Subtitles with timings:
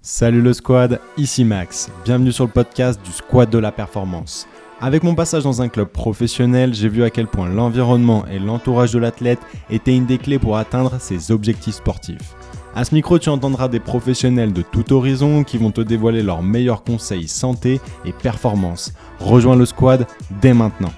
[0.00, 1.90] Salut le squad, ici Max.
[2.04, 4.46] Bienvenue sur le podcast du Squad de la Performance.
[4.80, 8.92] Avec mon passage dans un club professionnel, j'ai vu à quel point l'environnement et l'entourage
[8.92, 9.40] de l'athlète
[9.70, 12.36] étaient une des clés pour atteindre ses objectifs sportifs.
[12.76, 16.44] À ce micro, tu entendras des professionnels de tout horizon qui vont te dévoiler leurs
[16.44, 18.92] meilleurs conseils santé et performance.
[19.18, 20.06] Rejoins le squad
[20.40, 20.92] dès maintenant.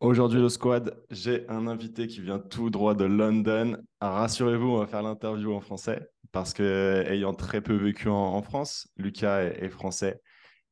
[0.00, 3.78] Aujourd'hui, le squad, j'ai un invité qui vient tout droit de London.
[4.02, 8.88] Rassurez-vous, on va faire l'interview en français parce que, ayant très peu vécu en, France,
[8.96, 10.20] Lucas est, français.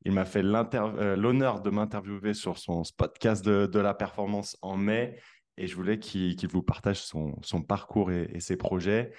[0.03, 5.17] Il m'a fait euh, l'honneur de m'interviewer sur son podcast de, la performance en mai
[5.55, 9.13] et je voulais qu'il vous partage son, parcours et, ses projets.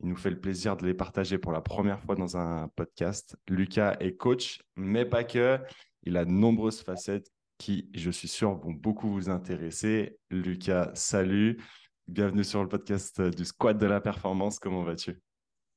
[0.00, 3.34] Il nous fait le plaisir de les partager pour la première fois dans un podcast.
[3.48, 5.58] Lucas est coach, mais pas que.
[6.02, 10.18] Il a de nombreuses facettes qui, je suis sûr, vont beaucoup vous intéresser.
[10.28, 11.56] Lucas, salut.
[12.06, 14.58] Bienvenue sur le podcast du Squad de la Performance.
[14.58, 15.18] Comment vas-tu?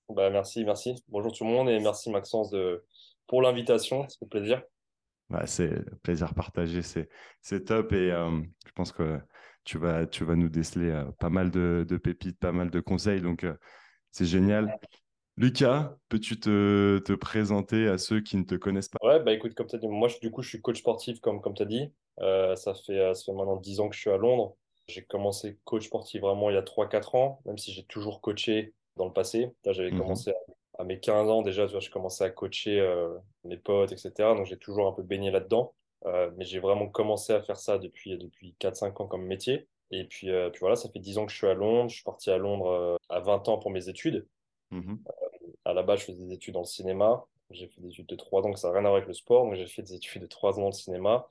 [0.10, 1.04] Bah, Merci, merci.
[1.08, 2.84] Bonjour tout le monde et merci Maxence de...
[3.28, 4.08] pour l'invitation.
[4.10, 4.62] C'est un plaisir.
[5.30, 5.70] Bah, c'est
[6.02, 6.82] plaisir partagé.
[6.82, 9.20] C'est top et euh, je pense que
[9.64, 12.80] tu vas, tu vas nous déceler euh, pas mal de, de, pépites, pas mal de
[12.80, 13.22] conseils.
[13.22, 13.54] Donc, euh,
[14.12, 14.76] c'est génial.
[15.38, 18.98] Lucas, peux-tu te, te, présenter à ceux qui ne te connaissent pas?
[19.04, 21.40] Ouais, bah écoute, comme tu as dit, moi du coup je suis coach sportif comme,
[21.40, 21.94] comme tu as dit.
[22.18, 24.58] Ça, fait, ça fait maintenant 10 ans que je suis à Londres.
[24.88, 28.74] J'ai commencé coach sportif vraiment il y a 3-4 ans, même si j'ai toujours coaché
[29.00, 29.52] dans le passé.
[29.66, 30.00] J'avais mhm.
[30.00, 30.34] commencé
[30.78, 34.12] à, mes 15 ans déjà, tu vois, je commençais à coacher euh, mes potes, etc.
[34.36, 35.74] Donc j'ai toujours un peu baigné là-dedans.
[36.06, 39.68] mais j'ai vraiment commencé à faire ça depuis, depuis 4-5 ans comme métier.
[39.92, 41.90] Et puis, puis voilà, ça fait 10 ans que je suis à Londres.
[41.90, 44.28] Je suis parti à Londres à 20 ans pour mes études.
[44.72, 45.00] Mhm
[45.66, 47.26] à la base, je faisais des études dans le cinéma.
[47.52, 49.14] J'ai fait des études de trois ans, que ça n'a rien à voir avec le
[49.14, 49.46] sport.
[49.46, 51.28] Donc, j'ai fait des études de trois ans dans le cinéma.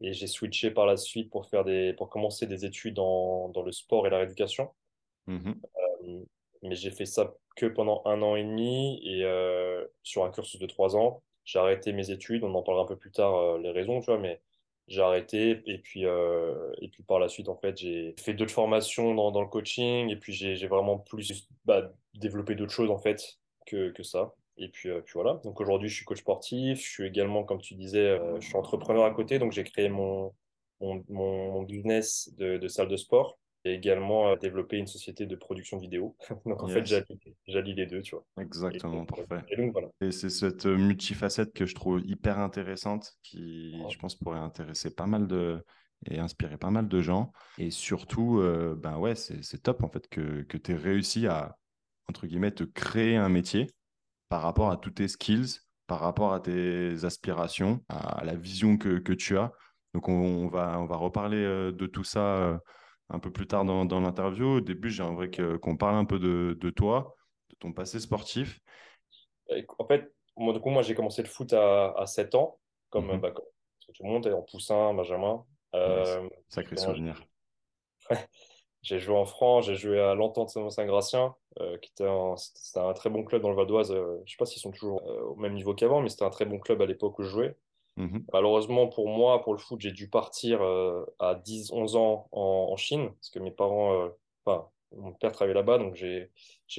[0.00, 3.62] Et j'ai switché par la suite pour, faire des, pour commencer des études dans, dans
[3.62, 4.70] le sport et la rééducation.
[5.26, 5.60] Mhm.
[6.64, 10.30] Euh, mais j'ai fait ça que pendant un an et demi et euh, sur un
[10.30, 11.22] cursus de trois ans.
[11.44, 12.44] J'ai arrêté mes études.
[12.44, 14.40] On en parlera un peu plus tard, euh, les raisons, tu vois, mais
[14.88, 15.62] j'ai arrêté.
[15.66, 19.42] Et puis, et puis par la suite, en fait, j'ai fait d'autres formations dans, dans,
[19.42, 20.10] le coaching.
[20.10, 24.34] Et puis, j'ai vraiment plus bah, développé d'autres choses, en fait, que, que ça.
[24.60, 25.40] Et puis, euh, puis voilà.
[25.42, 26.84] Donc aujourd'hui, je suis coach sportif.
[26.84, 29.38] Je suis également, comme tu disais, euh, je suis entrepreneur à côté.
[29.38, 30.34] Donc j'ai créé mon,
[30.80, 35.78] mon, mon, business de, salle de sport et également euh, développé une société de production
[35.78, 36.16] vidéo.
[36.46, 36.84] donc en fait,
[37.46, 38.24] j'allie les deux, tu vois.
[38.40, 39.44] Exactement, parfait.
[39.50, 39.88] Et, donc, voilà.
[40.00, 45.06] et c'est cette multifacette que je trouve hyper intéressante qui, je pense, pourrait intéresser pas
[45.06, 45.64] mal de
[46.10, 47.30] et inspirer pas mal de gens.
[47.58, 48.42] Et surtout,
[48.78, 51.58] ben ouais, c'est top en fait que, que tu aies réussi à
[52.10, 53.68] entre guillemets, te créer un métier
[54.28, 58.98] par rapport à tous tes skills, par rapport à tes aspirations, à la vision que,
[58.98, 59.52] que tu as.
[59.94, 62.58] Donc, on, va, on va reparler euh, de tout ça euh,
[63.10, 64.56] un peu plus tard dans, dans l'interview.
[64.56, 67.16] Au début, j'aimerais qu'on parle un peu de, de, toi,
[67.50, 68.60] de ton passé sportif.
[69.78, 73.12] En fait, moi, du coup, moi, j'ai commencé le foot à, à 7 ans, comme,
[73.12, 73.20] mhm.
[73.20, 75.44] bah, tout le monde, en poussin, Benjamin.
[75.74, 77.22] Euh, Sacré souvenir.
[78.82, 83.24] J'ai joué en France, j'ai joué à l'Entente Saint-Gratien, euh, qui était un, très bon
[83.24, 83.92] club dans le Vadoise.
[83.92, 86.24] Euh, je ne sais pas s'ils sont toujours euh, au même niveau qu'avant, mais c'était
[86.24, 87.56] un très bon club à l'époque où je jouais.
[88.00, 88.24] Mhm.
[88.32, 90.62] Malheureusement pour moi, pour le foot, j'ai dû partir
[91.18, 94.08] à 10-11 ans en, Chine, parce que mes parents,
[94.44, 96.30] enfin, mon père travaillait là-bas, donc j'ai,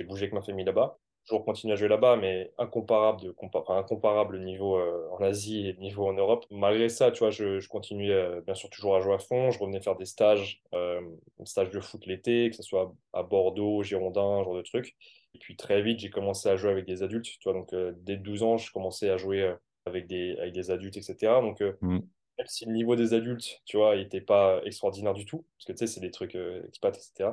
[0.04, 3.34] bougé avec ma famille là-bas toujours continuer à jouer là-bas, mais incomparable,
[3.70, 6.46] incomparable niveau euh, en Asie et niveau en Europe.
[6.50, 9.52] Malgré ça, tu vois, je, continuais euh, bien sûr toujours à jouer à fond.
[9.52, 11.02] Je revenais faire des stages, euh,
[11.46, 14.96] stages de foot l'été, que ce soit à Bordeaux, Girondin, genre de trucs.
[15.34, 17.26] Et puis très vite, j'ai commencé à jouer avec des adultes.
[17.26, 17.74] Tu vois, donc
[18.04, 19.54] dès 12 ans, je commençais à jouer
[19.86, 21.16] avec des, avec des adultes, etc.
[21.42, 21.90] Donc mm.
[21.90, 25.74] même si le niveau des adultes, tu vois, n'était pas extraordinaire du tout, parce que
[25.74, 27.32] tu sais, c'est des trucs expats, etc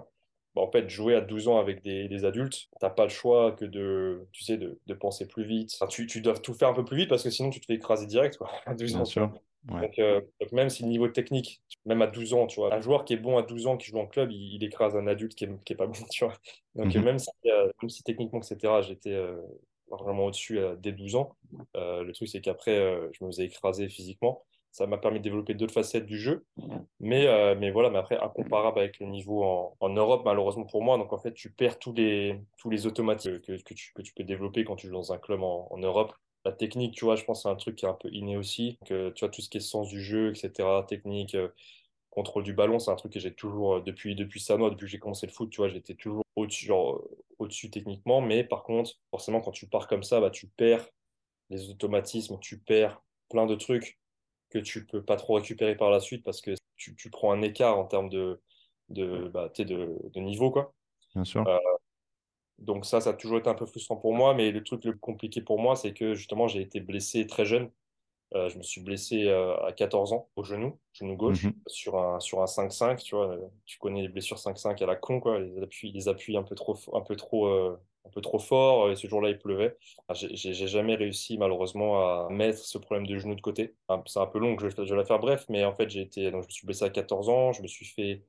[0.54, 3.52] bah, en fait, jouer à 12 ans avec des, des adultes, t'as pas le choix
[3.52, 5.78] que de, tu sais, de, de penser plus vite.
[5.88, 7.74] tu, tu, dois tout faire un peu plus vite parce que sinon tu te fais
[7.74, 9.04] écraser direct, quoi, à 12 ans.
[9.04, 9.32] Sûr.
[9.70, 13.04] Euh, donc, même si le niveau technique, même à 12 ans, tu vois, un joueur
[13.04, 15.44] qui est bon à 12 ans, qui joue en club, il, écrase un adulte qui
[15.44, 16.34] est, qui est, pas bon, tu vois.
[16.74, 17.04] Donc mhm.
[17.04, 19.36] même, si, euh, même si techniquement, etc., j'étais euh,
[19.96, 21.36] vraiment au-dessus dès 12 ans,
[21.74, 22.76] le truc c'est qu'après,
[23.12, 26.44] je me faisais écraser physiquement ça m'a permis de développer d'autres facettes du jeu.
[27.00, 30.82] Mais, euh, mais voilà, mais après, incomparable avec le niveau en, en, Europe, malheureusement pour
[30.82, 30.98] moi.
[30.98, 34.12] Donc, en fait, tu perds tous les, tous les automatismes que, que, tu, que tu
[34.14, 36.12] peux développer quand tu joues dans un club en, en Europe.
[36.44, 38.78] La technique, tu vois, je pense c'est un truc qui est un peu inné aussi.
[38.86, 41.48] Que, tu vois, tout ce qui est sens du jeu, etc., technique, euh,
[42.10, 44.90] contrôle du ballon, c'est un truc que j'ai toujours, euh, depuis, depuis Sanois, depuis que
[44.92, 46.70] j'ai commencé le foot, tu vois, j'étais toujours au-dessus,
[47.38, 48.20] au-dessus techniquement.
[48.20, 50.88] Mais par contre, forcément, quand tu pars comme ça, bah, tu perds
[51.50, 53.98] les automatismes, tu perds plein de trucs
[54.50, 57.42] que tu peux pas trop récupérer par la suite parce que tu, tu prends un
[57.42, 58.40] écart en termes de,
[58.88, 60.50] de, bah, de, de, niveau.
[60.50, 60.74] Quoi.
[61.14, 61.46] Bien sûr.
[61.46, 61.58] Euh,
[62.58, 64.34] Donc ça, ça a toujours été un peu frustrant pour moi.
[64.34, 67.44] Mais le truc le plus compliqué pour moi, c'est que justement, j'ai été blessé très
[67.44, 67.70] jeune.
[68.34, 71.54] Euh, je me suis blessé euh, à 14 ans au genou, genou gauche, mhm.
[71.66, 73.02] sur un, sur un 5-5.
[73.02, 75.38] Tu vois, tu connais les blessures 5-5 à la con, quoi.
[75.38, 78.90] Les appuis, les appuis un peu trop, un peu trop, euh, un peu trop fort.
[78.90, 79.76] Et ce jour-là, il pleuvait.
[80.14, 83.74] j'ai jamais réussi, malheureusement, à mettre ce problème de genou de côté.
[84.06, 85.46] C'est un peu long, je, je vais la faire bref.
[85.48, 87.52] Mais en fait, j'ai été, donc, je me suis blessé à 14 ans.
[87.52, 88.24] Je me suis fait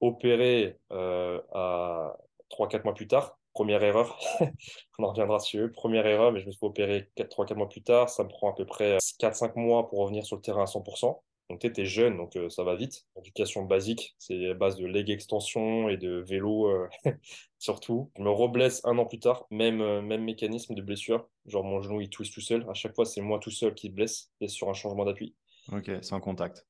[0.00, 2.16] opérer à
[2.50, 4.18] 3-4 mois plus tard première erreur.
[4.98, 5.72] On en reviendra sur eux.
[5.72, 8.10] Première erreur, mais je me suis opérer 3-4 mois plus tard.
[8.10, 11.18] Ça me prend à peu près 4-5 mois pour revenir sur le terrain à 100%.
[11.48, 13.06] Donc, tu es jeune, donc euh, ça va vite.
[13.16, 16.88] Éducation basique, c'est base de leg extension et de vélo euh,
[17.58, 18.10] surtout.
[18.18, 21.26] Je me reblesse un an plus tard, même, euh, même mécanisme de blessure.
[21.46, 22.66] Genre, mon genou, il twist tout seul.
[22.68, 25.34] À chaque fois, c'est moi tout seul qui blesse et sur un changement d'appui.
[25.72, 26.66] Ok, sans contact.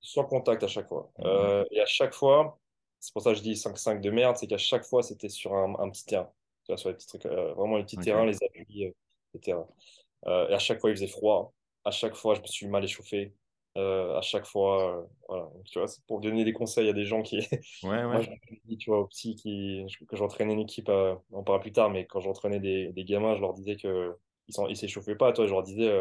[0.00, 1.12] Sans contact à chaque fois.
[1.18, 1.64] Mmh.
[1.70, 2.58] et à chaque fois,
[3.06, 5.54] c'est pour ça que je dis 5-5 de merde, c'est qu'à chaque fois, c'était sur
[5.54, 6.28] un, petit terrain.
[6.64, 8.92] Tu vois, sur les petits trucs, euh, vraiment les petits terrains, les appuis,
[9.32, 9.58] etc.
[9.58, 11.54] Euh, euh, et à chaque fois, il faisait froid.
[11.84, 13.32] À chaque fois, je me suis mal échauffé.
[13.76, 15.48] à chaque fois, voilà.
[15.66, 17.36] tu vois, pour donner des conseils à des gens qui.
[17.84, 18.04] Ouais, ouais.
[18.06, 18.28] Moi, je
[18.64, 19.86] dis, tu vois, aux petits qui...
[20.08, 23.36] que j'entraînais une équipe, on en parlera plus tard, mais quand j'entraînais des, des gamins,
[23.36, 24.16] je leur disais que
[24.48, 25.32] ils ne s'échauffaient pas.
[25.32, 25.92] Toi, je leur disais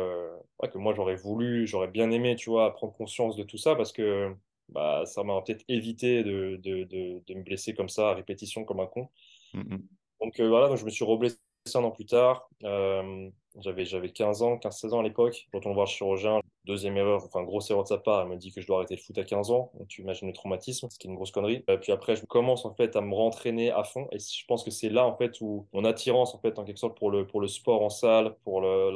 [0.71, 3.91] que moi, j'aurais voulu, j'aurais bien aimé, tu vois, prendre conscience de tout ça parce
[3.91, 4.35] que
[4.69, 8.65] bah, ça m'a peut-être évité de, de, de, de, me blesser comme ça à répétition
[8.65, 9.09] comme un con.
[9.53, 9.87] Mm, mm.
[10.21, 11.37] Donc euh, voilà, donc je me suis reblessé
[11.73, 12.47] un an plus tard.
[12.63, 13.29] Euh,
[13.59, 15.47] j'avais, j'avais 15 ans, 15-16 ans à l'époque.
[15.51, 18.35] Quand on voir le chirurgien, deuxième erreur, enfin grosse erreur de sa part, elle me
[18.35, 19.71] dit que je dois arrêter le foot à 15 ans.
[19.73, 21.63] Donc tu imagines le traumatisme, ce qui est une grosse connerie.
[21.69, 24.07] Euh, puis après, je commence en fait à me rentraîner à fond.
[24.11, 26.79] Et je pense que c'est là en fait où mon attirance en fait en quelque
[26.79, 28.91] sorte pour le, pour le sport en salle, pour le,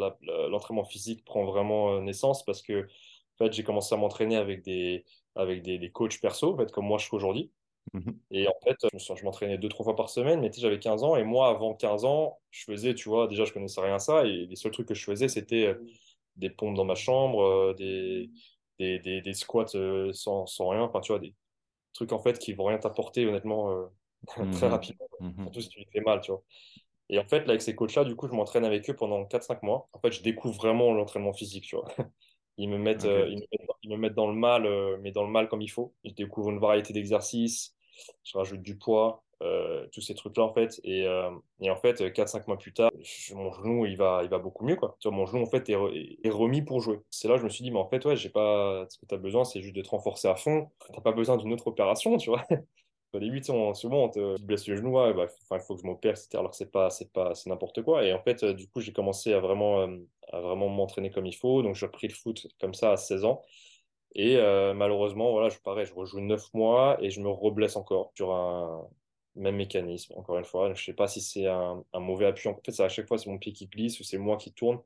[0.49, 2.87] l'entraînement physique prend vraiment naissance parce que
[3.39, 6.71] en fait, j'ai commencé à m'entraîner avec des, avec des, des coachs perso, en fait,
[6.71, 7.51] comme moi je suis aujourd'hui.
[7.93, 8.19] Mhm.
[8.31, 11.15] Et en fait, je, m'entraînais deux, trois fois par semaine, mais j'avais 15 ans.
[11.15, 14.25] Et moi, avant 15 ans, je faisais, tu vois, déjà, je connaissais rien à ça.
[14.25, 15.85] Et les seuls trucs que je faisais, c'était euh,
[16.35, 18.29] des pompes dans ma chambre, euh, des,
[18.77, 20.83] des, des, des, squats euh, sans, sans, rien.
[20.83, 21.33] Enfin, tu vois, des
[21.93, 23.89] trucs, en fait, qui vont rien t'apporter, honnêtement,
[24.27, 24.63] très mhm.
[24.65, 25.07] rapidement.
[25.19, 25.43] Mhm.
[25.43, 26.43] Surtout si tu fais mal, tu vois.
[27.11, 29.63] Et en fait, là, avec ces coachs-là, du coup, je m'entraîne avec eux pendant 4-5
[29.63, 29.89] mois.
[29.93, 31.87] En fait, je découvre vraiment l'entraînement physique, tu vois.
[32.59, 33.33] Ils me mettent, euh,
[33.83, 35.93] ils, me mettent dans le mal, euh, mais dans le mal comme il faut.
[36.03, 37.73] Je découvre une variété d'exercices,
[38.25, 40.81] je rajoute du poids, euh, tous ces trucs-là en fait.
[40.83, 41.05] Et,
[41.61, 42.91] et en fait, 4-5 mois plus tard,
[43.33, 44.75] mon genou il va, il va beaucoup mieux.
[44.75, 44.97] Quoi.
[45.05, 45.77] mon genou en fait est,
[46.21, 46.99] est, remis pour jouer.
[47.09, 48.85] C'est là que je me suis dit, mais en fait, ouais, j'ai pas...
[48.89, 50.67] ce que tu as besoin, c'est juste de te renforcer à fond.
[50.85, 52.45] Tu n'as pas besoin d'une autre opération, tu vois.
[53.13, 56.11] Au début, on, souvent, on te blesse le genou, bah, il faut que je m'opère,
[56.11, 56.37] etc.
[56.37, 58.05] Alors, c'est pas, c'est pas, c'est n'importe quoi.
[58.05, 59.87] Et en fait, du coup, j'ai commencé à vraiment,
[60.31, 61.63] à vraiment m'entraîner comme il faut.
[61.63, 63.41] Donc, j'ai repris le foot comme ça à 16 ans.
[64.15, 68.11] Et euh, malheureusement, voilà, je, pareil, je rejoue 9 mois et je me reblesse encore
[68.15, 68.87] sur un
[69.35, 70.67] même mécanisme, encore une fois.
[70.67, 72.49] je ne sais pas si c'est un, mauvais appui.
[72.49, 74.79] En fait, à chaque fois, c'est mon pied qui glisse ou c'est moi qui tourne,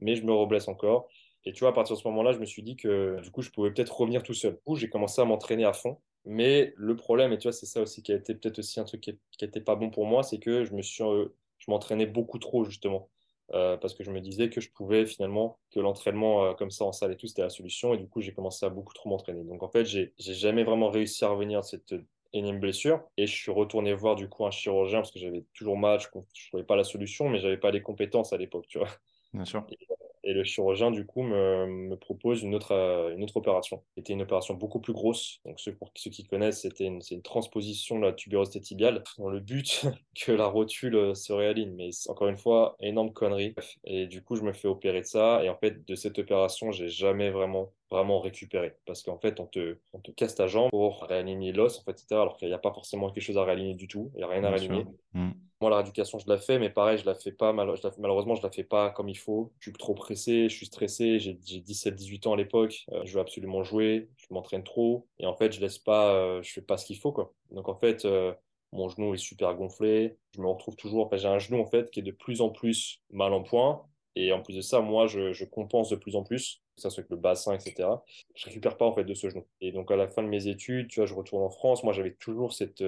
[0.00, 1.08] mais je me reblesse encore.
[1.44, 3.42] Et tu vois, à partir de ce moment-là, je me suis dit que du coup,
[3.42, 4.54] je pouvais peut-être revenir tout seul.
[4.54, 5.98] Du coup, j'ai commencé à m'entraîner à fond.
[6.24, 8.84] Mais le problème, et tu vois, c'est ça aussi qui a été peut-être aussi un
[8.84, 11.28] truc qui n'était pas bon pour moi, c'est que je me suis, euh,
[11.58, 13.08] je m'entraînais beaucoup trop, justement.
[13.52, 16.84] Euh, parce que je me disais que je pouvais finalement, que l'entraînement euh, comme ça
[16.84, 17.94] en salle et tout, c'était la solution.
[17.94, 19.42] Et du coup, j'ai commencé à beaucoup trop m'entraîner.
[19.42, 21.94] Donc en fait, j'ai jamais vraiment réussi à revenir de cette
[22.32, 23.02] énième blessure.
[23.16, 26.06] Et je suis retourné voir du coup un chirurgien parce que j'avais toujours mal, je
[26.14, 28.88] ne trouvais pas la solution, mais j'avais pas les compétences à l'époque, tu vois.
[29.32, 29.64] Bien sûr.
[29.68, 29.78] Et
[30.24, 33.82] le chirurgien, du coup, me, propose une autre, euh, une autre opération.
[33.96, 35.40] C'était une opération beaucoup plus grosse.
[35.44, 39.30] Donc, ceux, pour ceux qui connaissent, c'était une, une transposition de la tubérosité tibiale dans
[39.30, 41.74] le but que la rotule euh, se réaligne.
[41.74, 43.54] Mais encore une fois, énorme connerie.
[43.84, 45.42] Et du coup, je me fais opérer de ça.
[45.44, 49.46] Et en fait, de cette opération, j'ai jamais vraiment vraiment récupéré parce qu'en fait on
[49.46, 52.54] te, on te casse ta jambe pour réaligner l'os en fait etc alors qu'il n'y
[52.54, 54.86] a pas forcément quelque chose à réaligner du tout il n'y a rien à réaligner
[55.14, 55.30] mm.
[55.60, 58.50] Moi, la rééducation, je la fais, mais pareil, je la fais pas, malheureusement, je la
[58.50, 59.52] fais pas comme il faut.
[59.58, 63.20] Je suis trop pressé, je suis stressé, j'ai 17-18 ans à l'époque, euh, je veux
[63.20, 66.78] absolument jouer, je m'entraîne trop, et en fait, je laisse pas, euh, je fais pas
[66.78, 67.34] ce qu'il faut, quoi.
[67.50, 68.32] Donc, en fait, euh,
[68.72, 71.90] mon genou est super gonflé, je me retrouve toujours, enfin, j'ai un genou, en fait,
[71.90, 73.82] qui est de plus en plus mal en point,
[74.16, 77.00] et en plus de ça, moi, je, je compense de plus en plus, ça soit
[77.02, 77.88] avec le bassin, etc.
[78.34, 79.44] Je récupère pas, en fait, de ce genou.
[79.60, 81.92] Et donc, à la fin de mes études, tu vois, je retourne en France, moi,
[81.92, 82.82] j'avais toujours cette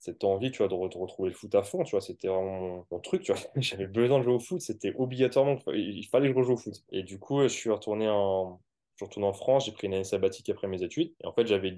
[0.00, 3.00] cette envie, tu vois, de retrouver le foot à fond, tu vois, c'était vraiment mon,
[3.00, 3.40] truc, tu vois.
[3.56, 6.82] J'avais besoin de jouer au foot, c'était obligatoirement, il fallait que je rejoue au foot.
[6.90, 8.60] Et du coup, je suis retourné en,
[9.00, 11.12] je retourne en France, j'ai pris une année sabbatique après mes études.
[11.24, 11.74] Et en fait, j'avais,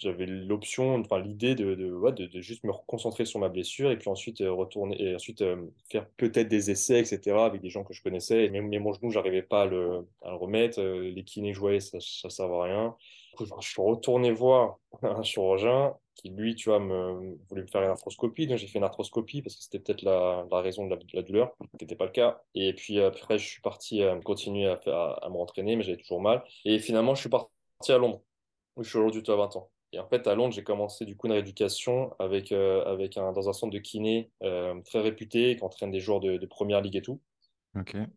[0.00, 3.96] j'avais l'option, enfin, l'idée de, de, ouais, de, juste me concentrer sur ma blessure et
[3.96, 5.56] puis ensuite euh, retourner, et ensuite euh,
[5.88, 8.48] faire peut-être des essais, etc., avec des gens que je connaissais.
[8.50, 10.80] Mais, mais mon genou, j'arrivais pas à le, à le remettre.
[10.80, 12.96] Euh, les kinés voyais, ça, ça servait à rien.
[13.38, 18.46] Je suis retourné voir un chirurgien qui, lui, tu vois, voulait me faire une arthroscopie.
[18.46, 21.54] Donc, j'ai fait une arthroscopie parce que c'était peut-être la, la, raison de la, douleur,
[21.78, 22.40] qui n'était pas le cas.
[22.54, 26.44] Et puis, après, je suis parti euh, continuer à, me rentraîner, mais j'avais toujours mal.
[26.64, 27.50] Et finalement, je suis parti
[27.88, 28.22] à Londres,
[28.76, 29.70] où je suis aujourd'hui, à 20 ans.
[29.92, 33.32] Et en fait, à Londres, j'ai commencé du coup une rééducation avec, euh, avec un,
[33.32, 36.96] dans un centre de kiné euh, très réputé, qui entraîne des joueurs de première ligue
[36.96, 37.20] et tout.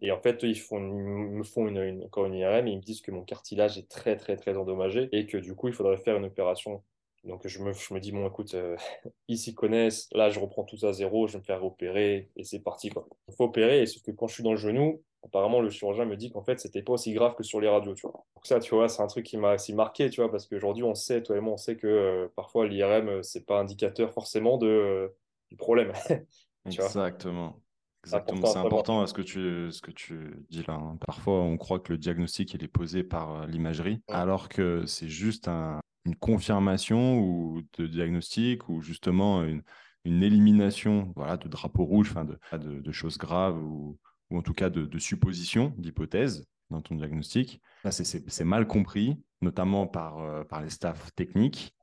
[0.01, 3.01] Et en fait, ils, font, me font une, encore une IRM et ils me disent
[3.01, 6.17] que mon cartilage est très, très, très endommagé et que du coup, il faudrait faire
[6.17, 6.83] une opération.
[7.23, 8.77] Donc, je me, je me dis, bon, écoute, euh,
[9.27, 10.07] ils s'y connaissent.
[10.13, 12.89] Là, je reprends tout à zéro, je vais me faire opérer et c'est parti.
[12.89, 13.07] Quoi.
[13.27, 13.81] Il faut opérer.
[13.81, 16.43] Et sauf que quand je suis dans le genou, apparemment, le chirurgien me dit qu'en
[16.43, 17.95] fait, c'était pas aussi grave que sur les radios.
[17.95, 18.25] Tu vois.
[18.35, 20.83] Donc, ça, tu vois, c'est un truc qui m'a aussi marqué, tu vois, parce qu'aujourd'hui,
[20.83, 24.13] on sait, toi et moi, on sait que euh, parfois, l'IRM, euh, c'est pas indicateur
[24.13, 25.11] forcément de,
[25.49, 25.91] du problème.
[26.65, 27.59] Exactement.
[28.03, 30.75] Exactement, c'est important ce que, tu, ce que tu dis là.
[30.75, 30.97] Hein.
[31.05, 35.09] Parfois, on croit que le diagnostic il est posé par euh, l'imagerie, alors que c'est
[35.09, 39.61] juste une confirmation ou de diagnostic ou justement une,
[40.05, 43.99] une élimination voilà, de drapeaux rouges, de, de, de, choses graves ou,
[44.29, 47.61] ou en tout cas de, de suppositions, d'hypothèses dans ton diagnostic.
[47.89, 51.73] c'est mal compris, notamment par, euh, par les staffs techniques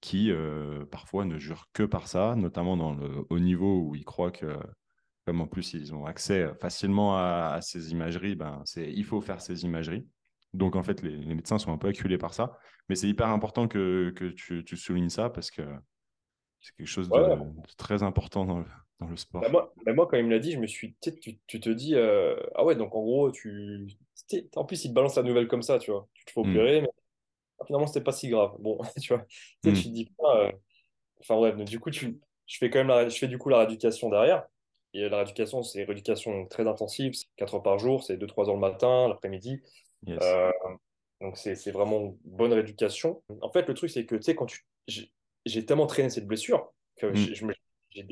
[0.00, 4.04] qui euh, parfois ne jurent que par ça, notamment dans le haut niveau où ils
[4.04, 4.54] croient que
[5.24, 9.64] comme en plus ils ont accès facilement à, ces imageries, ben, il faut faire ces
[9.64, 10.06] imageries.
[10.52, 12.56] Donc en fait, les, médecins sont un peu acculés par ça.
[12.88, 15.62] Mais c'est hyper important que, que tu, tu, soulignes ça parce que
[16.60, 18.66] c'est quelque chose de, très important dans le,
[19.00, 19.42] dans le sport.
[19.42, 21.70] Bah, moi, bah, moi, quand il me l'a dit, je me suis tu, tu te
[21.70, 23.88] dis, euh, ah ouais, donc en gros, tu...
[24.54, 26.08] en plus, il te balance la nouvelle comme ça, tu vois.
[26.14, 26.50] Tu te fais hmm.
[26.50, 26.90] opérer, mais
[27.66, 28.52] finalement, c'était pas si grave.
[28.60, 29.92] Bon, tu vois, tu, te hmm.
[29.92, 30.12] dis.
[30.20, 30.52] Euh,
[31.20, 32.18] enfin bref, du coup, tu...
[32.46, 33.08] je fais quand même la...
[33.08, 34.44] je fais du coup la rééducation derrière.
[34.94, 38.54] Et la rééducation, c'est une rééducation très intensive, 4 heures par jour, c'est 2-3 heures
[38.54, 39.60] le matin, l'après-midi.
[40.08, 40.50] Euh,
[41.20, 43.22] donc c'est vraiment bonne rééducation.
[43.42, 44.64] En fait, le truc, c'est que tu sais, quand tu...
[44.86, 47.52] j'ai tellement traîné cette blessure que mm.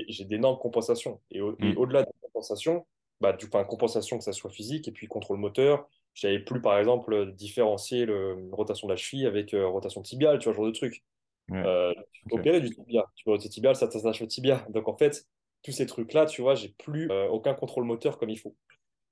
[0.09, 1.21] j'ai d'énormes compensations.
[1.31, 1.77] Et, mm.
[1.77, 2.85] au-delà de la compensation,
[3.21, 6.79] bah, du, enfin, compensation que ça soit physique et puis contrôle moteur, j'avais plus, par
[6.79, 10.67] exemple, différencier le, rotation de la cheville avec euh, rotation tibiale, tu vois, ce genre
[10.67, 11.05] de truc.
[11.53, 13.05] Euh, tu peux opérer du tibia.
[13.15, 14.67] Tu peux roter tibial, ça t'attache au tibia.
[14.71, 15.27] Donc en fait,
[15.63, 18.57] tous ces trucs-là, tu vois, j'ai plus euh, aucun contrôle moteur comme il faut.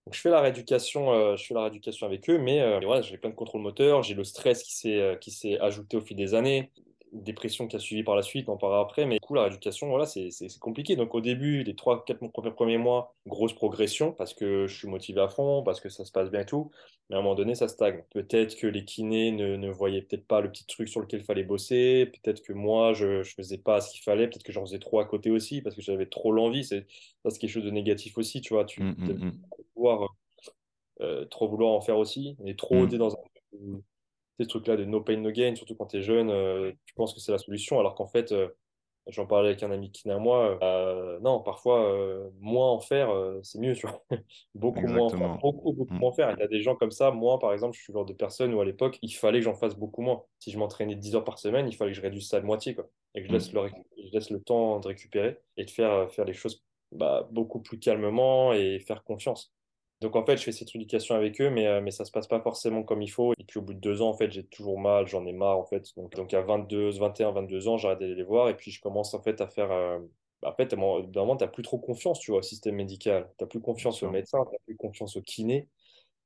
[0.06, 3.18] Donc je fais la rééducation, euh, je fais la rééducation avec eux, mais euh, j'ai
[3.18, 6.34] plein de contrôle moteur, j'ai le stress qui s'est qui s'est ajouté au fil des
[6.34, 6.72] années
[7.12, 9.42] dépression qui a suivi par la suite, on en parlera après, mais du coup, la
[9.42, 10.96] rééducation, voilà, c'est compliqué.
[10.96, 15.28] Donc, au début, les 3-4 premiers mois, grosse progression parce que je suis motivé à
[15.28, 16.70] fond, parce que ça se passe bien et tout.
[17.08, 18.04] Mais à un moment donné, ça stagne.
[18.10, 21.24] Peut-être que les kinés ne, ne voyaient peut-être pas le petit truc sur lequel il
[21.24, 22.06] fallait bosser.
[22.06, 24.28] Peut-être que moi, je ne faisais pas ce qu'il fallait.
[24.28, 26.64] Peut-être que j'en faisais trop à côté aussi parce que j'avais trop l'envie.
[26.64, 26.86] C'est
[27.24, 28.64] quelque chose de négatif aussi, tu vois.
[28.64, 29.32] Tu mmh, mmh, mmh.
[29.74, 30.14] Vouloir,
[31.00, 32.98] euh, trop vouloir en faire aussi et trop mmh.
[32.98, 33.18] dans un
[34.40, 37.12] ces trucs-là de no pain, no gain, surtout quand tu es jeune, euh, tu penses
[37.12, 38.48] que c'est la solution, alors qu'en fait, euh,
[39.06, 41.94] j'en parlais avec un ami qui à moi, euh, non, parfois,
[42.40, 43.10] moins en faire,
[43.42, 44.02] c'est mieux, tu vois.
[44.54, 45.98] beaucoup moins en faire, beaucoup, beaucoup mm.
[45.98, 46.34] moins faire.
[46.36, 48.14] Il y a des gens comme ça, moi, par exemple, je suis le genre de
[48.14, 50.22] personne où à l'époque, il fallait que j'en fasse beaucoup moins.
[50.38, 52.74] Si je m'entraînais 10 heures par semaine, il fallait que je réduise ça de moitié,
[52.74, 52.88] quoi.
[53.14, 53.34] Et que je, mm.
[53.34, 53.68] laisse le,
[54.06, 57.78] je laisse le temps de récupérer et de faire, faire les choses bah, beaucoup plus
[57.78, 59.52] calmement et faire confiance.
[60.00, 62.26] Donc en fait, je fais cette éducation avec eux, mais, euh, mais ça se passe
[62.26, 63.34] pas forcément comme il faut.
[63.38, 65.58] Et puis au bout de deux ans, en fait, j'ai toujours mal, j'en ai marre
[65.58, 65.94] en fait.
[65.96, 69.12] Donc, donc à 22, 21, 22 ans, j'arrête d'aller les voir et puis je commence
[69.14, 69.70] en fait à faire.
[69.70, 69.98] Euh...
[70.42, 73.30] En fait, d'un moment, tu n'as plus trop confiance, tu vois, au système médical.
[73.36, 75.68] Tu n'as plus confiance au médecin, tu n'as plus confiance au kiné.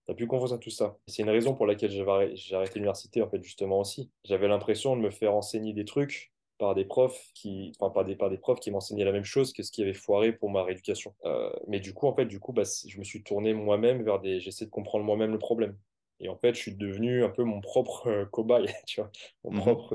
[0.07, 0.97] Tu n'as plus confiance à tout ça.
[1.09, 4.11] C'est une raison pour laquelle j'ai arrêté l'université, en fait, justement aussi.
[4.25, 8.16] J'avais l'impression de me faire enseigner des trucs par des profs qui, enfin par des,
[8.16, 10.62] par des profs qui m'enseignaient la même chose que ce qui avait foiré pour ma
[10.62, 11.14] rééducation.
[11.25, 14.20] Euh, mais du coup, en fait, du coup, bah, je me suis tourné moi-même vers
[14.20, 15.76] des, j'essaie de comprendre moi-même le problème.
[16.20, 19.11] Et en fait, je suis devenu un peu mon propre euh, cobaye, tu vois,
[19.44, 19.61] mon mhm.
[19.61, 19.94] propre.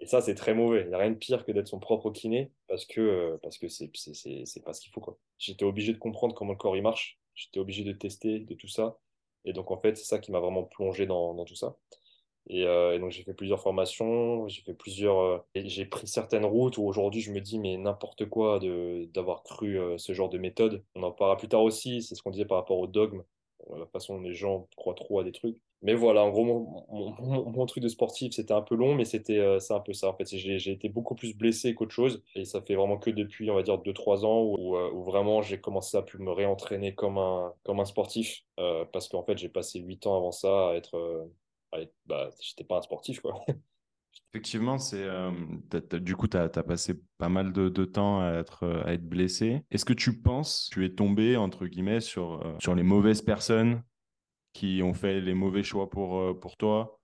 [0.00, 0.82] Et ça, c'est très mauvais.
[0.82, 3.58] Il n'y a rien de pire que d'être son propre kiné parce que euh, parce
[3.58, 5.18] que c'est c'est pas ce qu'il faut quoi.
[5.38, 7.18] J'étais obligé de comprendre comment le corps il marche.
[7.34, 8.98] J'étais obligé de tester, de tout ça.
[9.44, 11.76] Et donc en fait, c'est ça qui m'a vraiment plongé dans, dans tout ça.
[12.50, 16.78] Euh, et, donc j'ai fait plusieurs formations, j'ai fait plusieurs, euh, j'ai pris certaines routes
[16.78, 20.38] où aujourd'hui je me dis mais n'importe quoi de d'avoir cru euh, ce genre de
[20.38, 20.82] méthode.
[20.94, 23.22] On en parlera plus tard aussi, c'est ce qu'on disait par rapport au dogme,
[23.76, 25.60] la façon dont les gens croient trop à des trucs.
[25.82, 29.72] Mais voilà, en gros mon, truc de sportif c'était un peu long, mais c'était c'est
[29.72, 30.26] un peu ça en fait.
[30.26, 33.62] J'ai été beaucoup plus blessé qu'autre chose, et ça fait vraiment que depuis on va
[33.62, 37.86] dire 2-3 ans où, vraiment j'ai commencé à plus me réentraîner comme un comme un
[37.86, 38.44] sportif,
[38.92, 41.28] parce qu'en fait j'ai passé 8 ans avant ça à être
[42.06, 43.40] bah, j'étais pas un sportif, quoi.
[44.32, 45.30] Effectivement, c'est euh,
[46.00, 49.62] du coup, tu as, passé pas mal de, temps à être, à être blessé.
[49.70, 53.22] Est-ce que tu penses que tu es tombé, entre guillemets, sur, euh, sur les mauvaises
[53.22, 53.82] personnes
[54.52, 57.00] qui ont fait les mauvais choix pour, euh, pour toi?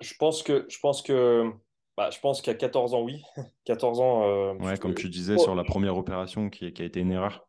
[0.00, 1.50] Je pense que, je pense que,
[1.96, 3.22] bah, je pense qu'à 14 ans, oui.
[3.64, 4.24] 14 ans.
[4.24, 7.48] Euh, ouais, comme tu disais sur la première opération qui, qui a été une erreur.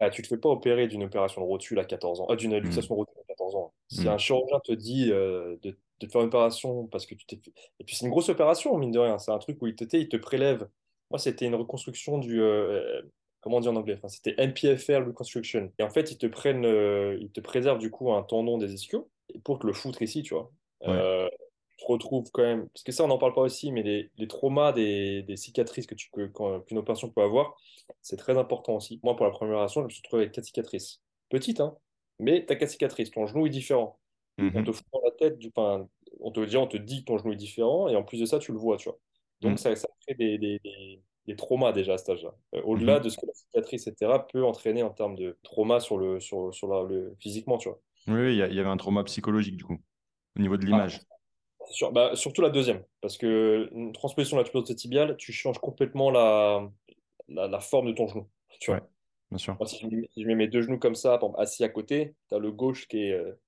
[0.00, 2.36] Ah, tu ne te fais pas opérer d'une opération de rotule à 14 ans, euh,
[2.36, 2.62] d'une hmm.
[2.62, 3.72] luxation de rotule à 14 ans.
[3.88, 4.08] Si hmm.
[4.08, 7.52] un chirurgien te dit de, de, faire une opération parce que tu t'es fait...
[7.80, 9.18] Et puis c'est une grosse opération, mine de rien.
[9.18, 10.68] C'est un truc où il te, il te prélève.
[11.10, 12.40] Moi, c'était une reconstruction du
[13.42, 13.94] comment on dit en anglais?
[13.98, 15.70] Enfin, C'était NPFR Reconstruction.
[15.78, 18.72] Et en fait, ils te prennent, euh, ils te préservent du coup un tendon des
[18.72, 19.10] ischios
[19.44, 20.50] pour te le foutre ici, tu vois.
[20.84, 21.28] Euh,
[21.76, 24.10] tu te retrouves quand même, parce que ça, on n'en parle pas aussi, mais les,
[24.16, 27.56] les traumas des, des, cicatrices que tu qu'une opération peut avoir,
[28.00, 29.00] c'est très important aussi.
[29.02, 31.00] Moi, pour la première opération, je me suis retrouvé avec quatre cicatrices.
[31.28, 31.76] Petites, hein,
[32.18, 33.10] mais tu as quatre cicatrices.
[33.10, 33.98] Ton genou est différent.
[34.54, 34.64] On mhm.
[34.64, 35.86] te fout dans la tête, du, enfin,
[36.20, 38.26] on te dit, on te dit que ton genou est différent, et en plus de
[38.26, 38.98] ça, tu le vois, tu vois.
[39.40, 39.56] Donc, mhm.
[39.58, 40.60] ça, ça crée des, des
[41.26, 42.34] des traumas déjà à cet âge-là.
[42.54, 43.04] Euh, au-delà mhm.
[43.04, 46.52] de ce que la cicatrice, etc., peut entraîner en termes de trauma sur le, sur,
[46.54, 47.80] sur le physiquement, tu vois.
[48.08, 49.78] Oui, il y, avait un trauma psychologique, du coup,
[50.36, 51.00] au niveau de l'image.
[51.82, 56.10] Ah, bah, surtout la deuxième, parce que une transposition de la tibiale, tu changes complètement
[56.10, 56.68] la,
[57.28, 58.28] la, forme de ton genou.
[58.58, 58.80] Tu vois.
[59.30, 59.56] bien sûr.
[59.66, 59.78] si,
[60.16, 63.04] je mets, mes deux genoux comme ça, assis à côté, tu as le gauche qui
[63.04, 63.38] est, euh,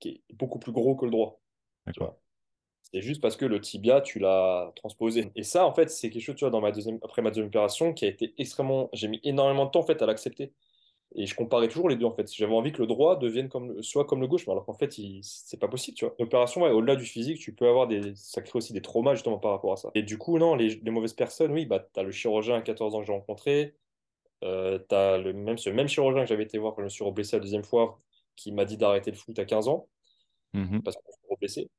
[0.00, 1.40] qui est beaucoup plus gros que le droit.
[1.86, 2.16] D'accord.
[2.94, 5.32] C'est juste parce que le tibia, tu l'as transposé.
[5.34, 7.46] Et ça, en fait, c'est quelque chose, tu vois, dans ma deuxième, après ma deuxième
[7.46, 8.88] opération, qui a été extrêmement.
[8.92, 10.52] J'ai mis énormément de temps, en fait, à l'accepter.
[11.16, 12.32] Et je comparais toujours les deux, en fait.
[12.32, 14.98] J'avais envie que le droit devienne comme soit comme le gauche, mais alors qu'en fait,
[14.98, 15.20] il...
[15.22, 16.14] c'est pas possible, tu vois.
[16.18, 18.14] L'opération, au-delà du physique, tu peux avoir des.
[18.16, 19.90] Ça crée aussi des traumas, justement, par rapport à ça.
[19.94, 22.94] Et du coup, non, les, mauvaises personnes, oui, bah, tu as le chirurgien à 14
[22.94, 23.74] ans que j'ai rencontré.
[24.44, 26.90] Euh, tu as le même, ce même chirurgien que j'avais été voir quand je me
[26.90, 27.98] suis reblessé la deuxième fois,
[28.36, 29.88] qui m'a dit d'arrêter le foot à 15 ans.
[30.52, 31.70] Mmh parce que je suis reblessé.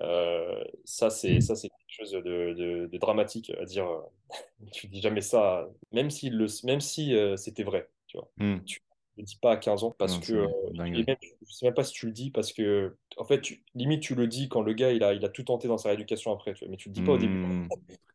[0.00, 3.88] Euh, ça, c'est ça, c'est quelque chose de, de, dramatique à dire.
[3.88, 4.00] Euh,
[4.72, 7.88] tu dis jamais ça, même si le, même si euh, c'était vrai.
[8.06, 8.30] Tu vois.
[8.36, 8.60] Hmm.
[8.64, 8.80] Tu
[9.16, 10.46] le dis pas à 15 ans parce que
[10.78, 14.02] même, je sais même pas si tu le dis parce que en fait, tu, limite
[14.02, 16.32] tu le dis quand le gars il a, il a tout tenté dans sa rééducation
[16.32, 16.54] après.
[16.54, 17.34] Tu vois, mais tu le dis pas au début.
[17.34, 17.68] Hmm.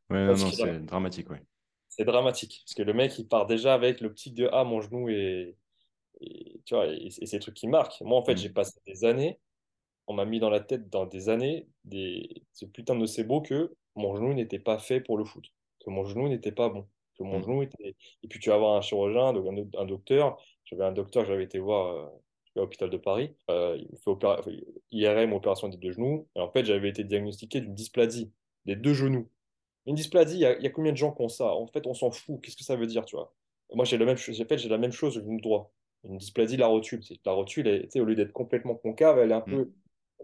[0.10, 1.42] Ouais, non, c'est dramatique, ouais.
[1.90, 5.08] C'est dramatique parce que le mec il part déjà avec l'optique de ah mon genou
[6.22, 8.02] et, tu vois et, des trucs qui marquent.
[8.02, 8.38] Moi en fait, hmm.
[8.38, 9.40] j'ai passé des années
[10.08, 12.44] on m'a mis dans la tête dans des années des...
[12.54, 15.46] ce putain de beau que mon genou n'était pas fait pour le foot,
[15.84, 17.44] que mon genou n'était pas bon, que mon mm.
[17.44, 17.96] genou était.
[18.24, 19.34] Et puis tu vas avoir un chirurgien,
[19.78, 20.38] un, docteur.
[20.66, 22.06] J'avais un docteur, j'avais été voir euh,
[22.58, 23.34] à l'hôpital de Paris.
[23.50, 24.12] Euh, il fait
[24.92, 26.28] IRM, opération des deux genoux.
[26.36, 28.32] Et en fait, j'avais été diagnostiqué d'une dysplasie
[28.66, 29.30] des deux genoux.
[29.86, 31.54] Une dysplasie, il y, a combien de gens qui ont ça?
[31.54, 32.42] En fait, on s'en fout.
[32.42, 33.34] Qu'est-ce que ça veut dire, tu vois?
[33.72, 34.36] Moi, j'ai la même chose.
[34.36, 35.72] J'ai la même chose au genou droit.
[36.08, 37.02] Une dysplasie de la rotule.
[37.26, 39.52] La rotule, au lieu d'être complètement concave, elle est un mm.
[39.52, 39.72] peu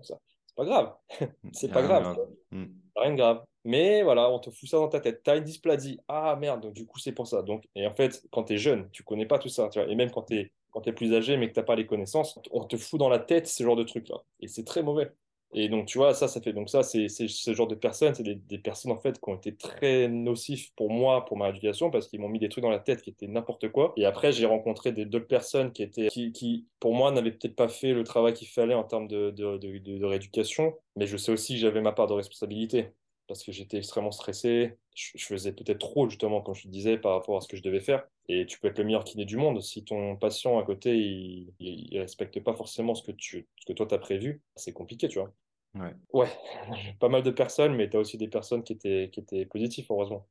[0.02, 0.20] ça.
[0.48, 0.94] C'est pas grave.
[1.54, 2.18] c'est pas grave.
[2.52, 2.66] Hmm.
[2.96, 3.44] Rien de grave.
[3.64, 5.22] Mais voilà, on te fout ça dans ta tête.
[5.24, 6.00] T'as une dysplasie.
[6.08, 7.42] Ah merde, donc du coup, c'est pour ça.
[7.42, 9.70] Donc, et en fait, quand tu es jeune, tu connais pas tout ça.
[9.70, 11.76] Tu vois, et même quand tu es, quand es plus âgé, mais que t'as pas
[11.76, 14.18] les connaissances, on te fout dans la tête ce genre de trucs-là.
[14.40, 15.12] Et c'est très mauvais.
[15.54, 16.54] Et donc, tu vois, ça, ça fait.
[16.54, 19.56] Donc, ça, c'est ce genre de personnes, c'est des, personnes, en fait, qui ont été
[19.56, 22.80] très nocifs pour moi, pour ma éducation, parce qu'ils m'ont mis des trucs dans la
[22.80, 23.94] tête qui étaient n'importe quoi.
[23.98, 27.68] Et après, j'ai rencontré d'autres personnes qui étaient, qui, qui pour moi, n'avaient peut-être pas
[27.68, 30.74] fait le travail qu'il fallait en termes de, de, de, de rééducation.
[30.96, 32.94] Mais je sais aussi que j'avais ma part de responsabilité
[33.28, 34.78] parce que j'étais extrêmement stressé.
[34.94, 37.64] Je, faisais peut-être trop, justement, comme je te disais, par rapport à ce que je
[37.64, 38.06] devais faire.
[38.28, 39.62] Et tu peux être le meilleur kiné du monde.
[39.62, 41.54] Si ton patient à côté, il
[41.94, 45.08] ne respecte pas forcément ce que, tu, ce que toi, tu as prévu, c'est compliqué,
[45.08, 45.32] tu vois.
[45.76, 45.96] Ouais.
[46.14, 46.30] ouais.
[47.00, 49.86] pas mal de personnes, mais tu as aussi des personnes qui étaient, qui étaient positives,
[49.90, 50.28] heureusement.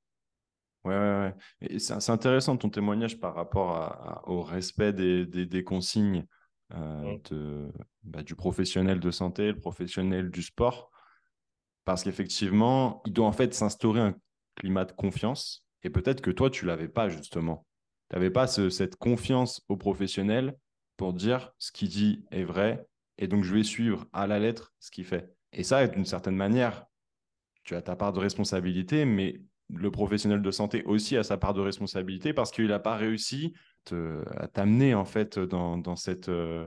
[0.84, 1.78] Ouais, ouais, ouais.
[1.78, 6.26] C'est intéressant ton témoignage par rapport au respect des, des, consignes
[6.72, 7.20] euh, mm.
[7.30, 10.90] de, bah, du professionnel de santé, le professionnel du sport.
[11.84, 14.14] Parce qu'effectivement, il doit en fait s'instaurer un
[14.60, 15.64] climat de confiance.
[15.82, 17.66] Et peut-être que toi, tu l'avais pas, justement.
[18.10, 20.56] Tu n'avais pas cette confiance au professionnel
[20.96, 22.86] pour dire ce qu'il dit est vrai.
[23.18, 25.32] Et donc, je vais suivre à la lettre ce qu'il fait.
[25.52, 26.84] Et ça, d'une certaine manière,
[27.64, 31.54] tu as ta part de responsabilité, mais le professionnel de santé aussi a sa part
[31.54, 33.54] de responsabilité parce qu'il n'a pas réussi
[33.92, 36.28] à t'amener en fait dans, cette.
[36.28, 36.66] Euh,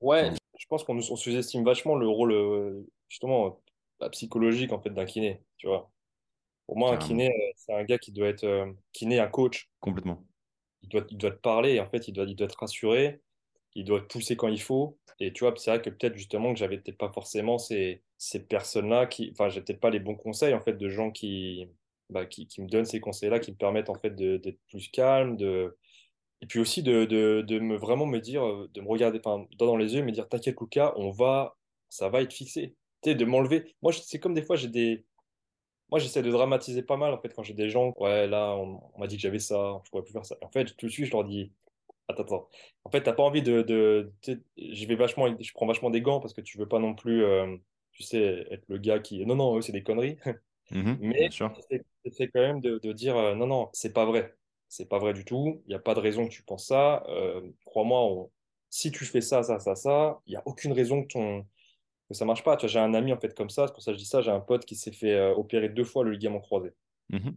[0.00, 3.60] ouais, je pense qu'on sous-estime vachement le rôle euh, justement
[4.12, 5.90] psychologique en fait d'un kiné, tu vois.
[6.66, 9.68] Pour moi, un kiné, euh, c'est un gars qui doit être euh, kiné, un coach.
[9.80, 10.24] Complètement.
[10.82, 13.20] Il doit, il doit te parler, en fait, il doit, il doit te rassurer,
[13.74, 14.98] il doit te pousser quand il faut.
[15.20, 18.44] Et tu vois, c'est vrai que peut-être justement que j'avais peut-être pas forcément ces, ces
[18.44, 21.68] personnes-là qui, enfin, j'ai peut-être pas les bons conseils en fait de gens qui,
[22.10, 25.36] bah, qui, qui, me donnent ces conseils-là, qui me permettent en fait d'être plus calme,
[25.36, 25.76] de,
[26.42, 29.20] et puis aussi de, de, de, me vraiment me dire, euh, de me regarder
[29.58, 31.56] dans les yeux, me dire, t'inquiète Luca, on va,
[31.88, 32.74] ça va être fixé
[33.14, 33.74] de m'enlever.
[33.82, 35.04] Moi, c'est comme des fois, j'ai des.
[35.90, 38.80] Moi, j'essaie de dramatiser pas mal, en fait, quand j'ai des gens, ouais, là, on,
[38.98, 40.36] m'a dit que j'avais ça, je pourrais plus faire ça.
[40.42, 41.52] En fait, tout de suite, je leur dis,
[42.08, 42.48] attends, attends.
[42.84, 43.62] En fait, t'as pas envie de.
[43.62, 44.12] de
[44.56, 47.24] je vais vachement, je prends vachement des gants parce que tu veux pas non plus.
[47.24, 47.56] Euh,
[47.92, 49.24] tu sais, être le gars qui.
[49.26, 50.18] Non, non, c'est des conneries.
[50.72, 51.28] Mmh mais
[52.10, 54.34] c'est quand même de, dire non, non, c'est pas vrai.
[54.68, 55.62] C'est pas vrai du tout.
[55.66, 57.04] Il n'y a pas de raison que tu penses ça.
[57.64, 58.28] Crois-moi,
[58.68, 61.46] si tu fais ça, ça, ça, ça, il n'y a aucune raison que ton
[62.08, 62.56] que ça marche pas.
[62.56, 64.08] Tu vois, j'ai un ami en fait comme ça, c'est pour ça que je dis
[64.08, 64.20] ça.
[64.22, 66.72] J'ai un pote qui s'est fait opérer deux fois le ligament croisé.
[67.10, 67.30] Mmh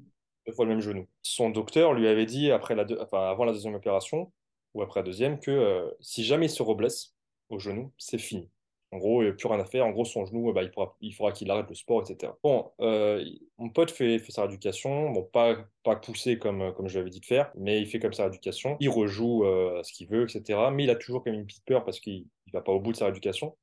[0.49, 1.07] deux fois le même genou.
[1.21, 4.31] Son docteur lui avait dit, après la enfin, avant la deuxième opération,
[4.73, 7.15] ou après la deuxième, que euh, si jamais il se reblesse
[7.49, 8.49] au genou, c'est fini.
[8.91, 9.85] En gros, il n'y a plus rien à faire.
[9.85, 12.33] En gros, son genou, bah, il, pourra, il faudra qu'il arrête le sport, etc.
[12.41, 13.23] Bon, euh,
[13.59, 15.11] mon pote fait, fait sa rééducation.
[15.11, 18.13] Bon, pas, pas poussé comme, comme je l'avais dit de faire, mais il fait comme
[18.13, 18.77] sa rééducation.
[18.79, 20.59] Il rejoue euh, ce qu'il veut, etc.
[20.73, 22.79] Mais il a toujours quand même une petite peur parce qu'il ne va pas au
[22.79, 23.55] bout de sa rééducation.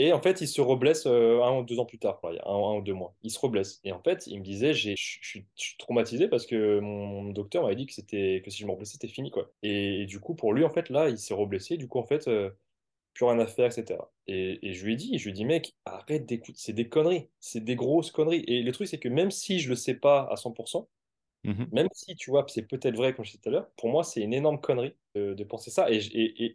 [0.00, 2.38] Et en fait, il se reblesse euh, un ou deux ans plus tard, il y
[2.38, 3.14] a un, ou deux mois.
[3.22, 3.80] Il se reblesse.
[3.84, 5.46] Et en fait, il me disait, je suis
[5.78, 9.08] traumatisé parce que mon, docteur m'avait dit que, c'était, que si je me reblessais, c'était
[9.08, 9.30] fini.
[9.30, 9.52] Quoi.
[9.62, 11.76] Et, du coup, pour lui, en fait, là, il s'est reblessé.
[11.76, 12.48] Du coup, en fait, euh,
[13.12, 14.00] plus rien à faire, etc.
[14.26, 17.28] Et, je lui ai dit, je lui ai dit, mec, arrête d'écouter, c'est des conneries.
[17.38, 18.44] C'est des grosses conneries.
[18.46, 20.88] Et le truc, c'est que même si je le sais pas à 100%,
[21.44, 23.90] mmh Même si, tu vois, c'est peut-être vrai, comme je disais tout à l'heure, pour
[23.90, 25.90] moi, c'est une énorme connerie de, penser ça.
[25.90, 26.00] Et,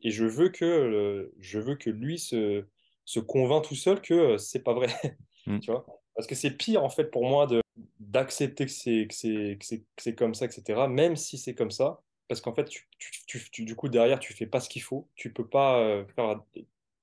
[0.03, 2.65] et, je, veux que, je veux que lui se,
[3.05, 4.87] se convainc tout seul que euh, c'est pas vrai.
[5.47, 5.59] Mm.
[5.59, 5.85] tu vois?
[6.15, 7.61] Parce que c'est pire, en fait, pour moi, de,
[7.99, 12.01] d'accepter que c'est, que, c'est, que, c'est, comme ça, etc., même si c'est comme ça.
[12.27, 12.87] Parce qu'en fait, tu,
[13.27, 15.07] tu, du coup, derrière, tu fais pas ce qu'il faut.
[15.13, 16.41] Tu peux pas euh, faire,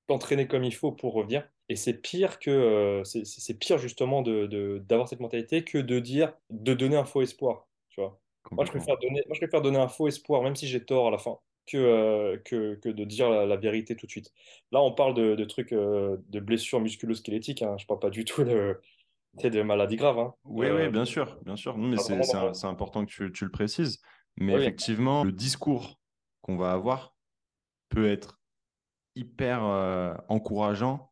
[0.07, 1.47] t'entraîner comme il faut pour revenir.
[1.69, 5.77] Et c'est pire que euh, c'est, c'est pire justement de, de, d'avoir cette mentalité que
[5.77, 7.67] de dire de donner un faux espoir.
[7.89, 8.19] Tu vois?
[8.51, 11.07] Moi je, préfère donner, moi, je préfère donner un faux espoir, même si j'ai tort
[11.07, 11.39] à la fin,
[11.73, 14.31] euh, que, que, de dire la, vérité tout de suite.
[14.71, 17.61] Là, on parle de, de trucs, euh, de blessures musculo-squelettiques.
[17.61, 17.75] Hein.
[17.77, 18.79] Je ne parle pas du tout de,
[19.41, 20.19] de maladies graves.
[20.19, 20.33] Hein.
[20.43, 21.77] Oui, oui, euh, bien sûr, bien sûr.
[21.77, 24.01] mais c'est important que tu, tu, le précises.
[24.37, 25.99] Mais effectivement, le discours
[26.41, 27.15] qu'on va avoir
[27.89, 28.41] peut être
[29.15, 29.63] hyper
[30.27, 31.11] encourageant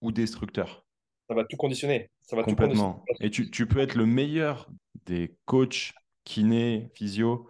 [0.00, 0.84] ou destructeur.
[1.28, 2.10] Ça va tout conditionner.
[2.20, 3.04] Ça va Complètement.
[3.20, 4.70] Et tu, tu peux être le meilleur
[5.06, 5.92] des coachs,
[6.24, 7.48] kinés, physio.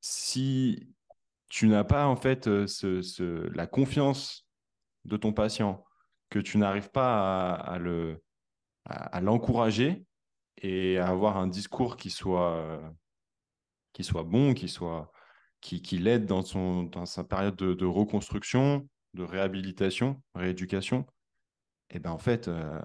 [0.00, 0.93] Si
[1.54, 2.66] tu n'as pas en fait euh,
[3.54, 4.44] la confiance
[5.04, 5.84] de ton patient,
[6.28, 8.20] que tu n'arrives pas à, le,
[8.86, 10.04] à, l'encourager
[10.60, 12.80] et à avoir un discours qui soit,
[14.24, 15.12] bon, qui, soit,
[15.60, 21.06] qui, l'aide dans, son, sa période de, reconstruction, de réhabilitation, rééducation,
[21.90, 22.80] et eh ben en fait, euh,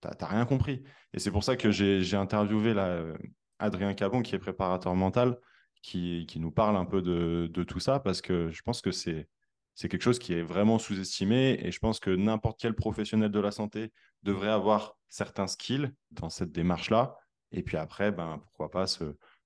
[0.00, 0.84] tu n'as rien compris.
[1.12, 3.16] Et c'est pour ça que j'ai interviewé euh,
[3.58, 5.40] Adrien Cabon, qui est préparateur mental,
[5.82, 9.28] qui, nous parle un peu de, tout ça parce que je pense que c'est
[9.74, 13.40] c'est quelque chose qui est vraiment sous-estimé et je pense que n'importe quel professionnel de
[13.40, 17.18] la santé devrait avoir certains skills dans cette démarche-là.
[17.52, 18.86] Et puis après, ben, pourquoi pas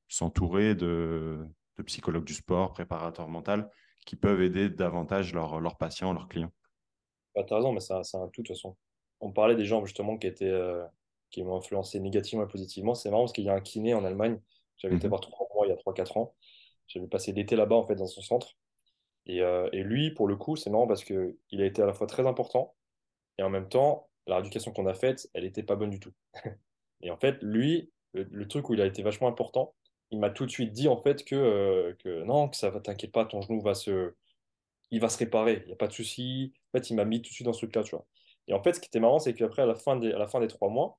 [0.07, 1.45] s'entourer de,
[1.79, 3.65] de, psychologues du sport, préparateurs mentaux
[4.07, 6.53] qui peuvent aider davantage leurs patients, leurs clients.
[7.35, 8.77] Bah, tu as raison, mais c'est un, tout de toute façon.
[9.19, 10.85] On parlait des gens justement qui, étaient, euh,
[11.33, 12.95] qui m'ont influencé négativement et positivement.
[12.95, 14.39] C'est marrant parce qu'il y a un kiné en Allemagne
[14.81, 15.11] j'avais été mhm.
[15.11, 16.35] voir trois il y a 3-4 ans.
[16.87, 18.57] J'avais passé l'été là-bas, en fait, dans son centre.
[19.27, 21.95] Et, euh, et lui, pour le coup, c'est marrant parce qu'il a été à la
[21.95, 22.75] fois très important
[23.41, 26.13] et en même temps, la rééducation qu'on a faite, elle n'était pas bonne du tout.
[27.03, 29.75] et en fait, lui, le, truc où il a été vachement important,
[30.11, 32.81] il m'a tout de suite dit en fait que, euh, que non, que ça va,
[32.81, 34.15] t'inquiète pas, ton genou va se,
[34.91, 36.53] il va se réparer, il n'y a pas de souci.
[36.69, 38.07] En fait, il m'a mis tout de suite dans ce truc-là, tu vois.
[38.47, 40.29] Et en fait, ce qui était marrant, c'est qu'après, à la fin des, à la
[40.29, 40.99] fin des trois mois,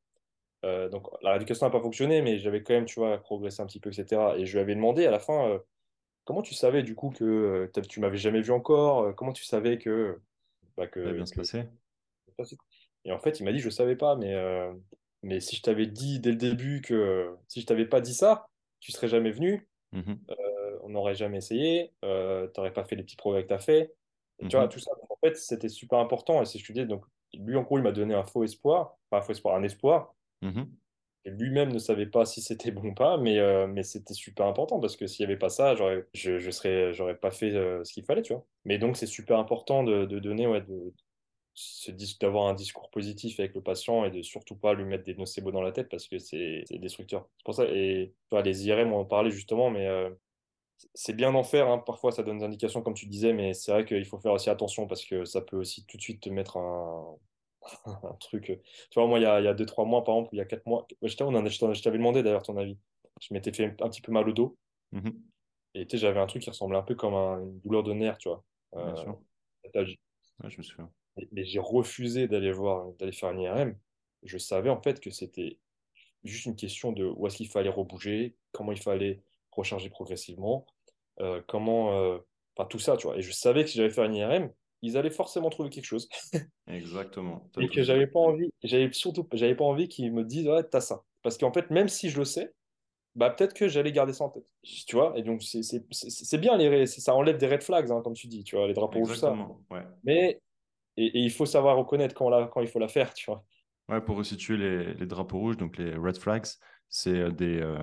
[0.63, 3.65] euh, donc la rééducation n'a pas fonctionné, mais j'avais quand même, tu vois, progressé un
[3.65, 4.21] petit peu, etc.
[4.37, 5.59] Et je lui avais demandé à la fin, euh,
[6.25, 9.77] comment tu savais du coup que euh, tu m'avais jamais vu encore Comment tu savais
[9.77, 10.19] que...
[10.77, 11.63] Bah, que bien se passer
[13.05, 14.35] Et en fait, il m'a dit, je savais pas, mais,
[15.23, 18.47] mais si je t'avais dit dès le début que si je t'avais pas dit ça,
[18.79, 20.13] tu serais jamais venu, mmh
[20.83, 23.93] on n'aurait jamais essayé, tu n'aurais pas fait les petits progrès que tu as fait.
[24.49, 26.41] Tu vois, tout ça, en fait, c'était super important.
[26.41, 26.87] Et que je disais.
[26.87, 29.63] Donc, lui, en gros, il m'a donné un faux espoir, pas un faux espoir, un
[29.63, 30.63] espoir Mmh
[31.25, 34.79] lui-même ne savait pas si c'était bon ou pas, mais, euh, mais c'était super important
[34.79, 37.93] parce que s'il n'y avait pas ça, je, je serais, j'aurais pas fait euh, ce
[37.93, 38.45] qu'il fallait, tu vois.
[38.65, 40.93] Mais donc, c'est super important de, de donner, ouais, de,
[42.19, 45.51] d'avoir un discours positif avec le patient et de surtout pas lui mettre des nocebo
[45.51, 47.29] dans la tête parce que c'est, destructeur.
[47.37, 50.09] C'est pour ça, et les IRM, on en parlait justement, mais euh,
[50.95, 51.67] c'est bien d'en faire.
[51.69, 51.77] Hein.
[51.79, 54.49] Parfois, ça donne des indications, comme tu disais, mais c'est vrai qu'il faut faire aussi
[54.49, 57.17] attention parce que ça peut aussi tout de suite te mettre un,
[57.85, 58.49] un truc.
[58.49, 58.55] Euh,
[58.89, 60.87] tu vois, moi, il y a 2-3 mois, par exemple, il y a 4 mois,
[61.01, 62.77] je t'avais demandé d'ailleurs ton avis.
[63.19, 64.57] Je m'étais fait un petit peu mal au dos.
[64.91, 65.09] Mmh
[65.73, 68.17] et tu sais, j'avais un truc qui ressemblait un peu comme une douleur de nerf,
[68.17, 68.43] tu vois.
[68.75, 68.93] Euh,
[69.73, 70.91] je me souviens.
[71.31, 73.77] Mais, j'ai refusé d'aller voir, d'aller faire un IRM.
[74.23, 75.59] Je savais en fait que c'était
[76.25, 80.67] juste une question de où est-ce qu'il fallait rebouger, comment il fallait recharger progressivement,
[81.21, 82.17] euh, comment.
[82.57, 83.17] Enfin, tout ça, tu vois.
[83.17, 86.09] Et je savais que si j'avais fait un IRM, ils allaient forcément trouver quelque chose.
[86.67, 87.49] Exactement.
[87.59, 90.81] et que j'avais pas envie, j'avais surtout, j'avais pas envie qu'ils me disent, ouais, t'as
[90.81, 91.03] ça.
[91.21, 92.53] Parce qu'en fait, même si je le sais,
[93.15, 94.45] bah peut-être que j'allais garder ça en tête.
[94.63, 98.27] Tu vois, et donc c'est bien, les, ça enlève des red flags, hein, comme tu
[98.27, 99.35] dis, tu vois, les drapeaux rouges, ça.
[99.69, 99.83] Ouais.
[100.03, 100.41] Mais,
[100.97, 103.43] et, il faut savoir reconnaître quand, la, quand il faut la faire, tu vois.
[103.89, 106.45] Ouais, pour resituer les, les drapeaux rouges, donc les red flags,
[106.87, 107.77] c'est euh, des, euh,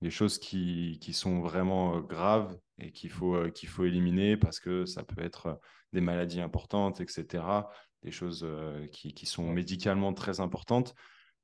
[0.00, 4.60] des choses qui, qui, sont vraiment euh, graves et qu'il faut, qu'il faut éliminer parce
[4.60, 5.60] que ça peut être
[5.92, 7.44] des maladies importantes, etc.
[8.02, 8.46] Des choses
[8.92, 10.94] qui, qui, sont médicalement très importantes,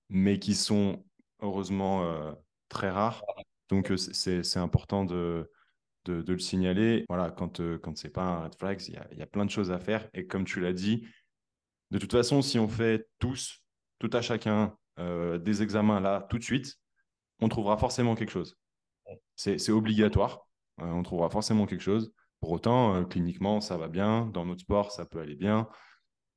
[0.09, 1.05] mais qui sont
[1.41, 2.37] heureusement
[2.69, 3.23] très rares.
[3.69, 5.51] Donc, c'est important de,
[6.05, 7.05] de, de, le signaler.
[7.09, 9.45] Voilà, quand, quand ce n'est pas un red flag, il y a, y a, plein
[9.45, 10.09] de choses à faire.
[10.15, 11.07] Et comme tu l'as dit,
[11.91, 13.65] de toute façon, si on fait tous,
[13.99, 16.79] tout à chacun, des examens là, tout de suite,
[17.41, 18.57] on trouvera forcément quelque chose.
[19.37, 20.44] C'est obligatoire.
[20.79, 22.13] On trouvera forcément quelque chose.
[22.41, 24.27] Pour autant, euh, cliniquement, ça va bien.
[24.27, 25.69] Dans notre sport, ça peut aller bien.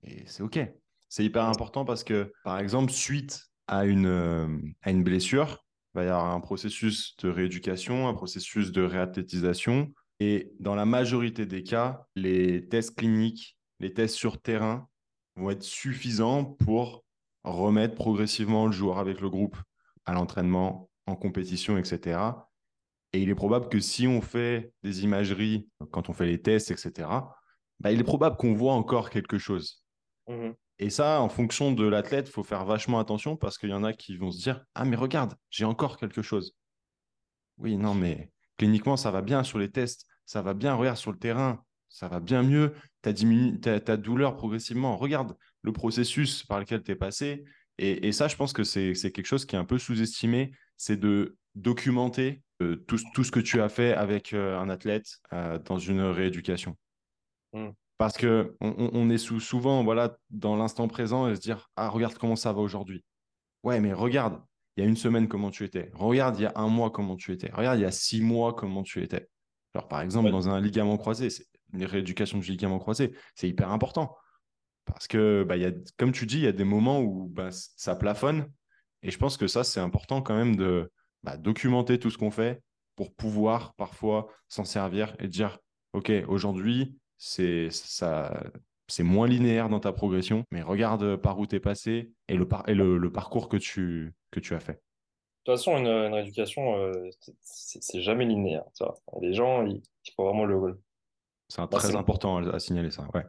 [0.04, 0.60] Et c'est OK.
[1.10, 4.48] C'est hyper important parce que, par exemple, suite à une, euh,
[4.84, 9.92] à une blessure, il va y avoir un processus de rééducation, un processus de réathlétisation.
[10.20, 14.88] Et dans la majorité des cas, les tests cliniques, les tests sur terrain
[15.36, 17.04] vont être suffisants pour
[17.44, 19.58] remettre progressivement le joueur avec le groupe
[20.06, 22.20] à l'entraînement, en compétition, etc.
[23.14, 26.72] Et il est probable que si on fait des imageries, quand on fait les tests,
[26.72, 27.10] etc.,
[27.80, 29.84] bah, il est probable qu'on voit encore quelque chose.
[30.28, 33.74] Mmh Et ça, en fonction de l'athlète, il faut faire vachement attention parce qu'il y
[33.74, 36.56] en a qui vont se dire Ah, mais regarde, j'ai encore quelque chose.
[37.58, 41.12] Oui, non, mais cliniquement, ça va bien sur les tests, ça va bien, regarde sur
[41.12, 44.98] le terrain, ça va bien mieux, tu as ta, douleur progressivement.
[44.98, 47.46] Regarde le processus par lequel tu es passé.
[47.78, 50.98] Et, et, ça, je pense que c'est quelque chose qui est un peu sous-estimé, c'est
[50.98, 55.78] de documenter tout, tout, ce que tu as fait avec euh, un athlète euh, dans
[55.78, 56.78] une rééducation.
[57.54, 57.70] Mm.
[57.98, 61.90] Parce que on, on est sous, souvent voilà, dans l'instant présent et se dire Ah,
[61.90, 63.04] regarde comment ça va aujourd'hui.
[63.64, 64.42] Ouais, mais regarde,
[64.76, 65.92] il y a une semaine comment tu étais.
[65.96, 67.52] Regarde, il y a un mois comment tu étais.
[67.52, 69.28] Regarde, il y a six mois comment tu étais.
[69.74, 73.72] Alors, par exemple, dans un ligament croisé, c'est une rééducation du ligament croisé, c'est hyper
[73.72, 74.16] important.
[74.86, 77.50] Parce que, bah, y a, comme tu dis, il y a des moments où bah,
[77.52, 78.50] ça plafonne.
[79.04, 80.92] Et je pense que ça, c'est important quand même de,
[81.24, 82.62] bah, documenter tout ce qu'on fait
[82.96, 85.60] pour pouvoir parfois s'en servir et dire
[85.94, 88.44] ok aujourd'hui c'est ça
[88.88, 92.48] c'est moins linéaire dans ta progression mais regarde par où tu es passé et le,
[92.68, 94.74] et le, parcours que tu que tu as fait.
[94.74, 97.10] De toute façon une, une rééducation euh,
[97.42, 98.64] c'est jamais linéaire
[99.22, 99.82] les gens il,
[100.16, 100.80] faut vraiment le
[101.50, 103.24] c'est très important à, signaler ça ouais.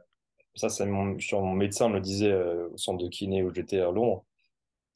[0.55, 3.79] Ça c'est mon, mon médecin me le disait euh, au centre de kiné où j'étais
[3.79, 4.25] à Londres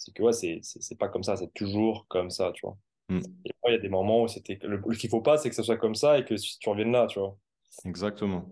[0.03, 2.77] c'est que ouais, c'est pas comme ça, c'est toujours comme ça, tu vois.
[3.09, 3.21] Mm.
[3.45, 4.59] Et il y a des moments où c'était.
[4.63, 6.93] Le, qu'il qu'il faut pas, c'est que ça soit comme ça et que tu reviennes
[6.93, 7.37] là, tu vois.
[7.85, 8.45] Exactement.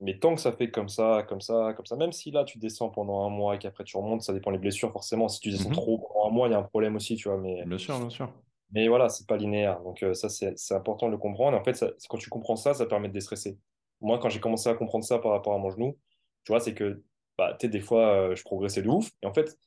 [0.00, 2.58] Mais tant que ça fait comme ça, comme ça, comme ça, même si là tu
[2.58, 5.28] descends pendant un mois et qu'après tu remontes, ça dépend des blessures, forcément.
[5.28, 5.74] Si tu descends mm-hmm.
[5.74, 7.38] trop pendant un mois, il y a un problème aussi, tu vois.
[7.38, 8.32] Mais, bien sûr, bien sûr.
[8.72, 9.80] Mais voilà, c'est pas linéaire.
[9.82, 11.56] Donc, euh, ça, c'est important de le comprendre.
[11.56, 13.58] Et en fait, quand tu comprends ça, ça permet de déstresser.
[14.00, 15.98] Moi, quand j'ai commencé à comprendre ça par rapport à mon genou,
[16.44, 17.02] tu vois, c'est que,
[17.36, 19.10] bah, tu sais, des fois, euh, je progressais de ouf.
[19.22, 19.58] Et en fait,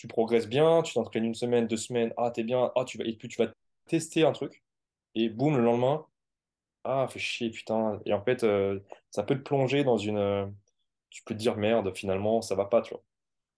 [0.00, 3.04] tu progresses bien, tu t'entraînes une semaine, deux semaines, ah, t'es bien, ah, tu vas,
[3.04, 3.52] et puis tu vas
[3.86, 4.62] tester un truc,
[5.14, 6.06] et boum, le lendemain,
[6.84, 8.00] ah, fait chier, putain.
[8.06, 10.18] Et en fait, euh, ça peut te plonger dans une.
[10.18, 10.46] Euh,
[11.10, 13.02] tu peux te dire, merde, finalement, ça va pas, tu vois.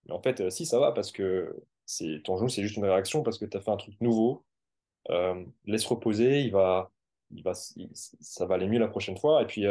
[0.05, 2.85] Mais en fait, euh, si, ça va, parce que c'est ton genou, c'est juste une
[2.85, 4.43] réaction, parce que tu as fait un truc nouveau.
[5.65, 6.91] laisse reposer, il va,
[7.31, 9.41] il va, ça va aller mieux la prochaine fois.
[9.43, 9.65] Et puis,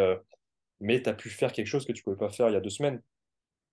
[0.81, 2.57] mais tu as pu faire quelque chose que tu ne pouvais pas faire il y
[2.57, 3.03] a deux semaines.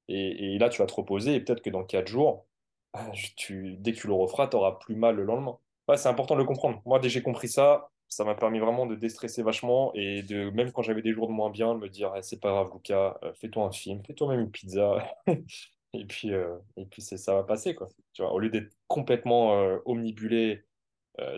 [0.09, 2.47] Et, et là, tu vas te reposer, et peut-être que dans quatre jours,
[2.93, 5.57] ah, tu, dès que tu le referas, tu auras plus mal le lendemain.
[5.95, 6.81] c'est important de le comprendre.
[6.85, 10.49] Moi, dès que j'ai compris ça, ça m'a permis vraiment de déstresser vachement et de,
[10.49, 12.71] même quand j'avais des jours de moins bien, de me dire eh, c'est pas grave,
[12.73, 15.07] Lucas, euh, fais-toi un film, fais-toi même une pizza.
[15.93, 17.75] et puis, euh, et puis ça va passer.
[17.75, 17.87] Quoi.
[18.13, 20.65] Tu vois, au lieu d'être complètement euh, omnibulé,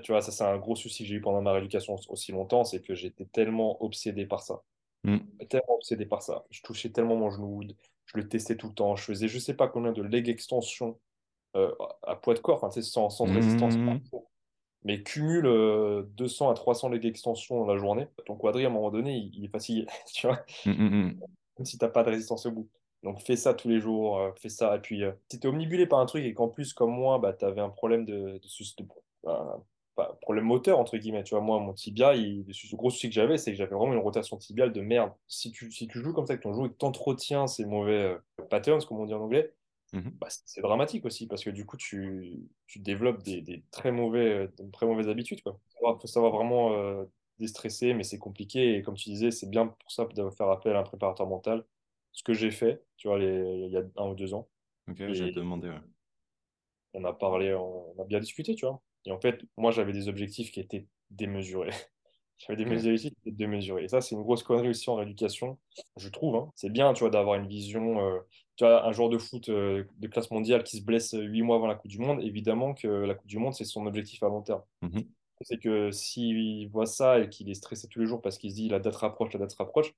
[0.03, 2.63] tu vois, ça, c'est un gros souci que j'ai eu pendant ma rééducation aussi longtemps,
[2.63, 4.61] c'est que j'étais tellement obsédé par ça.
[5.03, 5.17] Mm.
[5.49, 6.45] Tellement obsédé par ça.
[6.51, 7.63] Je touchais tellement mon genou,
[8.05, 8.95] je le testais tout le temps.
[8.95, 10.99] Je faisais je sais pas combien de leg extensions
[11.57, 11.71] euh,
[12.03, 13.75] à poids de corps, sans, sans résistance.
[13.75, 13.99] Mmh.
[14.83, 15.43] Mais cumule
[16.15, 19.29] 200 euh, à 300 leg extensions dans la journée, ton quadri, à un moment donné,
[19.33, 19.85] il, est fatigué.
[20.13, 21.19] tu vois mmh, mmh,
[21.57, 22.69] Même si tu n'as pas de résistance au bout.
[23.03, 24.75] Donc fais ça tous les jours, euh, fais ça.
[24.75, 27.33] Et puis, si tu es omnibulé par un truc et qu'en plus, comme moi, bah,
[27.33, 28.39] tu avais un problème de,
[30.21, 31.23] problème moteur, entre guillemets.
[31.23, 33.93] Tu vois, moi, mon tibia, il, le gros souci que j'avais, c'est que j'avais vraiment
[33.93, 35.11] une rotation tibiale de merde.
[35.27, 37.65] Si tu, si tu joues comme ça avec ton jeu et que tu entretiens ces
[37.65, 38.15] mauvais
[38.49, 39.51] patterns, comme on dit en anglais,
[39.93, 43.91] Mmh bah, c'est dramatique aussi parce que du coup, tu, tu développes des, des, très
[43.91, 45.39] mauvais, très mauvaises habitudes.
[45.45, 45.51] Il
[45.82, 47.04] faut savoir vraiment euh,
[47.39, 48.75] déstresser, mais c'est compliqué.
[48.75, 51.65] Et comme tu disais, c'est bien pour ça de faire appel à un préparateur mental
[52.13, 54.49] ce que j'ai fait, tu vois, il y a un ou deux ans.
[54.89, 55.71] Ok, j'ai demandé.
[56.93, 58.82] On a parlé, on a bien discuté, tu vois.
[59.06, 61.71] Et en fait, moi, j'avais des objectifs qui étaient démesurés.
[62.47, 63.84] J'avais des objectifs qui étaient démesurés.
[63.84, 65.58] Et ça, c'est une grosse connerie aussi en éducation,
[65.97, 66.36] je trouve.
[66.36, 66.51] Hein.
[66.56, 68.06] C'est bien, tu vois, d'avoir une vision.
[68.06, 68.19] Euh,
[68.56, 71.56] tu vois, un joueur de foot euh, de classe mondiale qui se blesse huit mois
[71.56, 74.27] avant la Coupe du Monde, évidemment que la Coupe du Monde, c'est son objectif à
[74.27, 74.62] long terme.
[74.82, 75.04] Mhm.
[75.41, 78.56] C'est que s'il voit ça et qu'il est stressé tous les jours parce qu'il se
[78.56, 79.95] dit la date rapproche, la date rapproche,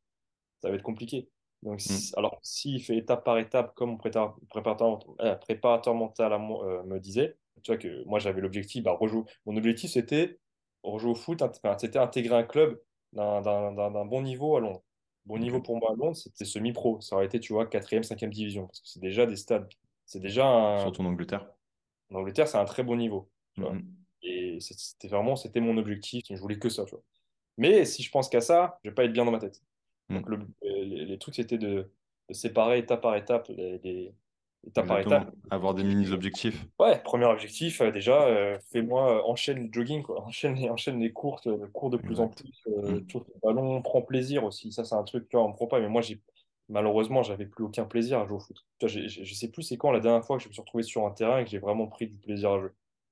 [0.62, 1.28] ça va être compliqué.
[1.64, 2.18] Donc, mm.
[2.18, 7.38] alors, s'il fait étape par étape, comme mon préparateur, euh, préparateur, mental euh, me disait,
[7.64, 9.24] tu vois que moi j'avais l'objectif, bah, rejouer.
[9.46, 10.40] Mon objectif c'était
[10.84, 11.44] rejouer au foot,
[11.80, 12.80] c'était intégrer un club
[13.14, 14.84] d'un bon niveau à Londres.
[15.26, 17.00] Bon niveau pour moi à Londres, c'était semi-pro.
[17.00, 18.68] Ça aurait été, tu vois, 4e, 5e division.
[18.68, 19.70] Parce que c'est déjà des stades.
[20.06, 20.80] C'est déjà un...
[20.80, 21.50] Surtout en Angleterre.
[22.12, 23.30] En Angleterre, c'est un très bon niveau.
[24.22, 26.26] Et c'était vraiment, c'était mon objectif.
[26.30, 27.04] Je voulais que ça, tu vois.
[27.58, 29.62] Mais si je pense qu'à ça, je vais pas être bien dans ma tête.
[30.10, 30.46] Donc, mm.
[30.62, 31.90] les, trucs, c'était de,
[32.32, 34.14] séparer étape par étape, les,
[34.68, 35.32] étape par étape.
[35.50, 36.66] Avoir des mini-objectifs.
[36.80, 40.22] Ouais, premier objectif, euh, déjà, euh, fais-moi, euh, enchaîne le jogging, quoi.
[40.26, 43.06] Enchaîne, enchaîne les courtes, cours de plus en plus, euh, mm.
[43.14, 44.72] le ballon, prends plaisir aussi.
[44.72, 46.22] Ça, c'est un truc, tu vois, on me prend pas, mais moi, j'ai
[46.70, 48.66] malheureusement, j'avais plus aucun plaisir à jouer au foot.
[48.82, 51.12] Je sais plus c'est quand la dernière fois que je me suis retrouvé sur un
[51.12, 52.72] terrain et que j'ai vraiment pris du plaisir à jouer.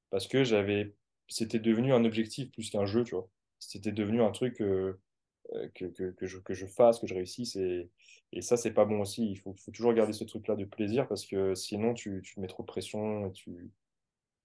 [0.09, 0.93] Parce que j'avais,
[1.27, 3.27] c'était devenu un objectif plus qu'un jeu, tu vois.
[3.59, 7.55] C'était devenu un truc, euh, que, que, que, je, que je fasse, que je réussisse.
[7.55, 7.89] Et,
[8.33, 9.31] et ça, c'est pas bon aussi.
[9.31, 12.47] Il faut, faut toujours garder ce truc-là de plaisir parce que sinon, tu, tu mets
[12.47, 13.27] trop de pression.
[13.27, 13.71] Et tu...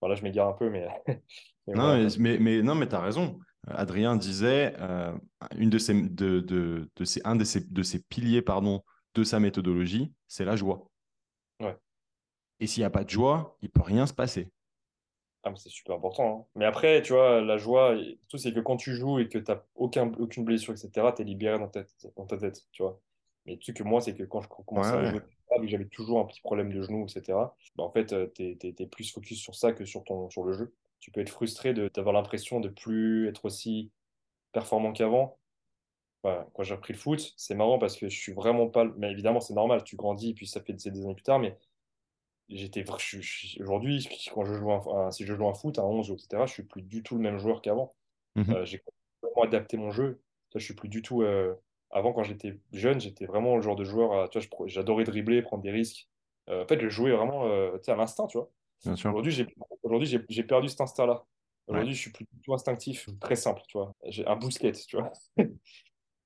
[0.00, 0.88] Voilà, je m'égare un peu, mais.
[1.68, 3.38] non, mais, mais, non, mais tu as raison.
[3.68, 5.12] Adrien disait, euh,
[5.56, 8.82] une de ses, de, de, de ses, un de ses, de ses piliers pardon,
[9.14, 10.88] de sa méthodologie, c'est la joie.
[11.60, 11.76] Ouais.
[12.60, 14.52] Et s'il n'y a pas de joie, il peut rien se passer.
[15.42, 16.40] Ah, c'est super important.
[16.40, 16.46] Hein.
[16.56, 17.96] Mais après, tu vois, la joie,
[18.28, 21.22] tout c'est que quand tu joues et que tu n'as aucun, aucune blessure, etc., tu
[21.22, 21.82] es libéré dans ta,
[22.16, 23.00] dans ta tête, tu vois.
[23.46, 25.20] Mais le truc que moi, c'est que quand je commençais à jouer,
[25.64, 27.38] j'avais toujours un petit problème de genou, etc.,
[27.76, 30.52] bah, en fait, euh, tu es, plus focus sur ça que sur, ton, sur le
[30.52, 30.74] jeu.
[31.00, 33.90] Tu peux être frustré d'avoir l'impression de plus être aussi
[34.52, 35.38] performant qu'avant.
[36.22, 38.84] quand j'ai repris le foot, c'est marrant parce que je suis vraiment pas.
[38.96, 41.56] Mais évidemment, c'est normal, tu grandis, puis ça fait des années plus tard, mais
[42.48, 42.84] j'étais
[43.60, 46.62] aujourd'hui quand je joue un, si je joue un foot à 11 etc je suis
[46.62, 47.94] plus du tout le même joueur qu'avant
[48.36, 48.52] mhm.
[48.52, 48.82] euh, j'ai
[49.20, 50.20] complètement adapté mon jeu
[50.54, 51.54] je suis plus du tout euh,
[51.90, 54.28] avant quand j'étais jeune j'étais vraiment le genre de joueur
[54.66, 56.08] j'adorais dribbler prendre des risques.
[56.48, 58.50] Euh, en fait je jouais vraiment à l'instinct tu vois.
[58.86, 59.46] Aujourd'hui j'ai
[59.82, 61.24] aujourd'hui j'ai perdu cet instinct là
[61.66, 63.92] aujourd'hui je suis tout instinctif très simple tu vois.
[64.06, 65.12] J'ai un bousquet tu vois.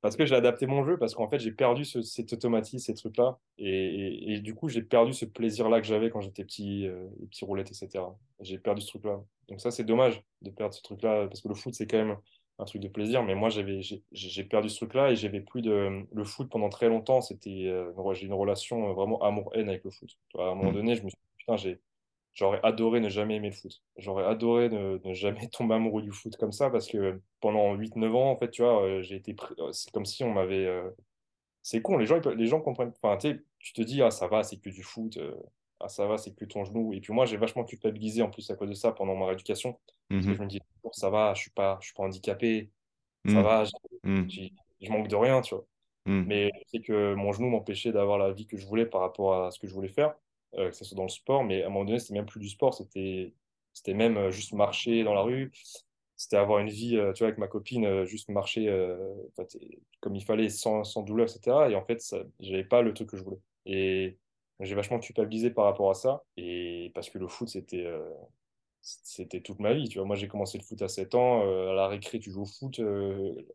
[0.03, 2.95] Parce que j'ai adapté mon jeu, parce qu'en fait, j'ai perdu ce, cet automatisme, ces
[2.95, 3.39] trucs-là.
[3.59, 7.27] Et, et, du coup, j'ai perdu ce plaisir-là que j'avais quand j'étais petit, euh, les
[7.27, 8.05] petits roulettes, etc.
[8.41, 9.21] J'ai perdu ce truc-là.
[9.49, 12.17] Donc ça, c'est dommage de perdre ce truc-là, parce que le foot, c'est quand même
[12.61, 13.23] un truc de plaisir.
[13.23, 13.81] Mais moi, j'avais,
[14.13, 16.07] j'ai perdu ce truc-là et j'avais plus de...
[16.13, 17.67] Le foot, pendant très longtemps, c'était...
[17.67, 20.19] Euh, j'ai une relation vraiment amour-haine avec le foot.
[20.39, 20.75] À un moment mmh.
[20.75, 21.81] donné, je me suis dit, putain, j'ai
[22.33, 23.83] J'aurais adoré ne jamais aimer le foot.
[23.97, 28.13] J'aurais adoré ne, ne, jamais tomber amoureux du foot comme ça parce que pendant 8-9
[28.15, 29.35] ans, en fait, tu vois, euh, j'ai été.
[29.59, 30.67] Euh, c'est comme si on m'avait.
[30.67, 30.89] Euh,
[31.63, 32.93] c'est con, les gens, les gens comprennent.
[33.03, 35.19] Enfin, tu te dis, ah, ça va, c'est que du foot.
[35.81, 36.95] Ah, ça va, c'est que ton genou.
[36.95, 39.79] Et puis moi, j'ai vachement culpabilisé en plus à cause de ça pendant ma rééducation.
[40.09, 40.61] Parce que mmh je me dis,
[40.93, 42.71] ça va, je suis pas, je suis pas handicapé.
[43.27, 43.43] Ça mmh.
[43.43, 43.65] va,
[44.05, 44.29] mmh.
[44.81, 45.67] je manque de rien, tu vois.
[46.07, 49.51] Mais c'est que mon genou m'empêchait d'avoir la vie que je voulais par rapport à
[49.53, 50.15] ce que je voulais faire.
[50.59, 52.41] Euh, que ce soit dans le sport, mais à un moment donné, c'était même plus
[52.41, 53.33] du sport, c'était
[53.73, 55.53] c'était même euh, juste marcher dans la rue,
[56.17, 58.67] c'était avoir une vie, euh, tu vois, avec ma copine, juste marcher
[60.01, 61.71] comme il fallait, sans, sans, douleur, etc.
[61.71, 62.03] Et en fait,
[62.41, 63.39] j'avais pas le truc que je voulais.
[63.67, 64.19] Et
[64.59, 67.87] j'ai vachement culpabilisé par rapport à ça, et parce que le foot, c'était
[68.83, 69.89] c'était toute ma vie.
[69.89, 71.43] Tu vois, moi, j'ai commencé le foot à 7 ans.
[71.43, 72.81] à la récré, tu joues au foot.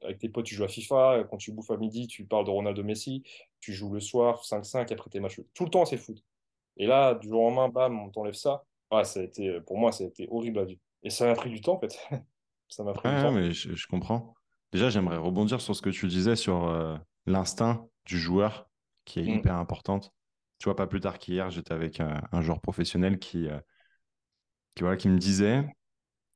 [0.03, 1.25] avec tes potes, tu joues à FIFA.
[1.29, 3.23] Quand tu bouffes à midi, tu parles de Ronaldo Messi.
[3.59, 5.41] Tu joues le soir, 5-5, après tes matchs.
[5.53, 6.23] Tout le temps, c'est foot.
[6.77, 8.63] Et là, du jour au lendemain, bam, on t'enlève ça.
[9.03, 10.81] ça a été, pour moi, ça a été horrible à vivre.
[11.03, 11.97] Et ça m'a pris du temps, en fait.
[12.67, 13.31] ça m'a pris du temps.
[13.31, 14.33] mais je, comprends.
[14.71, 18.69] Déjà, j'aimerais rebondir sur ce que tu disais sur euh, l'instinct du joueur
[19.05, 19.39] qui est mm.
[19.39, 20.11] hyper importante.
[20.59, 23.59] Tu vois, pas plus tard qu'hier, j'étais avec un, joueur professionnel qui, euh,
[24.75, 25.65] qui, voilà, qui me disait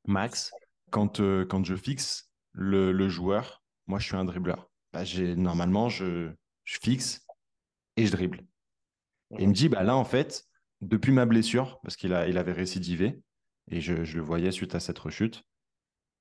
[0.06, 0.50] Max,
[0.90, 4.70] quand, euh, quand je fixe le, le, joueur, moi, je suis un dribbleur.
[4.92, 5.04] Bah,
[5.36, 6.32] normalement, je,
[6.64, 7.24] je fixe
[7.96, 8.40] et je dribble.
[9.38, 10.44] Et il me dit, bah là, en fait,
[10.80, 13.22] depuis ma blessure, parce qu'il il avait récidivé,
[13.70, 15.44] et je, le voyais suite à cette rechute,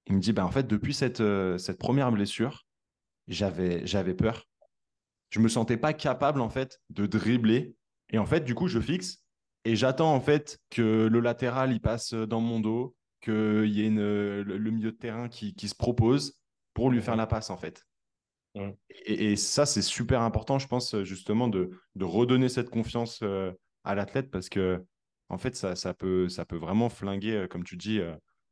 [0.05, 2.65] il me dit, bah en fait, depuis cette, euh, cette première blessure,
[3.27, 4.47] j'avais, j'avais peur.
[5.29, 7.75] Je me sentais pas capable, en fait, de dribbler.
[8.09, 9.23] Et en fait, du coup, je fixe
[9.65, 13.87] et j'attends, en fait, que le latéral, il passe dans mon dos, qu'il y ait
[13.87, 16.39] une, le, milieu de terrain qui, qui se propose
[16.73, 17.85] pour lui faire la passe, en fait.
[19.05, 23.23] Et, ça, c'est super important, je pense, justement, de, de redonner cette confiance
[23.83, 24.83] à l'athlète parce que,
[25.29, 27.99] en fait, ça, ça, peut, ça peut vraiment flinguer, comme tu dis,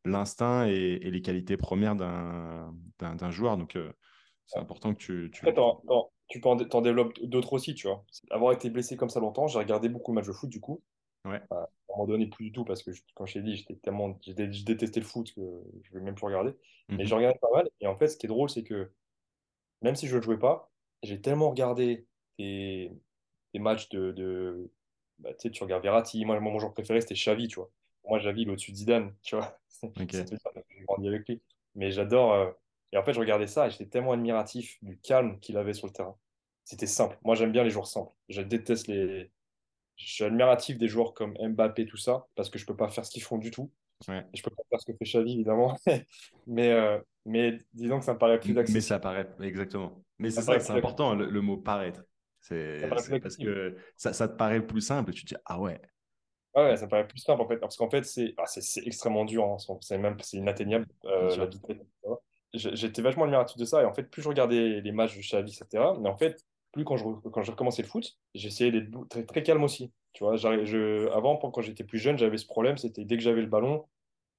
[0.05, 3.57] l'instinct et, les qualités premières d'un joueur.
[3.57, 3.77] Donc,
[4.45, 5.31] c'est important que tu.
[5.33, 5.45] tu...
[6.29, 8.03] tu peux en, développes d'autres aussi, tu vois.
[8.31, 10.81] Avoir été blessé comme ça longtemps, j'ai regardé beaucoup de matchs de foot, du coup.
[11.27, 11.41] Ouais.
[11.51, 14.17] à un moment donné, plus du tout, parce que quand je t'ai dit, j'étais tellement,
[14.21, 15.41] j'ai détesté le foot que
[15.83, 16.53] je ne vais même plus regarder.
[16.89, 17.69] Mais mmh je regardais pas mal.
[17.81, 18.91] Et en fait, ce qui est drôle, c'est que
[19.81, 20.71] même si je ne jouais pas,
[21.03, 22.07] j'ai tellement regardé
[22.37, 22.91] des,
[23.53, 24.11] des matchs de.
[24.11, 24.71] de
[25.19, 26.23] bah, tu sais, tu regardes Verratti.
[26.25, 27.69] Moi, mon joueur préféré, c'était Xavi, tu vois.
[28.07, 29.59] Moi, Xavi, il est au-dessus de Zidane, tu vois.
[30.09, 30.25] j'ai
[30.87, 31.41] grandi avec lui.
[31.75, 32.33] Mais j'adore.
[32.33, 32.51] Euh,
[32.93, 35.87] et en fait, je regardais ça et j'étais tellement admiratif du calme qu'il avait sur
[35.87, 36.15] le terrain.
[36.63, 37.17] C'était simple.
[37.23, 38.13] Moi, j'aime bien les joueurs simples.
[38.29, 39.31] Je déteste les.
[39.97, 43.05] Je suis admiratif des joueurs comme Mbappé, tout ça, parce que je peux pas faire
[43.05, 43.71] ce qu'ils font du tout.
[44.07, 44.23] Ouais.
[44.33, 45.75] je peux pas faire ce que fait Xavi, évidemment.
[46.47, 48.77] mais, euh, mais disons que ça me paraît plus accessible.
[48.77, 50.03] Mais ça paraît, exactement.
[50.19, 52.03] Mais c'est ça, c'est important, le, mot paraître.
[52.39, 55.81] C'est parce que ça, ça, te paraît plus simple tu te dis, ah ouais.
[56.53, 57.57] Ah ouais, ça me paraît plus simple en fait.
[57.57, 58.45] Parce qu'en fait, c'est ah,
[58.85, 59.43] extrêmement dur.
[59.45, 59.57] Hein.
[59.81, 61.77] C'est même inatteignable, euh, la vitesse
[62.53, 63.81] j'étais vachement admiratif de ça.
[63.81, 65.83] Et en fait, plus je regardais les matchs de Xavi, etc.
[65.99, 66.43] Mais en fait,
[66.77, 69.91] plus quand je, quand j'ai recommencé le foot, j'essayais d'être très, très calme aussi.
[70.13, 72.77] Tu vois, je, avant, quand j'étais plus jeune, j'avais ce problème.
[72.77, 73.85] C'était dès que j'avais le ballon,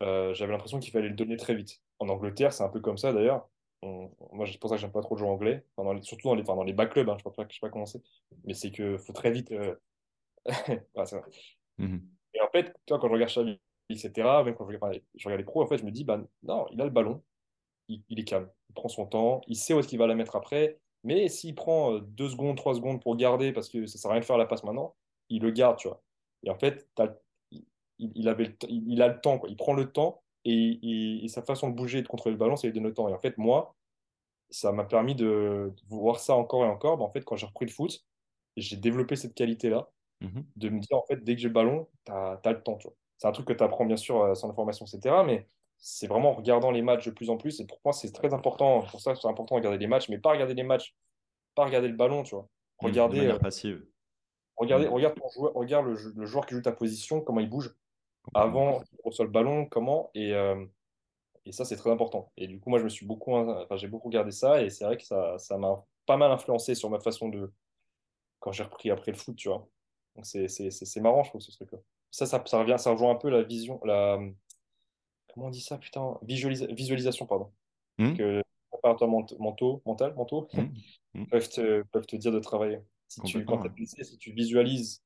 [0.02, 1.82] euh, j'avais l'impression qu'il fallait le donner très vite.
[1.98, 3.48] En Angleterre, c'est un peu comme ça d'ailleurs.
[3.82, 5.64] moi, c'est pour ça que j'aime pas trop jouer anglais.
[6.02, 8.02] surtout dans les, enfin, dans les bas clubs, hein, je ne sais, pas comment c'est.
[8.44, 9.52] Mais c'est qu'il faut très vite.
[9.52, 9.74] Euh...
[11.80, 11.98] Mmh
[12.34, 15.38] Et en fait, toi, quand je regarde Xavi, etc., même quand je regarde, je regarde
[15.38, 17.22] les pros, en fait, je me dis, bah, non, il a le ballon
[17.88, 18.48] il, est calme.
[18.68, 20.78] Il prend son temps, il sait où est-ce qu'il va la mettre après.
[21.04, 24.10] Mais s'il prend euh, deux secondes, trois secondes pour garder, parce que ça ne sert
[24.10, 24.94] à rien de faire la passe maintenant,
[25.28, 26.02] il le garde, tu vois.
[26.44, 26.88] Et en fait,
[27.98, 29.48] il, avait il, a le temps, quoi.
[29.48, 32.68] il prend le temps et, sa façon de bouger et de contrôler le ballon, c'est
[32.68, 33.08] lui donne le temps.
[33.08, 33.74] Et en fait, moi,
[34.50, 36.98] ça m'a permis de, voir ça encore et encore.
[36.98, 38.04] Ben, en fait, quand j'ai repris le foot,
[38.56, 39.90] j'ai développé cette qualité-là,
[40.20, 40.44] mhm.
[40.56, 42.78] de me dire, en fait, dès que j'ai le ballon, tu as, le temps.
[43.18, 45.16] C'est un truc que tu apprends, bien sûr, euh, sans formation, etc.
[45.26, 45.46] Mais
[45.78, 47.60] c'est vraiment en regardant les matchs de plus en plus.
[47.60, 48.82] Et pour moi, c'est très important.
[48.90, 50.94] Pour ça, c'est important de regarder les matchs, mais pas regarder les matchs,
[51.54, 52.48] pas regarder le ballon, tu vois.
[52.78, 53.26] Regarder.
[53.26, 53.84] Euh, passive.
[54.56, 54.92] Regarder, mmh.
[54.92, 57.74] regarde, ton joueur, regarde le, joueur qui joue ta position, comment il bouge
[58.34, 60.10] avant qu'il reçoit le ballon, comment.
[60.14, 60.66] Et, euh,
[61.44, 62.32] et ça, c'est très important.
[62.36, 64.62] Et du coup, moi, je me suis beaucoup, enfin, j'ai beaucoup regardé ça.
[64.62, 65.76] Et c'est vrai que ça, ça m'a
[66.06, 67.52] pas mal influencé sur ma façon de.
[68.40, 69.66] Quand j'ai repris après le foot, tu vois.
[70.14, 71.78] Donc, c'est marrant, je trouve, ce truc-là.
[72.10, 74.18] Ça, ça, ça, revient, ça rejoint un peu la vision, la,
[75.32, 77.52] comment on dit ça, putain Visualisation, pardon.
[77.98, 78.14] Mmh.
[78.14, 81.20] Que préparateurs mentaux, mental, mentaux mmh.
[81.20, 81.26] Mmh.
[81.30, 82.80] peuvent, te, peuvent te dire de travailler.
[83.08, 85.02] Si tu, quand es blessé, si tu visualises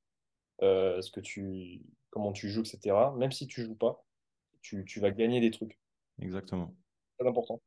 [0.63, 4.05] euh, ce que tu, comment tu joues, etc., même si tu joues pas,
[4.61, 5.79] tu, tu vas gagner des trucs.
[6.21, 6.75] Exactement.
[7.19, 7.61] C'est important.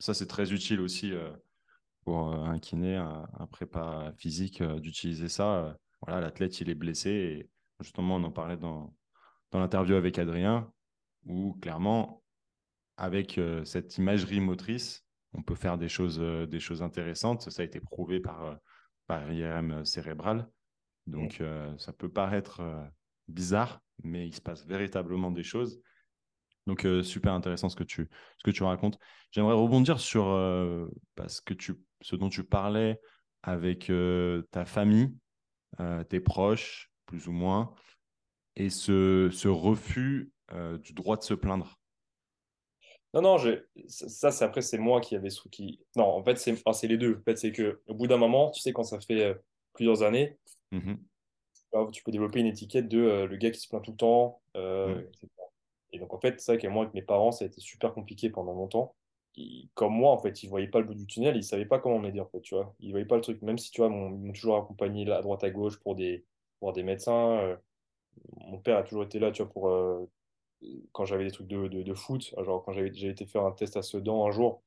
[0.00, 1.30] Ça, c'est très utile aussi euh,
[2.04, 5.78] pour euh, un kiné, un, un prépa physique, d'utiliser ça.
[6.02, 7.50] voilà, l'athlète, il est blessé et
[7.80, 8.92] justement, on en parlait dans,
[9.52, 10.72] dans l'interview avec Adrien
[11.26, 12.22] où clairement,
[12.96, 17.50] avec euh, cette imagerie motrice, on peut faire des choses, euh, des choses intéressantes.
[17.50, 18.54] Ça a été prouvé par, euh,
[19.06, 20.48] par IRM cérébral.
[21.06, 21.42] Donc,
[21.76, 22.62] ça peut paraître
[23.28, 25.78] bizarre, mais il se passe véritablement des choses.
[26.66, 28.08] Donc, super intéressant ce que tu,
[28.38, 28.98] ce que tu racontes.
[29.30, 30.24] J'aimerais rebondir sur
[31.14, 32.98] parce que tu, ce dont tu parlais
[33.42, 33.92] avec
[34.50, 35.14] ta famille,
[36.08, 37.74] tes proches, plus ou moins,
[38.56, 41.80] et ce, ce refus euh, du droit de se plaindre
[43.14, 43.38] Non, non,
[43.88, 45.80] ça, c'est après, c'est moi qui avais qui.
[45.96, 47.18] Non, en fait, c'est c'est les deux.
[47.20, 49.34] En fait, c'est que au bout d'un moment, tu sais, quand ça fait euh,
[49.72, 50.36] plusieurs années,
[51.72, 53.96] bah, tu peux développer une étiquette de euh, le gars qui se plaint tout le
[53.96, 54.42] temps.
[54.54, 55.00] Mmh.
[55.92, 57.94] Et donc, en fait, c'est vrai que moi, avec mes parents, ça a été super
[57.94, 58.94] compliqué pendant longtemps.
[59.74, 61.66] comme moi, en fait, ils ne voyaient pas le bout du tunnel, ils ne savaient
[61.66, 62.74] pas comment m'aider, en fait, tu vois.
[62.80, 63.40] Ils ne voyaient pas le truc.
[63.42, 66.24] Même si, tu vois, ils m'ont toujours accompagné à droite, à gauche pour des,
[66.60, 67.56] pour des médecins.
[68.36, 70.08] mon père a toujours été là, tu vois, pour
[70.92, 73.82] quand j'avais des trucs de, de, foot, genre quand j'avais été faire un test à
[73.82, 74.62] Sedan un jour,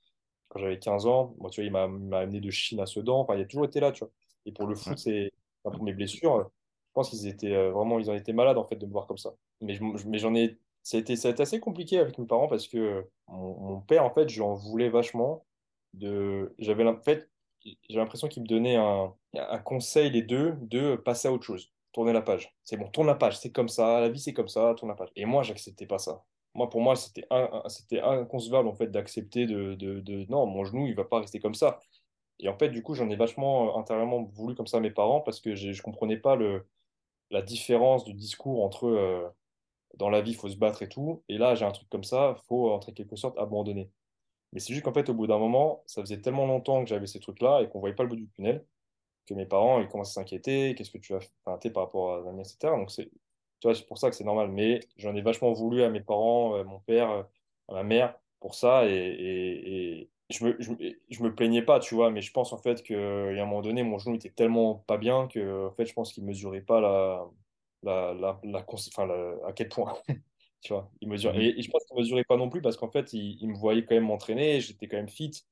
[0.49, 1.83] quand j'avais 15 ans, moi, tu vois, il m'a
[2.19, 4.11] amené de Chine à Sedan, enfin, il a toujours été là, tu vois.
[4.45, 5.31] Et pour le foot, c'est
[5.63, 6.49] pour mes blessures,
[6.87, 9.07] je pense qu'ils étaient euh, vraiment, ils en étaient malades en fait de me voir
[9.07, 9.33] comme ça.
[9.61, 12.47] Mais, mais j'en ai, ça a, été, ça a été assez compliqué avec mes parents
[12.47, 15.45] parce que mon, mon père, en fait, j'en voulais vachement.
[15.93, 17.29] De, j'avais en fait,
[17.63, 21.71] j'ai l'impression qu'il me donnait un, un conseil les deux de passer à autre chose
[21.97, 22.53] tourner la page.
[22.63, 24.95] C'est bon, tourne la page, c'est comme ça, la vie c'est comme ça, tourne la
[24.95, 25.09] page.
[25.15, 26.23] Et moi, j'acceptais pas ça.
[26.53, 31.05] Moi, pour moi, c'était inconcevable en fait d'accepter de, de, non, mon genou, il va
[31.05, 31.79] pas rester comme ça.
[32.39, 34.91] Et en fait, du coup, j'en ai vachement euh, intérieurement voulu comme ça à mes
[34.91, 36.37] parents parce que je comprenais pas
[37.31, 39.27] la différence de discours entre euh,
[39.95, 41.23] dans la vie, il faut se battre et tout.
[41.29, 43.91] Et là, j'ai un truc comme ça, il faut en quelque sorte abandonner.
[44.53, 47.07] Mais c'est juste qu'en fait, au bout d'un moment, ça faisait tellement longtemps que j'avais
[47.07, 48.65] ces trucs-là et qu'on voyait pas le bout du tunnel
[49.27, 50.75] que mes parents, ils commencent à s'inquiéter.
[50.75, 51.19] Qu'est-ce que tu as
[51.61, 52.75] fait par rapport à l'année, etc.
[52.75, 54.49] Donc, c'est, tu vois, c'est pour ça que c'est normal.
[54.51, 57.09] Mais j'en ai vachement voulu à mes parents, à mon père,
[57.67, 58.87] à ma mère pour ça.
[58.87, 60.71] Et, et, je me, je,
[61.09, 62.11] je, me plaignais pas, tu vois.
[62.11, 65.27] Mais je pense en fait qu'à un moment donné, mon genou était tellement pas bien
[65.27, 67.25] que, en fait, je pense qu'il mesurait pas la,
[67.83, 69.09] la, la, la, enfin,
[69.45, 69.97] à quel point.
[70.61, 71.33] tu vois, il mesure.
[71.33, 71.41] Mhm.
[71.41, 73.85] Et, je pense qu'il mesurait pas non plus parce qu'en fait, il, il, me voyait
[73.85, 74.59] quand même m'entraîner.
[74.61, 75.45] J'étais quand même fit.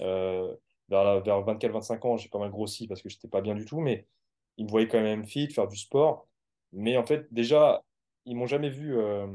[0.00, 0.54] Euh,
[0.88, 3.80] vers, vers 24-25 ans, j'ai pas mal grossi parce que j'étais pas bien du tout.
[3.80, 4.06] Mais
[4.56, 6.28] il me voyait quand même fit, faire du sport.
[6.72, 7.82] Mais en fait, déjà,
[8.26, 9.26] ils m'ont jamais vu euh,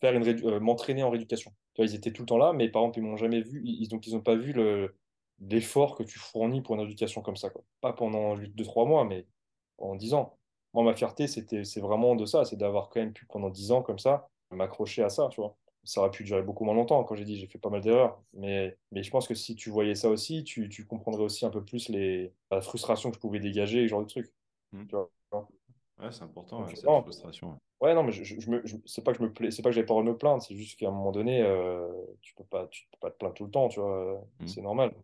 [0.00, 1.52] faire une euh, m'entraîner en rééducation.
[1.78, 3.62] Ils étaient tout le temps là, mais par exemple, ils m'ont jamais vu.
[3.64, 4.96] Ils, donc, ils n'ont pas vu le
[5.40, 7.50] l'effort que tu fournis pour une éducation comme ça.
[7.50, 7.62] Quoi.
[7.80, 9.24] Pas pendant 2-3 mois, mais
[9.78, 10.36] en 10 ans.
[10.74, 13.82] Moi, ma fierté, c'est vraiment de ça, c'est d'avoir quand même pu pendant 10 ans
[13.82, 15.56] comme ça m'accrocher à ça, tu vois.
[15.88, 17.02] Ça aurait pu durer beaucoup moins longtemps.
[17.04, 18.22] Quand j'ai dit, j'ai fait pas mal d'erreurs.
[18.34, 21.50] Mais, mais je pense que si tu voyais ça aussi, tu, tu comprendrais aussi un
[21.50, 24.30] peu plus les, la frustration que je pouvais dégager et ce genre de trucs.
[24.72, 24.86] Mmh.
[24.86, 25.10] Tu vois
[25.98, 27.58] Ouais, c'est important, cette frustration.
[27.80, 27.92] Ouais.
[27.94, 29.86] non, mais je, je, me, c'est pas que je me plais, c'est pas que j'avais
[29.86, 31.88] pas envie de me plaindre, c'est juste qu'à un moment donné, euh,
[32.20, 34.46] tu peux pas, tu peux pas te plaindre tout le temps, tu vois, mmh.
[34.46, 34.94] c'est normal.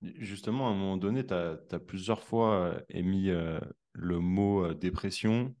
[0.00, 1.56] Justement, à un moment donné, tu as,
[1.86, 3.60] plusieurs fois euh, émis euh,
[3.92, 5.54] le mot dépression,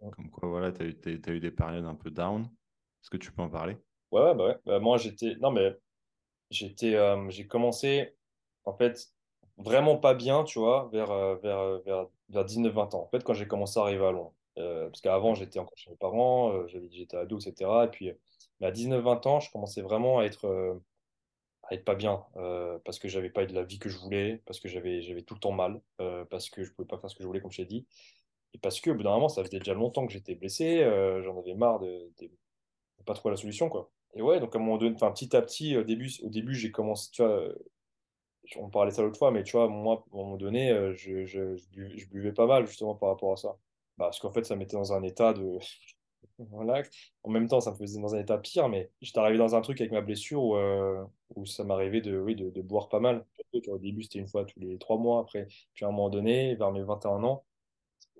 [0.00, 2.42] comme quoi, voilà, tu as, as, eu des périodes un peu down.
[2.42, 3.76] Est-ce que tu peux en parler?
[4.10, 4.56] Ouais, bah ouais.
[4.64, 5.76] Bah, moi, j'étais, non, mais
[6.50, 6.96] j'étais,
[7.30, 8.16] j'ai commencé,
[8.64, 9.08] en fait,
[9.58, 13.02] vraiment pas bien, tu vois, vers, vers, vers vers 19-20 ans.
[13.04, 14.34] En fait, quand j'ai commencé à arriver à Londres.
[14.58, 17.86] Euh, parce qu'avant, j'étais encore chez mes parents, euh, j'étais ado, etc.
[17.86, 18.12] Et puis,
[18.62, 20.74] à 19-20 ans, je commençais vraiment à être, euh,
[21.64, 22.24] à être pas bien.
[22.84, 25.22] parce que j'avais pas eu de la vie que je voulais, parce que j'avais, j'avais
[25.22, 25.82] tout le temps mal,
[26.30, 27.86] parce que je pouvais pas faire ce que je voulais, comme je t'ai dit.
[28.54, 30.82] Et parce que, au bout d'un moment, ça faisait déjà longtemps que j'étais blessé,
[31.24, 32.30] j'en avais marre de, de,
[33.06, 33.90] pas trouver la solution, quoi.
[34.14, 37.22] Et ouais, donc à un moment donné, petit à petit, au début, j'ai commencé, tu
[37.22, 37.54] vois,
[38.56, 41.56] on parlait ça l'autre fois, mais tu vois, moi, à un moment donné, euh, je,
[42.10, 43.56] buvais pas mal justement par rapport à ça.
[43.98, 45.58] Bah, parce qu'en fait, ça mettait dans un état de.
[46.38, 46.82] voilà.
[47.24, 49.60] En même temps, ça me faisait dans un état pire, mais j'étais arrivé dans un
[49.60, 51.04] truc avec ma blessure où, euh,
[51.36, 53.24] où ça m'arrivait de, oui, de, boire pas mal.
[53.68, 55.20] Au début, c'était une fois tous les trois mois.
[55.20, 57.44] Après, puis à un moment donné, vers mes 21 ans,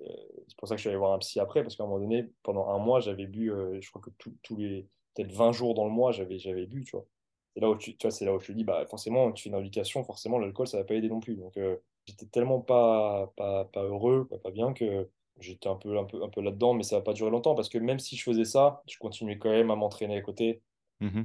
[0.01, 0.05] euh,
[0.47, 2.01] c'est pour ça que je suis allé voir un psy après, parce qu'à un moment
[2.01, 4.11] donné, pendant un mois, j'avais bu, je crois que
[4.43, 4.87] tous les.
[5.19, 7.07] Peut-être 20 jours dans le mois, j'avais bu, tu vois
[7.55, 9.43] c'est là où tu, tu vois, c'est là où je te dis, bah, forcément, tu
[9.43, 11.35] fais une indication, forcément, l'alcool, ça va pas aider non plus.
[11.37, 15.11] Donc, euh, j'étais tellement pas, pas, pas heureux, pas bien, que
[15.41, 17.69] j'étais un peu, un peu, un peu là-dedans, mais ça va pas durer longtemps parce
[17.69, 20.63] que même si je faisais ça, je continuais quand même à m'entraîner à côté.
[21.01, 21.23] Mmh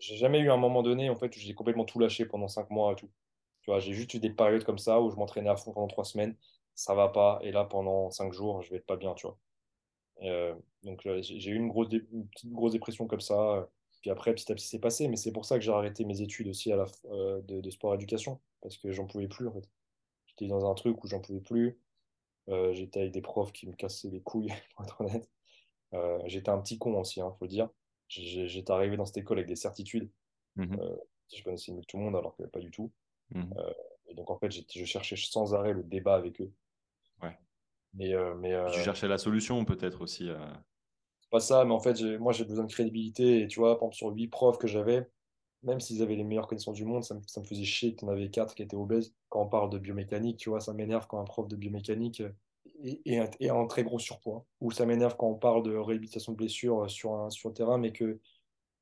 [0.00, 2.70] j'ai jamais eu un moment donné, en fait, où j'ai complètement tout lâché pendant cinq
[2.70, 3.10] mois et tout.
[3.62, 5.88] Tu vois, j'ai juste eu des périodes comme ça où je m'entraînais à fond pendant
[5.88, 6.36] trois semaines,
[6.76, 9.38] ça va pas, et là, pendant cinq jours, je vais être pas bien, tu vois.
[10.22, 13.68] Euh, donc, j'ai eu une, grosse une petite grosse dépression comme ça
[14.00, 15.08] puis après, petit à petit, c'est passé.
[15.08, 17.94] Mais c'est pour ça que j'ai arrêté mes études aussi à la, euh, de, sport
[17.94, 18.40] éducation.
[18.60, 19.68] Parce que j'en pouvais plus, en fait.
[20.26, 21.78] J'étais dans un truc où j'en pouvais plus.
[22.48, 25.28] Euh, j'étais avec des profs qui me cassaient les couilles, pour être honnête.
[25.94, 27.68] Euh, j'étais un petit con aussi, il hein, faut le dire.
[28.08, 30.10] J'étais arrivé dans cette école avec des certitudes.
[30.56, 30.76] Mmh
[31.30, 32.90] je connaissais mieux tout le monde, alors que pas du tout.
[33.32, 33.52] Mmh
[34.06, 36.50] et donc, en fait, je cherchais sans arrêt le débat avec eux.
[37.94, 40.30] Mais, mais, tu cherchais la solution, peut-être aussi
[41.30, 43.42] pas ça, mais en fait, moi, j'ai besoin de crédibilité.
[43.42, 45.08] Et tu vois, par exemple, sur huit profs que j'avais,
[45.62, 48.06] même s'ils avaient les meilleures connaissances du monde, ça me, ça me faisait chier qu'il
[48.06, 49.14] y en avait quatre qui étaient obèses.
[49.28, 52.22] Quand on parle de biomécanique, tu vois, ça m'énerve quand un prof de biomécanique
[52.84, 54.44] est, un, très gros surpoids.
[54.60, 57.78] Ou ça m'énerve quand on parle de réhabilitation de blessures sur, un, sur le terrain,
[57.78, 58.20] mais que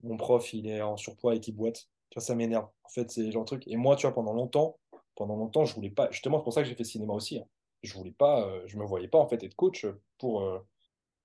[0.02, 1.88] mon prof, il est en surpoids et qu'il boite.
[2.10, 2.68] Tu vois, ça m'énerve.
[2.84, 3.66] En fait, c'est genre de truc.
[3.66, 4.78] Et moi, tu vois, pendant longtemps,
[5.16, 6.10] pendant longtemps, je voulais pas.
[6.10, 7.38] Justement, c'est pour ça que j'ai fait cinéma aussi.
[7.38, 7.46] Hein.
[7.82, 9.86] Je voulais pas, euh, je me voyais pas en fait être coach
[10.18, 10.58] pour, euh,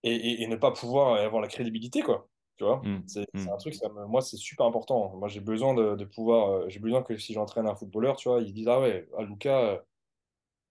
[0.04, 2.28] et, et, ne pas pouvoir avoir la crédibilité, quoi.
[2.58, 3.50] Tu vois, mmh, c'est mmh.
[3.50, 5.16] un truc, ça moi, c'est super important.
[5.16, 8.30] Moi, j'ai besoin de, de pouvoir, euh, j'ai besoin que si j'entraîne un footballeur, tu
[8.30, 9.82] vois, ils disent, ah ouais, ah, Lucas,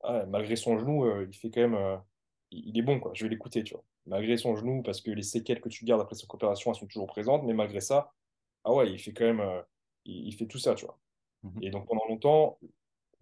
[0.05, 2.01] euh, malgré son genou, il fait quand même,
[2.51, 3.13] il, est bon, quoi.
[3.15, 3.85] Je vais l'écouter, tu vois.
[4.07, 6.87] Malgré son genou, parce que les séquelles que tu gardes après sa coopération, elles sont
[6.87, 8.13] toujours présentes, mais malgré ça,
[8.65, 9.43] ah ouais, il fait quand même,
[10.05, 10.99] il, il, fait tout ça, tu vois.
[11.43, 12.59] Mmh et donc, pendant longtemps,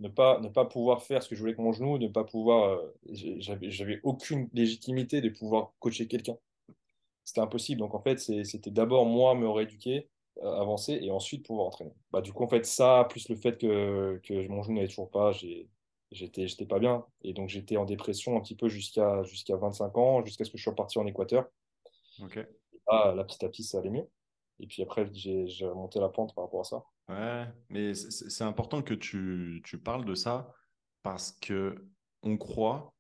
[0.00, 2.24] ne pas, ne pas pouvoir faire ce que je voulais avec mon genou, ne pas
[2.24, 2.70] pouvoir.
[2.70, 6.36] Euh, j'avais aucune légitimité de pouvoir coacher quelqu'un.
[7.24, 7.80] C'était impossible.
[7.80, 10.08] Donc en fait, c'était d'abord moi me rééduquer,
[10.42, 11.92] euh, avancer et ensuite pouvoir entraîner.
[12.12, 15.10] Bah, du coup, en fait, ça, plus le fait que, que mon genou n'avait toujours
[15.10, 15.32] pas,
[16.12, 17.04] j'étais pas bien.
[17.22, 20.58] Et donc j'étais en dépression un petit peu jusqu'à jusqu'à 25 ans, jusqu'à ce que
[20.58, 21.46] je sois parti en Équateur.
[22.22, 22.38] Ok.
[22.86, 24.08] là, petit à petit, ça allait mieux.
[24.60, 26.84] Et puis après, j'ai remonté la pente par rapport à ça.
[27.08, 30.52] Ouais, mais c'est important que tu, tu, parles de ça
[31.02, 31.74] parce que
[32.22, 32.94] on croit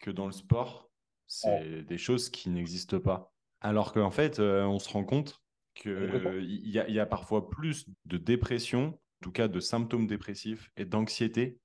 [0.00, 0.90] que dans le sport,
[1.26, 3.32] c'est des choses qui n'existent pas.
[3.60, 5.40] Alors qu'en fait, euh, on se rend compte
[5.74, 10.84] qu'il y, a, y a parfois plus de dépression tout cas de symptômes dépressifs et
[10.84, 11.58] d'anxiété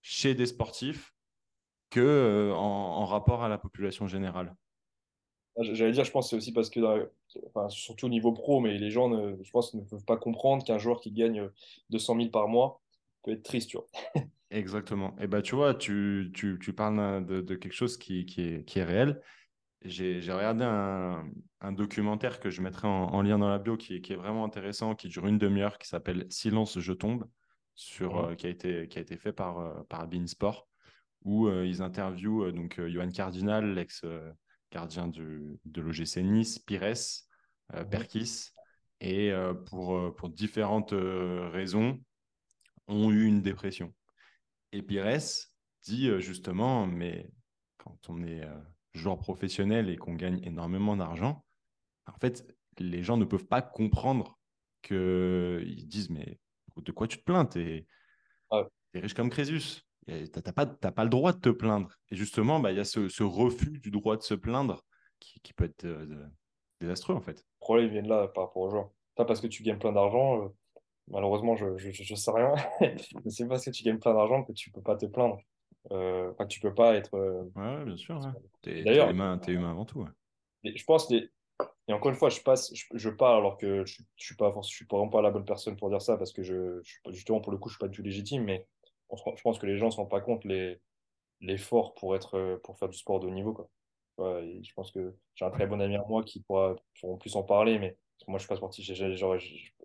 [0.00, 1.14] chez des sportifs
[1.90, 4.56] que euh, en, rapport à la population générale
[5.58, 7.10] J'allais dire, je pense que c'est aussi parce que,
[7.46, 10.64] enfin, surtout au niveau pro, mais les gens, ne, je pense, ne peuvent pas comprendre
[10.64, 11.48] qu'un joueur qui gagne
[11.90, 12.82] 200 000 par mois
[13.22, 13.86] peut être triste, tu vois.
[14.50, 15.16] Exactement.
[15.18, 18.64] Et bah, tu vois, tu, tu, tu parles de, de, quelque chose qui, qui, est,
[18.64, 19.20] qui est réel.
[19.82, 21.24] J'ai regardé un,
[21.60, 24.94] un, documentaire que je mettrai en, lien dans la bio qui, qui, est vraiment intéressant,
[24.94, 27.28] qui dure une demi-heure, qui s'appelle Silence, je tombe,
[27.74, 30.68] sur, euh, qui, a été, qui a été fait par, euh, par Beansport
[31.26, 33.74] où euh, ils interviewent euh, donc euh, Johan Cardinal,
[34.76, 36.94] l'ex-gardien de l'OGC Nice, Pires,
[37.90, 38.50] Perkis,
[39.00, 39.32] et
[39.66, 42.00] pour, pour différentes raisons,
[42.88, 43.94] ont eu une dépression.
[44.72, 45.20] Et Pires
[45.82, 47.30] dit justement, mais
[47.78, 48.42] quand on est
[48.94, 51.44] joueur professionnel et qu'on gagne énormément d'argent,
[52.06, 52.46] en fait,
[52.78, 54.38] les gens ne peuvent pas comprendre
[54.82, 56.38] qu'ils disent, mais
[56.76, 57.46] de quoi tu te plains?
[57.46, 57.86] T'es
[58.94, 59.85] es riche comme Crésus.
[60.06, 61.88] Tu n'as pas, pas le droit de te plaindre.
[62.10, 64.84] Et justement, bah, il y a ce, refus du droit de se plaindre
[65.18, 66.06] qui, peut être euh,
[66.80, 67.38] désastreux, en fait.
[67.38, 68.92] Le problème vient là par rapport aux gens.
[69.16, 70.48] Pas parce que tu gagnes plein d'argent, euh,
[71.08, 74.70] malheureusement, je ne sais rien, mais c'est parce que tu gagnes plein d'argent que tu
[74.70, 75.38] ne peux pas te plaindre.
[75.90, 77.12] Euh, enfin, tu peux pas être.
[77.56, 78.20] Ouais, bien sûr.
[78.64, 79.08] D'ailleurs,
[79.40, 80.06] tu es, humain avant tout.
[80.62, 81.10] Je pense,
[81.88, 84.68] et encore une fois, je, passe, je, parle alors que je ne suis, pas, je
[84.68, 86.80] suis vraiment pas la bonne personne pour dire ça parce que je,
[87.10, 88.66] justement, pour le coup, je ne suis pas du tout légitime, mais
[89.12, 90.44] je pense que les gens ne se rendent pas compte
[91.40, 93.52] l'effort pour, être, euh, pour faire du sport de haut niveau.
[93.52, 93.68] Quoi.
[94.18, 96.76] je pense que j'ai un très bon ami à moi qui pourra,
[97.20, 97.96] plus en parler, mais
[98.26, 99.36] moi je suis pas sportif, genre,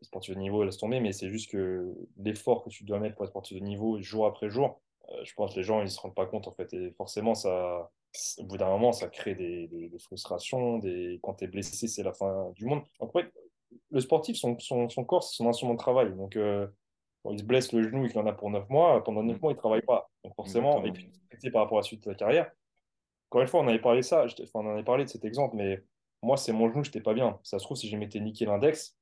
[0.02, 3.26] sportif de niveau, laisse tomber, mais c'est juste que l'effort que tu dois mettre pour
[3.26, 6.00] être sportif de niveau jour après jour, euh, je pense que les gens ils se
[6.00, 6.74] rendent pas compte en fait.
[6.74, 7.92] Et forcément, ça,
[8.38, 10.78] au bout d'un moment, ça crée des, frustrations.
[10.78, 11.20] Des...
[11.24, 12.84] Quand tu es blessé, c'est la fin du monde.
[13.00, 13.32] Après,
[13.90, 16.14] le sportif, son, son, corps, c'est son instrument de travail.
[16.16, 16.68] Donc, euh,
[17.30, 19.40] il se blesse le genou et qu'il en a pour 9 mois, pendant 9 mm.
[19.42, 20.10] mois, il ne travaille pas.
[20.24, 21.12] Donc forcément, et puis
[21.52, 22.52] par rapport à la suite de sa carrière.
[23.30, 25.56] Encore une fois, on avait parlé de ça, enfin, on avait parlé de cet exemple,
[25.56, 25.84] mais
[26.22, 27.40] moi, c'est mon genou, je n'étais pas bien.
[27.44, 28.98] Ça se trouve, si je m'étais niqué l'index,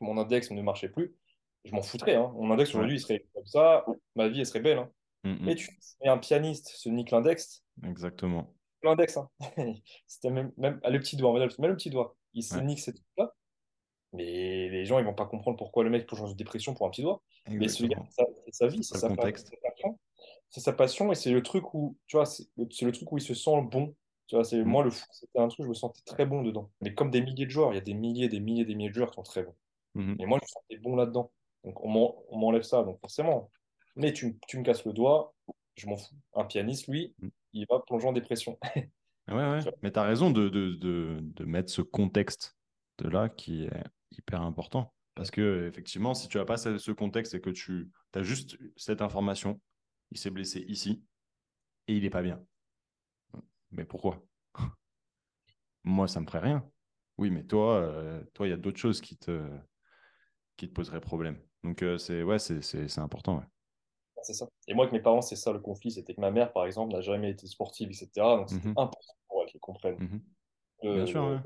[0.00, 1.14] mon index ne marchait plus,
[1.64, 2.14] je m'en foutrais.
[2.14, 2.32] Hein.
[2.34, 3.84] Mon index aujourd'hui, il serait comme ça,
[4.14, 4.78] ma vie, elle serait belle.
[4.78, 4.90] Hein.
[5.24, 5.54] Mm, mm.
[5.56, 5.70] Tu
[6.02, 7.64] es un pianiste se nique l'index.
[7.84, 8.54] Exactement.
[8.82, 9.28] L'index, hein.
[10.06, 12.16] c'était même, même le petit doigt, même le petit doigt.
[12.34, 13.34] Il se nique cette là
[14.18, 16.86] mais les gens, ils vont pas comprendre pourquoi le mec plonge dans une dépression pour
[16.86, 17.22] un petit doigt.
[17.48, 17.88] Mais c'est
[18.50, 19.98] sa vie, c'est sa, passion.
[20.50, 23.22] C'est sa passion et c'est le truc où, tu vois, c'est le, truc où il
[23.22, 23.94] se sent bon.
[24.26, 24.64] Tu vois, c'est, mm.
[24.64, 26.68] Moi, le foot, c'était un truc où je me sentais très bon dedans.
[26.80, 28.90] Mais comme des milliers de joueurs, il y a des milliers, des milliers, des milliers
[28.90, 29.54] de joueurs qui sont très bons.
[29.94, 30.16] Mm-hmm.
[30.20, 31.30] Et moi, je me sentais bon là-dedans.
[31.62, 31.88] Donc, on
[32.36, 32.82] m'enlève ça.
[32.82, 33.52] Donc, forcément.
[33.94, 35.32] Mais tu, tu me casses le doigt,
[35.76, 36.16] je m'en fous.
[36.34, 37.28] Un pianiste, lui, mm.
[37.52, 38.58] il va plonger en dépression.
[38.74, 38.90] ouais,
[39.28, 39.60] ouais.
[39.82, 42.56] Mais tu as raison de, de, de, de mettre ce contexte
[42.98, 44.92] de là qui est hyper important.
[45.14, 49.02] Parce que, effectivement, si tu n'as pas ce contexte et que tu as juste cette
[49.02, 49.60] information,
[50.10, 51.02] il s'est blessé ici
[51.88, 52.40] et il n'est pas bien.
[53.72, 54.22] Mais pourquoi?
[55.84, 56.64] Moi, ça me ferait rien.
[57.18, 59.44] Oui, mais toi, euh, toi, il y a d'autres choses qui te,
[60.56, 61.40] qui te poseraient problème.
[61.64, 63.38] Donc, euh, c'est ouais, c'est important.
[63.38, 63.44] Ouais.
[64.22, 64.48] C'est ça.
[64.66, 65.90] Et moi, avec mes parents, c'est ça le conflit.
[65.90, 68.10] C'était que ma mère, par exemple, n'a jamais été sportive, etc.
[68.36, 69.96] Donc, c'était mmh important pour elle qu'elle comprenne.
[69.98, 70.20] Mmh
[70.82, 71.42] Bien sûr,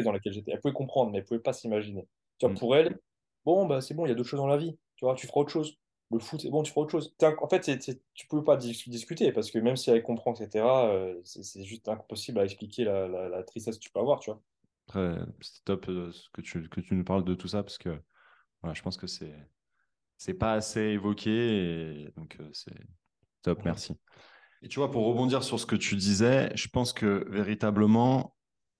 [0.00, 0.52] dans laquelle j'étais.
[0.52, 2.08] Elle pouvait comprendre, mais elle pouvait pas s'imaginer.
[2.38, 2.58] Tu vois, mm.
[2.58, 2.98] pour elle,
[3.44, 4.78] bon, bah, c'est bon, il y a d'autres choses dans la vie.
[4.96, 5.76] Tu vois, tu feras autre chose.
[6.10, 7.14] Le foot, c'est bon, tu feras autre chose.
[7.40, 10.64] En fait, tu ne tu peux pas discuter parce que même si elle comprend, etc.,
[10.64, 14.42] euh, c'est juste impossible à expliquer la, la, tristesse que tu peux avoir, tu vois.
[15.40, 17.98] c'est top euh, que, tu, que tu nous parles de tout ça parce que
[18.60, 19.34] voilà, je pense que c'est
[20.18, 22.78] c'est pas assez évoqué et donc euh, c'est
[23.42, 23.96] top, merci.
[24.62, 28.31] Et tu vois, pour rebondir sur ce que tu disais, je pense que véritablement,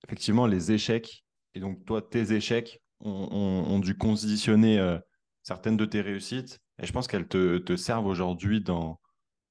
[0.07, 1.25] effectivement, les échecs,
[1.55, 4.99] et donc toi, tes échecs ont, dû conditionner euh,
[5.43, 6.61] certaines de tes réussites.
[6.81, 9.01] Et je pense qu'elles te, servent aujourd'hui dans,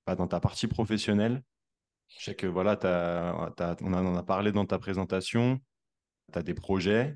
[0.07, 1.43] bah, dans ta partie professionnelle.
[2.07, 2.77] Je sais que voilà,
[3.81, 5.59] on en a parlé dans ta présentation.
[6.31, 7.15] Tu as des projets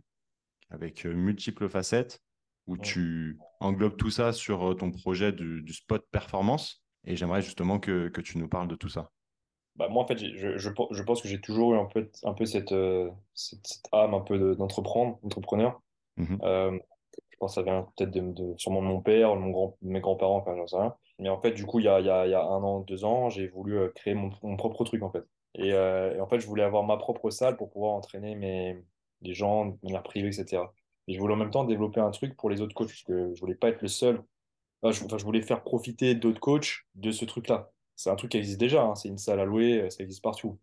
[0.70, 2.22] avec euh, multiples facettes
[2.68, 6.84] où tu englobes tout ça sur euh, ton projet du, spot performance.
[7.06, 9.12] Et j'aimerais justement que, que tu nous parles de tout ça
[9.76, 12.34] bah, moi, en fait, je, je, je pense que j'ai toujours eu un peu, un
[12.34, 15.82] peu cette, euh, cette, cette âme un peu d'entreprendre, d'entrepreneur.
[16.18, 16.40] Mhm.
[16.44, 16.80] Euh,
[17.30, 20.00] je pense que ça vient peut-être de, de, sûrement de mon père, mon grand, mes
[20.00, 20.96] grands-parents, enfin, j'en sais rien.
[21.20, 22.64] Mais en fait, du coup, il y a, il y a, il y a un
[22.64, 25.24] an, deux ans, j'ai voulu euh, créer mon, mon, propre truc, en fait.
[25.56, 28.78] Et, et, en fait, je voulais avoir ma propre salle pour pouvoir entraîner mes,
[29.22, 30.64] les gens de manière privée, etc.
[31.08, 33.34] Et je voulais en même temps développer un truc pour les autres coachs, parce que
[33.34, 34.22] je voulais pas être le seul.
[34.82, 38.32] Enfin, je, enfin, je voulais faire profiter d'autres coachs de ce truc-là c'est un truc
[38.32, 38.96] qui existe déjà, hein.
[38.96, 40.60] c'est une salle à louer, euh, ça existe partout.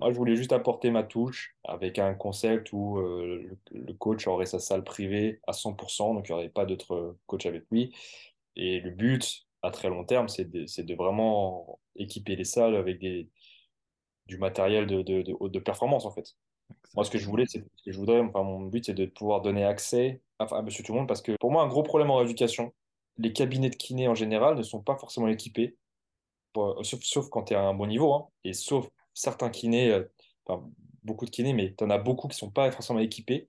[0.00, 4.46] Moi, je voulais juste apporter ma touche avec un concept où euh, le, coach aurait
[4.46, 7.92] sa salle privée à 100%, donc il n'y aurait pas d'autres coach avec lui.
[8.56, 13.00] Et le but, à très long terme, c'est de, de, vraiment équiper les salles avec
[13.00, 13.28] des,
[14.26, 16.36] du matériel de, de, de, performance, en fait.
[16.94, 19.42] Moi, ce que je voulais, c'est que je voudrais, enfin, mon but, c'est de pouvoir
[19.42, 22.16] donner accès à, monsieur tout le monde, parce que pour moi, un gros problème en
[22.16, 22.72] rééducation,
[23.16, 25.76] les cabinets de kiné en général ne sont pas forcément équipés,
[26.82, 28.88] sauf, sauf, quand tu es à un bon niveau, hein, et sauf
[29.18, 30.04] certains kinés, euh,
[30.46, 30.64] enfin,
[31.02, 33.48] beaucoup de kinés, mais tu en as beaucoup qui ne sont pas forcément équipés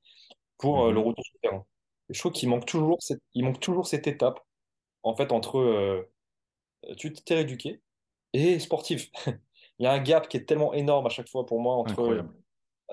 [0.57, 1.07] pour euh, le mhm.
[1.07, 1.65] retour sur le terrain.
[2.09, 4.39] je trouve qu'il manque toujours cette, il manque toujours cette étape,
[5.03, 6.11] en fait, entre euh,
[6.97, 7.81] tu t'es rééduqué
[8.33, 9.11] et sportif.
[9.79, 12.25] il y a un gap qui est tellement énorme à chaque fois pour moi entre.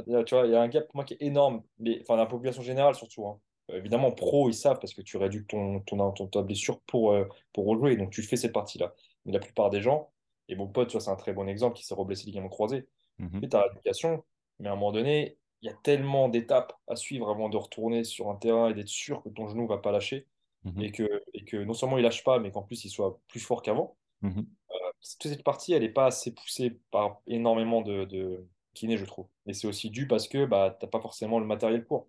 [0.04, 2.26] Tu vois, il y a un gap pour moi qui est énorme, mais enfin, la
[2.26, 3.26] population générale surtout.
[3.26, 3.40] Hein.
[3.70, 7.16] évidemment, pro, ils savent parce que tu réduis ton, ton, ton ta blessure pour,
[7.54, 8.94] pour rejouer, donc tu fais cette partie-là.
[9.26, 10.10] Mais la plupart des gens,
[10.48, 12.88] et mon pote, c'est un très bon exemple qui s'est reblessé ligament croisé.
[13.18, 14.24] Tu as rééducation,
[14.58, 18.04] mais à un moment donné, il y a tellement d'étapes à suivre avant de retourner
[18.04, 20.26] sur un terrain et d'être sûr que ton genou ne va pas lâcher.
[20.64, 20.82] Mhm.
[20.82, 23.40] Et, que, et que non seulement il lâche pas, mais qu'en plus il soit plus
[23.40, 23.96] fort qu'avant.
[24.22, 24.46] Mhm.
[24.70, 29.04] Euh, toute cette partie, elle n'est pas assez poussée par énormément de, de kinés, je
[29.04, 29.26] trouve.
[29.46, 32.08] Et c'est aussi dû parce que bah, tu n'as pas forcément le matériel pour.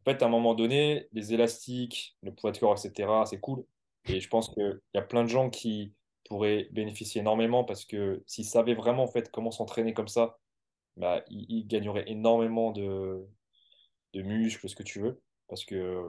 [0.00, 3.64] En fait, à un moment donné, les élastiques, le poids de corps, etc., c'est cool.
[4.06, 5.92] Et je pense qu'il y a plein de gens qui
[6.28, 10.38] pourraient bénéficier énormément parce que s'ils savaient vraiment en fait, comment s'entraîner comme ça,
[10.96, 13.26] bah, ils, gagneraient énormément de,
[14.14, 15.20] de muscles, ce que tu veux.
[15.48, 16.04] Parce que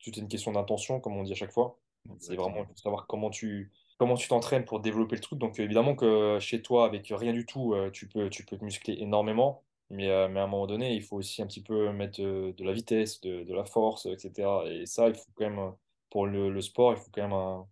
[0.00, 1.78] tout est une question d'intention, comme on dit à chaque fois.
[2.18, 5.38] C'est vraiment savoir comment tu comment tu t'entraînes pour développer le truc.
[5.38, 8.64] Donc évidemment que chez toi, avec rien du tout, euh, tu peux, tu peux te
[8.64, 9.62] muscler énormément.
[9.90, 12.64] Mais, euh, mais à un moment donné, il faut aussi un petit peu mettre de,
[12.64, 14.48] la vitesse, de, de, la force, etc.
[14.66, 15.72] Et ça, il faut quand même,
[16.10, 17.66] pour le, le sport, il faut quand même un,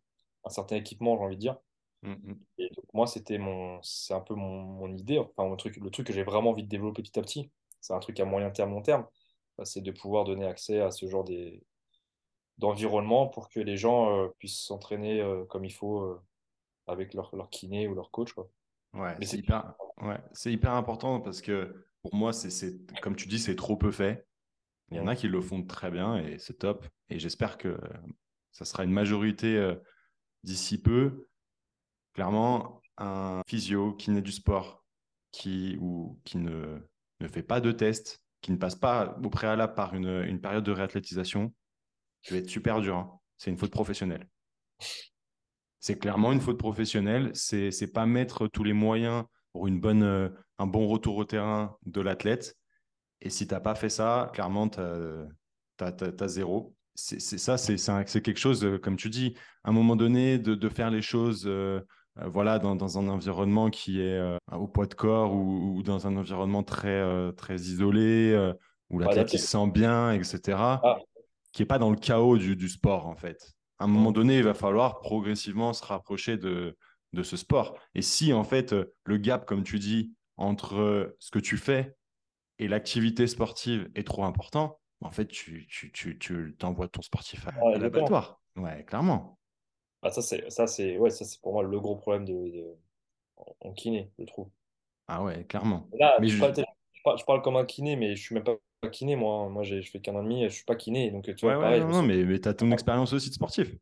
[0.45, 1.57] un certain équipement, j'ai envie de dire.
[2.03, 2.35] Mmh, mmh.
[2.59, 5.91] Et donc moi, c'était mon, c'est un peu mon, mon idée, enfin mon truc, le
[5.91, 7.51] truc que j'ai vraiment envie de développer petit à petit.
[7.81, 9.07] C'est un truc à moyen terme, long terme.
[9.65, 11.63] C'est de pouvoir donner accès à ce genre des,
[12.61, 16.23] d'environnement pour que les gens euh, puissent s'entraîner euh, comme il faut euh,
[16.87, 18.33] avec leur, leur, kiné ou leur coach.
[18.33, 18.49] Quoi.
[18.93, 22.51] Ouais, c'est hyper, ouais, hyper important parce que pour moi, c'est
[23.01, 24.27] comme tu dis, c'est trop peu fait.
[24.91, 26.87] Il y en a qui le font très bien et c'est top.
[27.11, 27.79] Et j'espère que
[28.51, 29.75] ça sera une majorité
[30.43, 31.29] d'ici peu.
[32.21, 34.85] Clairement, un physio, kiné du sport,
[35.33, 36.79] qui, ou, qui ne,
[37.21, 40.63] ne fait pas de test, qui ne passe pas au préalable par une, une période
[40.63, 41.55] de réathlétisation,
[42.21, 42.99] je vais être super dur.
[42.99, 43.19] Hein.
[43.39, 44.29] C'est une faute professionnelle.
[45.79, 47.31] C'est clairement une faute professionnelle.
[47.33, 51.25] C'est n'est pas mettre tous les moyens pour une bonne, euh, un bon retour au
[51.25, 52.55] terrain de l'athlète.
[53.23, 56.77] Et si tu n'as pas fait ça, clairement, tu as, zéro.
[56.95, 60.69] C'est ça, c'est quelque chose, euh, comme tu dis, à un moment donné, de, de
[60.69, 61.81] faire les choses euh,
[62.17, 64.21] voilà, dans, dans, un environnement qui est
[64.53, 68.53] au poids de corps ou, dans un environnement très, très isolé,
[68.91, 70.79] où l'athlète se sent bien, etc
[71.53, 73.53] qui n'est pas dans le chaos du, sport, en fait.
[73.79, 76.77] À un moment donné, il va falloir progressivement se rapprocher de,
[77.13, 77.79] de ce sport.
[77.95, 81.97] Et si, en fait, le gap, comme tu dis, entre ce que tu fais
[82.59, 87.47] et l'activité sportive est trop important, en fait, tu, tu, tu, tu t'envoies ton sportif
[87.49, 88.41] à, l'abattoir.
[88.57, 89.39] Ouais, clairement.
[90.03, 92.75] Ah, ça, c'est, ça, c'est, ouais, ça, c'est pour moi le gros problème de,
[93.61, 94.49] en kiné, je trouve.
[95.09, 95.89] Ah ouais, clairement.
[95.99, 98.57] Là, mais je, je, parle, comme un kiné, mais je suis même pas
[98.91, 99.49] kiné, moi.
[99.49, 101.11] Moi, je fais qu'un an et demi, je suis pas kiné.
[101.11, 103.75] Donc, tu vois, pareil, non, mais, mais tu as ton expérience aussi de sportif.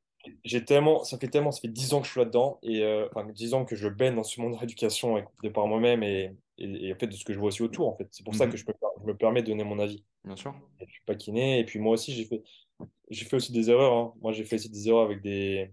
[0.44, 3.08] J'ai tellement, ça fait tellement, ça fait 10 ans que je suis là-dedans et euh,
[3.08, 6.34] enfin 10 ans que je baigne dans ce monde de l'éducation de par moi-même et,
[6.58, 8.08] et, en fait de ce que je vois aussi autour en fait.
[8.10, 10.04] C'est pour ça que je me, je me, permets de donner mon avis.
[10.24, 10.54] Bien sûr.
[10.80, 12.42] Et je suis pas kiné et puis moi aussi j'ai fait,
[13.10, 13.92] j'ai fait aussi des erreurs.
[13.92, 14.14] Hein.
[14.20, 15.70] Moi j'ai fait aussi des erreurs avec des,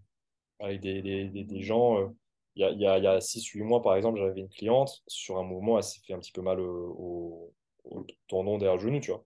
[0.60, 2.00] avec des, des, des, gens.
[2.00, 2.08] Euh,
[2.56, 5.44] il y a, y a, a 6-8 mois par exemple, j'avais une cliente sur un
[5.44, 7.54] mouvement, elle s'est fait un petit peu mal au, au,
[7.84, 9.26] au tendon derrière le genou, tu vois.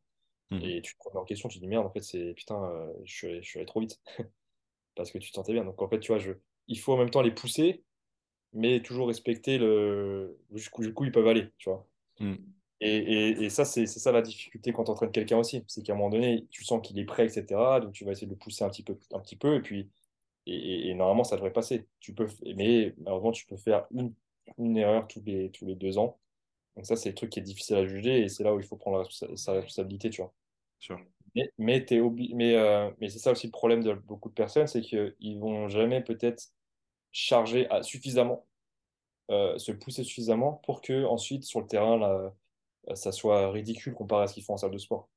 [0.52, 0.62] Mmh.
[0.64, 2.92] Et tu te remets en question, tu te dis merde, en fait, c'est putain, euh,
[3.04, 4.00] je, suis, je suis allé trop vite.
[4.96, 5.64] Parce que tu te sentais bien.
[5.64, 6.34] Donc en fait, tu vois, je,
[6.68, 7.84] il faut en même temps les pousser,
[8.54, 11.88] mais toujours respecter le jusqu'où, coup ils peuvent aller, tu vois.
[12.20, 12.36] Mmh.
[12.82, 15.64] Et, et, et, ça, c'est, c'est ça la difficulté quand tu entraînes quelqu'un aussi.
[15.68, 17.46] C'est qu'à un moment donné, tu sens qu'il est prêt, etc.
[17.82, 19.90] Donc tu vas essayer de le pousser un petit peu, un petit peu et puis
[20.46, 21.88] et, et normalement, ça devrait passer.
[22.00, 24.14] Tu peux, mais malheureusement, tu peux faire une,
[24.58, 26.20] une erreur tous les, tous les deux ans.
[26.76, 28.66] Donc ça, c'est le truc qui est difficile à juger et c'est là où il
[28.66, 30.34] faut prendre sa responsabilité, tu vois.
[31.36, 31.86] Mais, mais,
[32.34, 35.68] mais, euh, mais c'est ça aussi le problème de beaucoup de personnes, c'est qu'ils vont
[35.68, 36.50] jamais peut-être
[37.12, 38.48] charger suffisamment,
[39.32, 42.34] euh, se pousser suffisamment pour que ensuite sur le terrain, là,
[42.96, 45.10] ça soit ridicule comparé à ce qu'ils font en salle de sport.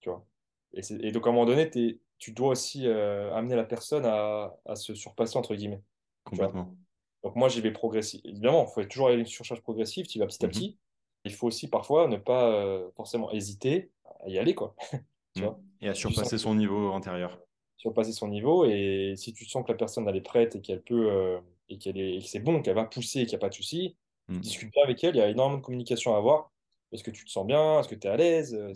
[0.00, 0.26] Tu vois
[0.74, 2.00] et, et, donc à un moment donné, tu
[2.32, 5.82] dois aussi euh, amener la personne à, à, se surpasser, entre guillemets.
[6.24, 6.74] Complètement.
[7.22, 8.30] Donc moi, j'y vais progressivement.
[8.30, 10.52] Évidemment, il faut toujours aller une surcharge progressive, tu vas petit à mhm.
[10.52, 10.78] petit.
[11.24, 13.90] Il faut aussi parfois ne pas forcément hésiter
[14.24, 14.74] à y aller, quoi.
[15.36, 15.54] Mm.
[15.82, 17.38] Et à surpasser son niveau antérieur.
[17.76, 18.64] surpasser son niveau.
[18.64, 21.38] Et si tu sens que la personne elle est prête et qu'elle peut euh,
[21.68, 23.96] et qu'elle est, que c'est bon, qu'elle va pousser, qu'il n'y a pas de souci,
[24.28, 24.40] mm.
[24.40, 25.14] discute bien avec elle.
[25.14, 26.50] Il y a énormément de communication à avoir.
[26.92, 27.80] Est-ce que tu te sens bien?
[27.80, 28.54] Est-ce que tu es à l'aise?
[28.54, 28.72] Euh,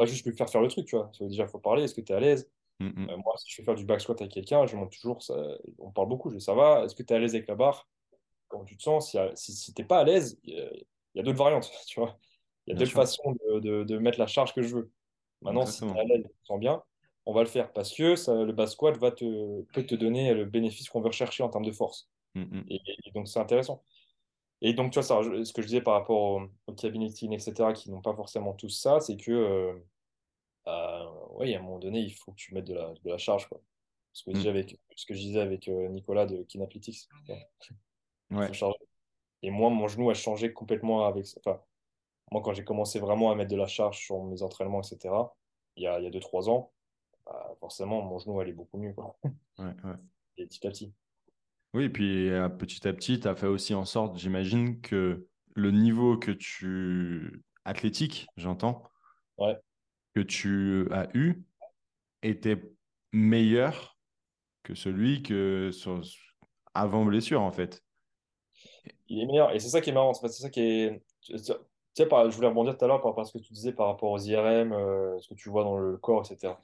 [0.00, 1.10] pas juste lui faire faire le truc, tu vois.
[1.20, 1.84] Déjà, il faut parler.
[1.84, 2.50] Est-ce que tu es à l'aise?
[2.78, 3.10] Mm, mm.
[3.10, 5.22] Euh, Moi, si je fais faire du back squat avec quelqu'un, je montre toujours.
[5.22, 5.36] Ça...
[5.78, 6.30] On parle beaucoup.
[6.30, 7.86] Je dis, ça va Est-ce que tu es à l'aise avec la barre?
[8.48, 9.14] Comment tu te sens?
[9.34, 10.54] Si, si, tu n'es pas à l'aise, il
[11.14, 12.18] y a, d'autres variantes, tu vois.
[12.66, 14.90] Il y a d'autres façons de, de, mettre la charge que je veux.
[15.42, 16.82] Maintenant, si tu es à l'aise, tu te sens bien,
[17.26, 20.32] on va le faire parce que ça, le back squat va te, peut te donner
[20.32, 22.08] le bénéfice qu'on veut rechercher en termes de force.
[22.34, 22.80] et,
[23.14, 23.82] donc, c'est intéressant.
[24.62, 27.90] Et donc, tu vois, ça, ce que je disais par rapport au, au etc., qui
[27.90, 29.74] n'ont pas forcément tous ça, c'est que, euh,
[30.66, 33.16] euh, oui, à un moment donné, il faut que tu mettes de la, de la
[33.16, 33.48] charge.
[33.48, 33.60] Quoi.
[34.12, 34.48] Ce, que mm.
[34.48, 37.08] avec, ce que je disais avec euh, Nicolas de Kinathletics.
[38.30, 38.50] Ouais.
[39.42, 41.60] Et moi, mon genou a changé complètement avec Enfin,
[42.30, 45.14] moi, quand j'ai commencé vraiment à mettre de la charge sur mes entraînements, etc.,
[45.76, 46.70] il y a 2-3 ans,
[47.24, 48.92] bah, forcément, mon genou allait beaucoup mieux.
[48.92, 49.16] Quoi.
[49.58, 49.94] Ouais, ouais.
[50.36, 50.92] Et petit à petit.
[51.74, 55.26] Oui, et puis euh, petit à petit, tu as fait aussi en sorte, j'imagine, que
[55.54, 57.42] le niveau que tu.
[57.64, 58.82] athlétique, j'entends,
[60.14, 61.44] que tu as eu
[62.22, 62.60] était
[63.12, 63.96] meilleur
[64.62, 65.70] que celui que
[66.74, 67.82] avant blessure, en fait.
[69.08, 69.52] Il est meilleur.
[69.54, 70.12] Et c'est ça qui est marrant.
[70.14, 71.02] C'est ça qui est.
[71.22, 71.54] Tu sais,
[71.96, 74.10] je voulais rebondir tout à l'heure par rapport à ce que tu disais par rapport
[74.10, 76.54] aux IRM, euh, ce que tu vois dans le corps, etc.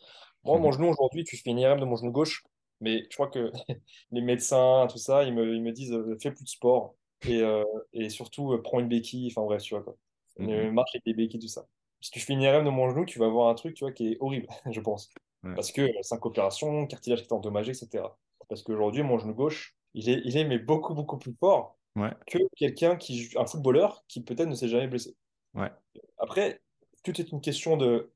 [0.44, 2.44] Moi, mon genou aujourd'hui, tu fais une IRM de mon genou gauche,
[2.80, 3.52] mais je crois que
[4.10, 6.94] les médecins, tout ça, ils me, ils me disent euh, fais plus de sport
[7.26, 9.28] et, euh, et surtout euh, prends une béquille.
[9.30, 9.96] Enfin bref, tu vois quoi.
[10.38, 11.66] Mm marche avec des béquilles, tout ça.
[12.00, 13.92] Si tu fais une IRM de mon genou, tu vas voir un truc tu vois,
[13.92, 15.10] qui est horrible, je pense.
[15.54, 18.04] Parce que cinq opérations, cartilage qui est endommagé, etc.
[18.48, 21.78] Parce qu'aujourd'hui, mon genou gauche, il est, il est mais beaucoup, beaucoup plus fort
[22.26, 25.16] que quelqu'un qui, un footballeur qui peut-être ne s'est jamais blessé.
[25.54, 25.70] Ouais.
[26.18, 26.60] Après,
[27.04, 28.12] tout est une question de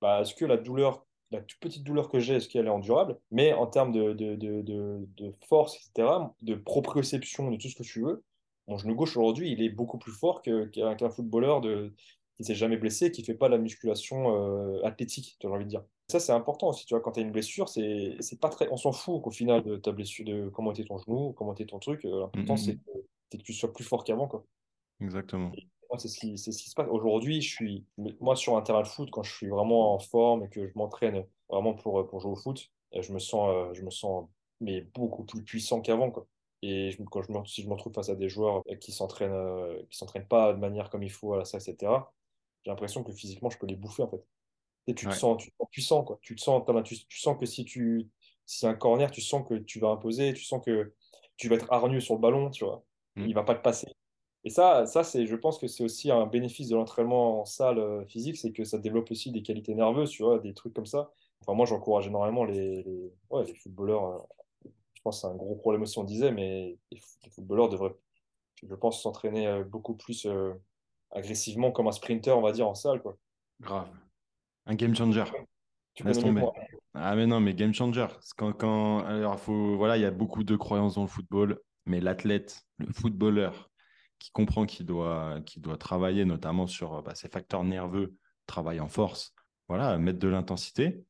[0.00, 3.18] bah, est-ce que la douleur la toute petite douleur que j'ai, est-ce qu'elle est endurable?
[3.30, 6.08] Mais en termes de, de, de, de, force, etc.,
[6.42, 8.22] de proprioception, de tout ce que tu veux,
[8.66, 11.92] mon genou gauche aujourd'hui, il est beaucoup plus fort qu'un footballeur de,
[12.36, 15.70] qui s'est jamais blessé, qui fait pas la musculation euh, athlétique, tu as envie de
[15.70, 15.84] dire.
[16.08, 18.68] Ça, c'est important aussi, tu vois, quand tu as une blessure, c'est pas très...
[18.72, 21.66] on s'en fout qu'au final de ta blessure, de comment était ton genou, comment était
[21.66, 22.04] ton truc.
[22.04, 22.78] Euh, l'important, mm-hmm.
[23.30, 24.26] c'est que, tu sois plus fort qu'avant.
[24.26, 24.44] Quoi.
[25.00, 25.52] Exactement
[25.98, 26.88] c'est ce, qui, ce qui se passe.
[26.90, 27.84] Aujourd'hui, je suis,
[28.20, 30.72] moi, sur un terrain de foot, quand je suis vraiment en forme et que je
[30.76, 34.28] m'entraîne vraiment pour, pour jouer au foot, je me sens, euh, je me sens
[34.60, 36.10] mais beaucoup plus puissant qu'avant.
[36.10, 36.26] Quoi.
[36.62, 39.82] Et quand je me, si je me retrouve face à des joueurs qui s'entraînent, euh,
[39.88, 41.92] qui s'entraînent pas de manière comme il faut à la salle, etc.,
[42.62, 44.22] j'ai l'impression que physiquement, je peux les bouffer, en fait.
[44.86, 46.18] Et tu te sens, tu puissant, quoi.
[46.20, 48.10] Tu te sens, tu, tu sens que si tu,
[48.44, 50.92] si c'est un corner, tu sens que tu vas imposer, tu sens que
[51.36, 52.84] tu vas être hargneux sur le ballon, tu vois.
[53.16, 53.26] Mm.
[53.26, 53.86] Il va pas te passer.
[54.44, 57.78] Et ça, ça c'est, je pense que c'est aussi un bénéfice de l'entraînement en salle
[57.78, 60.86] euh, physique, c'est que ça développe aussi des qualités nerveuses, tu vois, des trucs comme
[60.86, 61.10] ça.
[61.42, 64.04] Enfin, moi, j'encourage énormément les, les, ouais, les footballeurs.
[64.64, 67.94] Euh, je pense que c'est un gros problème aussi, on disait, mais les, footballeurs devraient,
[68.62, 70.26] je pense, s'entraîner euh, beaucoup plus
[71.10, 73.16] agressivement comme un sprinter, on va dire, en salle, quoi.
[73.60, 73.88] Grave.
[74.66, 75.24] Un game changer.
[75.94, 76.46] Tu Laisse tomber.
[76.94, 78.06] Ah mais non, mais game changer.
[78.36, 79.00] Quand, quand...
[79.00, 79.76] Alors, faut...
[79.76, 83.69] voilà, il y a beaucoup de croyances dans le football, mais l'athlète, le footballeur,
[84.20, 88.14] qui comprend qu'il doit, doit travailler notamment sur bah, ses facteurs nerveux,
[88.46, 89.34] travail en force,
[89.68, 91.04] voilà, mettre de l'intensité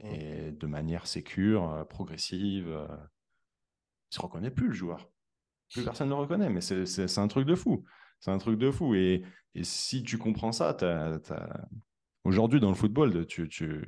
[0.00, 2.68] et de manière sécure, euh, progressive.
[2.68, 2.86] Euh,
[4.10, 5.10] il se reconnaît plus le joueur.
[5.72, 7.84] Plus personne ne le reconnaît, mais c'est un truc de fou.
[8.20, 8.94] C'est un truc de fou.
[8.94, 9.22] Et,
[9.54, 10.76] et, si tu comprends ça,
[12.24, 13.84] aujourd'hui dans le football, tu, tu,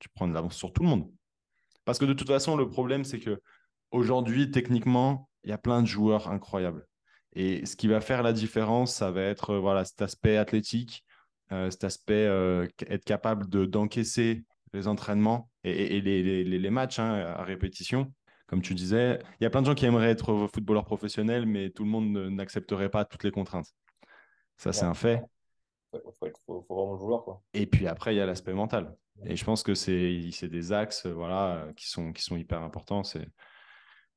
[0.00, 1.10] tu prends de l'avance sur tout le monde.
[1.84, 3.40] Parce que de toute façon, le problème, c'est que
[3.92, 6.86] aujourd'hui, techniquement, il y a plein de joueurs incroyables.
[7.34, 11.04] Et ce qui va faire la différence, ça va être euh, voilà, cet aspect athlétique,
[11.52, 17.42] euh, cet aspect euh, être capable d'encaisser les entraînements et, les, les, matchs hein, à
[17.42, 18.12] répétition.
[18.46, 21.70] Comme tu disais, il y a plein de gens qui aimeraient être footballeur professionnel, mais
[21.70, 23.72] tout le monde n'accepterait pas toutes les contraintes.
[24.56, 25.22] Ça, c'est un fait.
[25.92, 26.00] Il
[26.46, 27.24] faut, vraiment le vouloir.
[27.24, 27.42] Quoi.
[27.52, 28.96] Et puis après, il y a l'aspect mental.
[29.24, 33.02] Et je pense que c'est des axes voilà, qui, sont, qui sont hyper importants.
[33.02, 33.26] C'est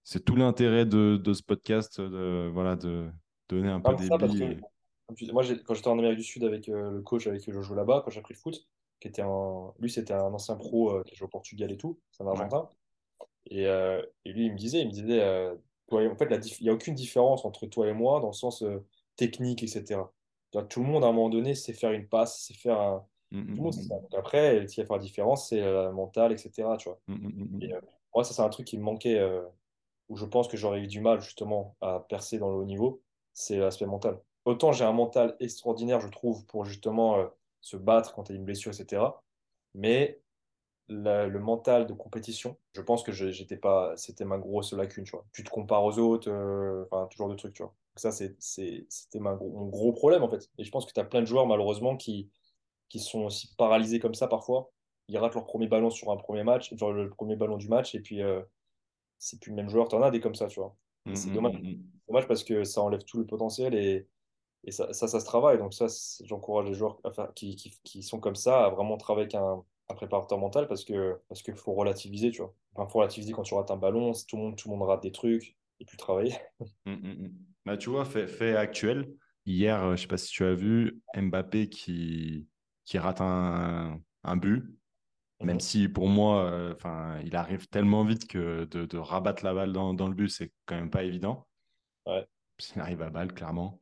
[0.04, 3.10] c'est tout l'intérêt de, de, ce podcast, de, voilà, de
[3.50, 4.60] donner un peu des billes.
[5.32, 7.78] moi, quand j'étais en Amérique du Sud avec euh, le coach avec qui je jouais
[7.78, 8.68] là-bas, quand j'ai appris le foot,
[9.00, 9.74] qui était un...
[9.80, 12.70] lui, c'était un ancien pro euh, qui joue au Portugal et tout, c'est un Argentin.
[13.46, 15.22] Et, euh, et, lui, il me disait, il me disait,
[15.92, 16.30] en fait,
[16.60, 18.64] il n'y a aucune différence entre toi et moi dans le sens
[19.16, 20.02] technique, etc.
[20.70, 23.06] Tout le monde, à un moment donné, sait faire une passe, sait faire un.
[23.32, 23.96] Mmh, tout le monde mmh, sait ça.
[23.96, 24.02] Mmh.
[24.02, 26.52] Donc après, ce qui va faire la différence, c'est la mentale, etc.
[26.78, 27.00] Tu vois.
[27.62, 27.74] Et,
[28.14, 29.20] moi, ça, c'est un truc qui me manquait
[30.10, 33.02] où je pense que j'aurais eu du mal justement à percer dans le haut niveau,
[33.34, 34.20] c'est l'aspect mental.
[34.46, 37.28] Autant j'ai un mental extraordinaire, je trouve, pour justement euh,
[37.62, 39.04] se battre quand il y a une blessure, etc.
[39.74, 40.22] Mais
[40.90, 45.26] le mental de compétition, je pense que j'étais pas, c'était ma grosse lacune, tu vois.
[45.34, 47.74] Tu te compares aux autres, euh, enfin, toujours de trucs, tu vois.
[47.96, 50.50] ça, c'était mon gros problème, en fait.
[50.58, 52.30] Et je pense que tu as plein de joueurs, malheureusement, qui,
[52.90, 54.72] qui sont aussi paralysés comme ça parfois.
[55.08, 57.96] Ils ratent leur premier ballon sur un premier match, genre le premier ballon du match,
[57.96, 58.42] et puis euh,
[59.24, 59.88] c'est plus le même joueur.
[59.88, 60.76] Tu en as des comme ça, tu vois.
[61.14, 61.62] c'est mmh, dommage.
[61.62, 61.76] Mmh,
[62.08, 64.08] dommage parce que ça enlève tout le potentiel et,
[64.66, 65.58] et ça, ça, se travaille.
[65.58, 65.88] Donc, ça,
[66.26, 67.00] j'encourage les joueurs
[67.36, 70.84] qui, qui, qui, sont comme ça à vraiment travailler avec un, un préparateur mental parce
[70.84, 72.54] que parce qu'il faut relativiser, tu vois.
[72.76, 75.04] Enfin, faut relativiser quand tu rates un ballon, tout le monde, tout le monde rate
[75.04, 76.36] des trucs et puis travailler.
[77.66, 79.10] Bah, tu vois, fait, fait actuel.
[79.46, 82.46] Hier, euh, je sais pas si tu as vu Mbappé qui,
[82.84, 84.66] qui rate un, un but.
[85.44, 89.74] Même si pour moi, euh, il arrive tellement vite que de, de rabattre la balle
[89.74, 91.48] dans, dans le but, c'est quand même pas évident.
[92.06, 92.26] Ouais.
[92.76, 93.80] Il arrive à balle, clairement.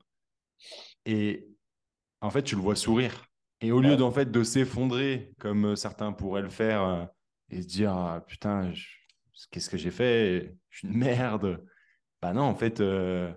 [1.06, 1.48] Et
[2.22, 3.26] en fait, tu le vois sourire.
[3.62, 7.06] Et au lieu d'en fait de s'effondrer comme euh, certains pourraient le faire euh,
[7.52, 8.74] et se dire ah, putain
[9.52, 10.56] qu'est-ce que j'ai fait?
[10.70, 11.64] Je suis une merde
[12.22, 13.34] bah non en fait euh,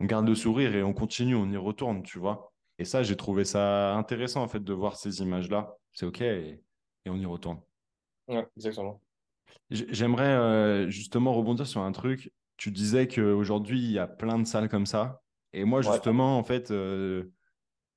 [0.00, 3.16] on garde le sourire et on continue on y retourne tu vois et ça j'ai
[3.16, 6.63] trouvé ça intéressant en fait de voir ces images là c'est ok et,
[7.10, 7.60] on y retourne.
[8.28, 9.00] Ouais exactement.
[9.70, 12.32] J'aimerais justement rebondir sur un truc.
[12.56, 15.22] Tu disais qu'aujourd'hui il y a plein de salles comme ça.
[15.52, 16.72] Et moi justement en fait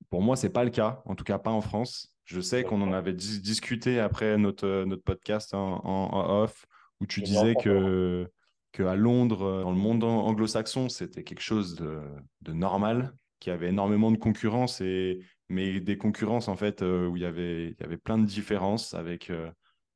[0.09, 2.13] pour moi, c'est pas le cas, en tout cas pas en France.
[2.25, 6.65] Je sais qu'on en avait discuté après notre, euh, notre podcast en, off,
[6.99, 8.29] où tu disais que,
[8.73, 12.01] que à Londres, euh, dans le monde anglo-saxon, c'était quelque chose de,
[12.41, 17.07] de normal, qu'il y avait énormément de concurrence, et, mais des concurrences en fait euh,
[17.07, 19.31] où il y avait, y avait plein de différences avec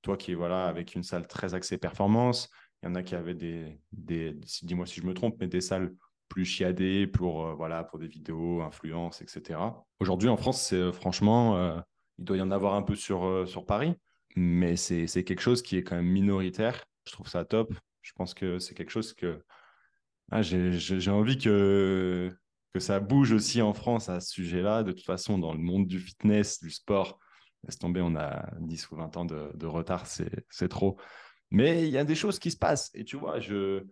[0.01, 2.49] toi qui est voilà, avec une salle très axée performance.
[2.81, 5.93] Il y en a qui avaient des, dis-moi si je me trompe, mais des salles
[6.29, 9.59] plus chiadé pour, euh, voilà, pour des vidéos, influence, etc.
[9.99, 11.79] Aujourd'hui, en France, c'est euh, franchement, euh,
[12.17, 13.95] il doit y en avoir un peu sur, sur Paris,
[14.35, 16.85] mais c'est quelque chose qui est quand même minoritaire.
[17.05, 17.73] Je trouve ça top.
[18.01, 19.43] Je pense que c'est quelque chose que
[20.31, 22.33] ah, j'ai envie que,
[22.74, 24.84] que ça bouge aussi en France à ce sujet-là.
[24.84, 27.19] De toute façon, dans le monde du fitness, du sport,
[27.63, 30.97] laisse tomber, on a 10 ou 20 ans de, retard, c'est trop.
[31.51, 32.91] Mais il y a des choses qui se passent.
[32.93, 33.84] Et tu vois, je,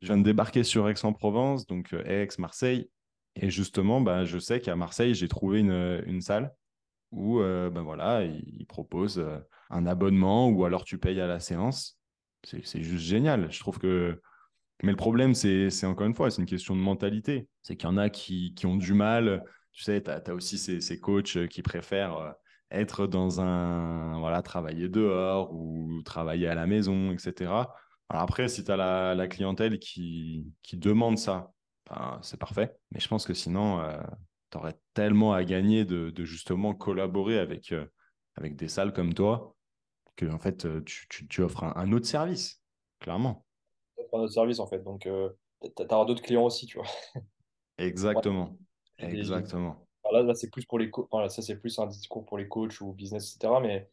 [0.00, 2.90] viens de débarquer sur Aix-en-Provence, donc euh, Aix, Marseille.
[3.36, 6.54] Et justement, bah, je sais qu'à Marseille, j'ai trouvé une, salle
[7.10, 9.38] où euh, ben voilà, ils proposent euh,
[9.70, 11.98] un abonnement ou alors tu payes à la séance.
[12.42, 13.50] C'est juste génial.
[13.50, 14.20] Je trouve que.
[14.82, 17.48] Mais le problème, c'est encore une fois, c'est une question de mentalité.
[17.62, 19.44] C'est qu'il y en a qui, qui, ont du mal.
[19.72, 22.34] Tu sais, tu as, aussi ces, ces, coachs qui préfèrent
[22.70, 24.18] être dans un.
[24.18, 27.52] Voilà, travailler dehors ou travailler à la maison, etc.
[28.08, 31.52] Après, si tu as la, clientèle qui, qui, demande ça,
[31.88, 32.76] ben, c'est parfait.
[32.90, 34.00] Mais je pense que sinon, euh,
[34.50, 37.86] tu aurais tellement à gagner de, justement collaborer avec, euh,
[38.36, 39.56] avec des salles comme toi
[40.16, 42.62] que en fait, euh, tu, tu, offres un, autre service,
[43.00, 43.44] clairement.
[44.14, 44.82] Un autre service, en fait.
[44.82, 46.86] Donc, tu auras d'autres clients aussi, tu vois.
[47.78, 48.56] Exactement.
[48.98, 49.76] Exactement.
[50.12, 50.90] là, là c'est plus pour les
[51.28, 53.54] ça, c'est plus un discours pour les coachs ou business, etc.
[53.60, 53.90] Mais,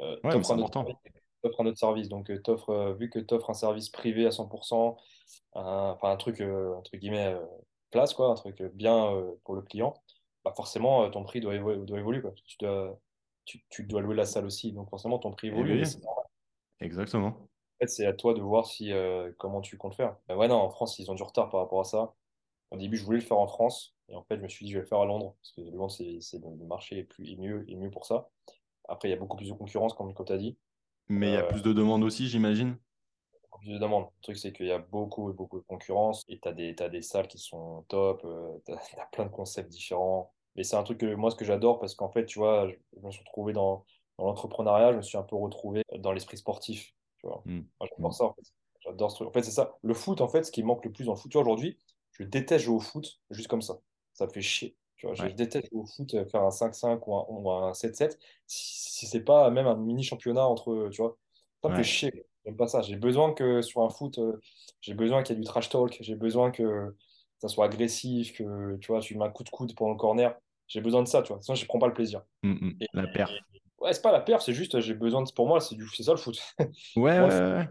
[0.00, 0.86] ouais, c'est important
[1.42, 2.08] t'offres un autre service.
[2.08, 4.96] Donc, euh, offres, euh, vu que tu offres un service privé à 100%,
[5.52, 7.36] enfin un truc, euh, entre guillemets,
[7.90, 9.12] place, quoi, un truc bien
[9.44, 9.94] pour le client,
[10.44, 12.20] bah forcément, ton prix doit, doit évoluer.
[12.20, 12.32] Quoi.
[12.46, 12.98] Tu, dois,
[13.44, 14.72] tu, tu, dois louer la salle aussi.
[14.72, 15.84] Donc, forcément, ton prix évolue.
[16.80, 17.48] Exactement.
[17.82, 18.92] Fait, c'est à toi de voir si,
[19.38, 20.16] comment tu comptes faire.
[20.28, 22.14] Bah ouais, non, en France, ils ont du retard par rapport à ça.
[22.70, 23.94] Au début, je voulais le faire en France.
[24.08, 25.34] Et en fait, je me suis dit, je vais le faire à Londres.
[25.40, 28.28] Parce que Londres, c'est, le marché est, plus, est, mieux, est mieux pour ça.
[28.88, 30.56] Après, il y a beaucoup plus de concurrence, comme, comme tu as dit.
[31.08, 32.76] Mais il y a euh, plus de demandes aussi, j'imagine
[33.62, 34.04] plus de demandes.
[34.04, 36.74] Le truc, c'est qu'il y a beaucoup et beaucoup de concurrence et tu as des,
[36.74, 40.32] des salles qui sont top, euh, tu as, plein de concepts différents.
[40.56, 43.00] Mais c'est un truc que moi, ce que j'adore, parce qu'en fait, tu vois, je,
[43.00, 43.84] me suis retrouvé dans,
[44.18, 46.92] dans l'entrepreneuriat, je me suis un peu retrouvé dans l'esprit sportif.
[47.22, 47.42] Tu vois.
[47.46, 47.60] Mmh.
[47.80, 48.12] J'adore mmh.
[48.12, 48.42] ça, en fait.
[48.84, 49.28] J'adore ce truc.
[49.28, 49.76] En fait, c'est ça.
[49.82, 51.78] Le foot, en fait, ce qui manque le plus dans le foot, aujourd'hui,
[52.12, 53.78] je déteste jouer au foot juste comme ça.
[54.12, 54.76] Ça me fait chier.
[54.96, 58.18] Tu vois, Je déteste jouer au foot, euh, faire un 5-5 ou un, 7-7.
[58.46, 61.16] Si, si c'est pas même un mini championnat entre, tu vois,
[61.62, 62.26] ça me fait chier.
[62.44, 62.82] J'aime pas ça.
[62.82, 64.40] J'ai besoin que sur un foot, euh,
[64.80, 65.96] j'ai besoin qu'il y ait du trash talk.
[66.00, 66.94] J'ai besoin que
[67.38, 70.34] ça soit agressif, que tu vois, tu mets un coup de coude pendant le corner.
[70.66, 71.42] J'ai besoin de ça, tu vois.
[71.42, 72.22] Sinon, je prends pas le plaisir.
[72.42, 72.72] Mmh, mmh.
[72.94, 73.30] la perf.
[73.82, 75.30] Ouais, c'est pas la perf, c'est juste, j'ai besoin de.
[75.32, 75.86] Pour moi, c'est du...
[75.88, 76.40] ça le foot.
[76.96, 77.68] Ouais, ouais, ouais.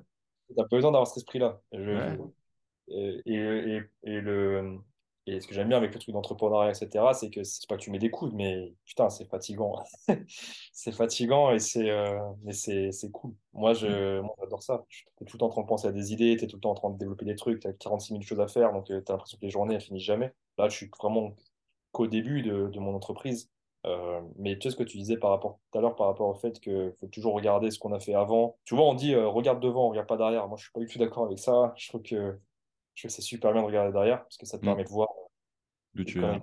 [0.56, 1.62] T'as besoin d'avoir cet esprit-là.
[1.74, 4.80] Et, et, et, le,
[5.28, 7.82] et ce que j'aime bien avec le truc d'entrepreneuriat, etc., c'est que c'est pas que
[7.82, 9.82] tu mets des coudes, mais putain, c'est fatigant.
[10.74, 12.20] c'est fatigant et c'est euh,
[12.52, 13.34] c'est cool.
[13.54, 14.28] Moi, je, mm.
[14.40, 14.84] j'adore ça.
[14.90, 16.58] Tu es tout le temps en train de penser à des idées, tu es tout
[16.58, 18.74] le temps en train de développer des trucs, tu as 46 000 choses à faire,
[18.74, 20.34] donc euh, tu as l'impression que les journées, elles finissent jamais.
[20.58, 21.36] Là, je suis vraiment
[21.92, 23.50] qu'au début de, de, mon entreprise.
[23.86, 26.28] Euh, mais tu sais ce que tu disais par rapport tout à l'heure par rapport
[26.28, 28.58] au fait qu'il faut toujours regarder ce qu'on a fait avant.
[28.66, 30.48] Tu vois, on dit euh, regarde devant, regarde pas derrière.
[30.48, 31.74] Moi, je suis pas du tout d'accord avec ça.
[31.78, 32.40] Je trouve que,
[32.94, 34.68] je c'est super bien de regarder derrière parce que ça te mm.
[34.68, 35.10] permet de voir.
[36.06, 36.40] Tu Moi,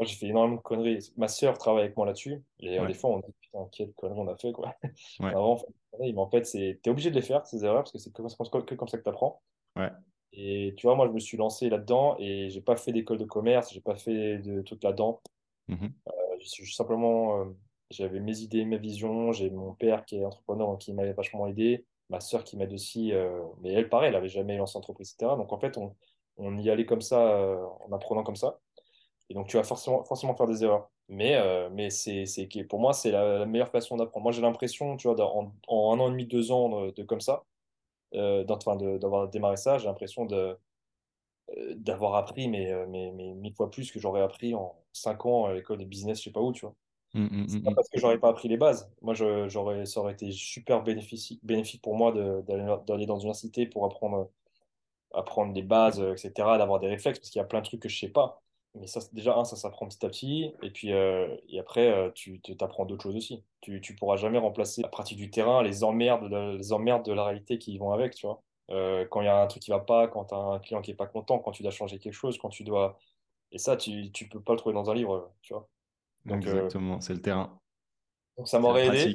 [0.00, 1.12] j'ai fait énormément de conneries.
[1.16, 2.42] Ma sœur travaille avec moi là-dessus.
[2.60, 4.74] Et des fois, on dit putain, quelle connerie on a fait quoi.
[5.20, 5.62] Avant,
[5.98, 8.74] mais en fait, tu es obligé de les faire, ces erreurs, parce que c'est que,
[8.74, 9.42] comme ça que tu apprends.
[9.76, 9.90] Ouais.
[10.32, 13.24] Et tu vois, moi, je me suis lancé là-dedans et j'ai pas fait d'école de
[13.24, 15.20] commerce, j'ai pas fait de trucs là-dedans.
[15.68, 15.88] Mm
[16.44, 17.44] simplement, euh,
[17.90, 19.32] j'avais mes idées, mes visions.
[19.32, 23.12] J'ai mon père qui est entrepreneur qui m'avait vachement aidé, ma soeur qui m'aide aussi,
[23.12, 25.36] euh, mais elle, pareil, elle n'avait jamais lancé entreprise, etc.
[25.36, 25.94] Donc en fait, on,
[26.36, 28.58] on y allait comme ça, euh, en apprenant comme ça.
[29.28, 30.90] Et donc tu vas forcément, forcément faire des erreurs.
[31.08, 31.36] Mais,
[31.70, 34.22] mais c'est, c'est, pour moi, c'est la, meilleure façon d'apprendre.
[34.22, 37.44] Moi, j'ai l'impression, tu vois, en, un an et demi, deux ans de, comme ça,
[38.12, 40.56] d'avoir démarré ça, j'ai l'impression de,
[41.76, 45.46] d'avoir appris mais, euh, mais, mais, mille fois plus que j'aurais appris en cinq ans
[45.46, 46.74] à l'école de business, je sais pas où, tu vois.
[47.14, 48.90] Mmh, mmh, c'est pas mmh, parce que j'aurais pas appris les bases.
[49.02, 53.84] Moi, j'aurais, ça aurait été super bénéfique, bénéfique pour moi d'aller dans une université pour
[53.84, 54.30] apprendre,
[55.12, 57.88] apprendre des bases, etc., d'avoir des réflexes, parce qu'il y a plein de trucs que
[57.88, 58.42] je sais pas.
[58.76, 60.52] Mais ça, déjà, un, ça s'apprend petit à petit.
[60.62, 63.42] Et puis, euh, et après, tu t'apprends d'autres choses aussi.
[63.60, 67.24] Tu, tu pourras jamais remplacer la pratique du terrain, les emmerdes, les emmerdes de la
[67.24, 68.40] réalité qui vont avec, tu vois.
[68.70, 70.80] Euh, quand il y a un truc qui va pas, quand tu as un client
[70.80, 72.98] qui est pas content, quand tu dois changer quelque chose, quand tu dois.
[73.52, 75.68] Et ça, tu, tu peux pas le trouver dans un livre, tu vois.
[76.24, 77.58] Donc, euh, Exactement, c'est le terrain.
[78.36, 79.14] Donc ça m'aurait aidé.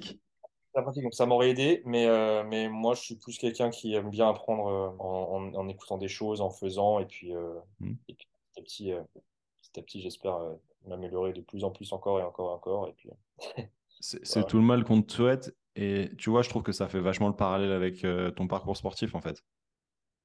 [0.73, 4.09] Pratique, donc ça m'aurait aidé, mais, euh, mais moi je suis plus quelqu'un qui aime
[4.09, 7.33] bien apprendre en, en, écoutant des choses, en faisant, et puis,
[7.79, 7.93] mmh.
[8.09, 9.13] et puis petit à petit,
[9.61, 10.37] petit, petit j'espère
[10.85, 12.87] m'améliorer de plus en plus encore et encore et encore.
[12.89, 13.09] Et puis,
[14.01, 15.55] c'est tout le mal qu'on te souhaite.
[15.75, 18.77] Et tu vois, je trouve que ça fait vachement le parallèle avec euh, ton parcours
[18.77, 19.43] sportif, en fait.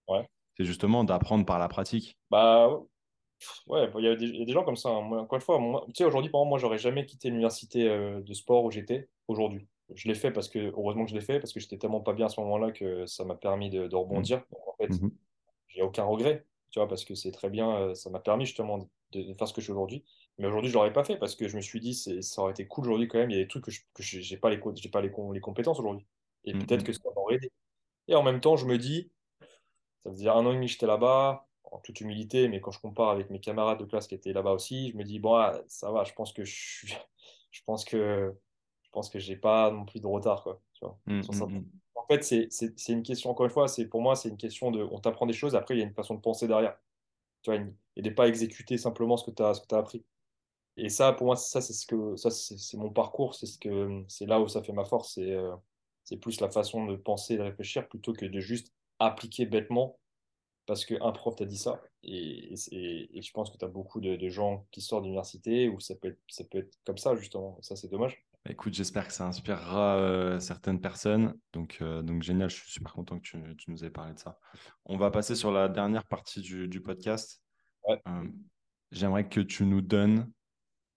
[0.09, 0.28] Ouais.
[0.57, 2.16] C'est justement d'apprendre par la pratique.
[2.30, 2.68] Bah
[3.66, 4.90] ouais, il y, a des gens comme ça.
[4.90, 5.11] Hein.
[5.12, 8.34] encore une fois, tu sais, aujourd'hui, par exemple, moi, j'aurais jamais quitté l'université euh, de
[8.34, 9.66] sport où j'étais aujourd'hui.
[9.94, 12.12] Je l'ai fait parce que, heureusement que je l'ai fait, parce que j'étais tellement pas
[12.12, 14.38] bien à ce moment-là que ça m'a permis de, rebondir.
[14.38, 14.53] Mmh.
[14.53, 15.11] Donc, en fait, mmh
[15.72, 18.78] j'ai aucun regret, tu vois, parce que c'est très bien, euh, ça m'a permis justement
[18.78, 20.05] de, de, faire ce que je fais aujourd'hui.
[20.41, 22.66] Mais aujourd'hui, je l'aurais pas fait parce que je me suis dit, ça aurait été
[22.66, 23.30] cool aujourd'hui quand même.
[23.30, 23.70] Il y a des trucs que
[24.03, 26.07] je n'ai pas, les, pas les, les compétences aujourd'hui.
[26.45, 26.84] Et mm, peut-être mm.
[26.84, 27.53] que ça m'aurait aidé.
[28.09, 29.11] Et en même temps, je me dis,
[30.03, 32.70] ça veut dire un an et demi que j'étais là-bas, en toute humilité, mais quand
[32.70, 35.34] je compare avec mes camarades de classe qui étaient là-bas aussi, je me dis, bon,
[35.34, 36.86] ah, ça va, je pense que je
[37.51, 38.34] je pense que
[38.82, 40.43] je pense que j'ai pas non plus de retard.
[40.43, 41.20] Quoi, tu vois, mm,
[41.95, 44.82] En fait, c'est une question, encore une fois, c'est pour moi, c'est une question de.
[44.91, 46.78] On t'apprend des choses, après, il y a une façon de penser derrière.
[47.43, 47.61] Tu vois,
[47.97, 50.03] et de ne pas exécuter simplement ce que tu as, ce que as appris.
[50.76, 54.02] Et ça, pour moi, ça, c'est ce que ça, c'est mon parcours, c'est ce que
[54.08, 55.14] c'est là où ça fait ma force.
[55.14, 55.54] C'est euh,
[56.04, 59.98] c'est plus la façon de penser, de réfléchir, plutôt que de juste appliquer bêtement
[60.70, 61.80] parce qu'un prof t'a dit ça.
[62.04, 65.96] Et, et, je pense que tu as beaucoup de, gens qui sortent d'université où ça
[65.96, 67.58] peut, être, ça peut être comme ça, justement.
[67.60, 68.24] ça, c'est dommage.
[68.44, 71.36] Bah, écoute, j'espère que ça inspirera euh, certaines personnes.
[71.52, 74.20] Donc, euh, donc, génial, je suis super content que tu, tu, nous aies parlé de
[74.20, 74.38] ça.
[74.84, 77.42] On va passer sur la dernière partie du, du podcast.
[78.92, 80.30] J'aimerais que tu nous donnes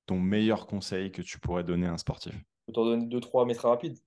[0.06, 2.34] ton meilleur conseil que tu pourrais donner à un sportif?
[2.34, 3.97] Je peux t'en donner deux, trois, mais très rapides.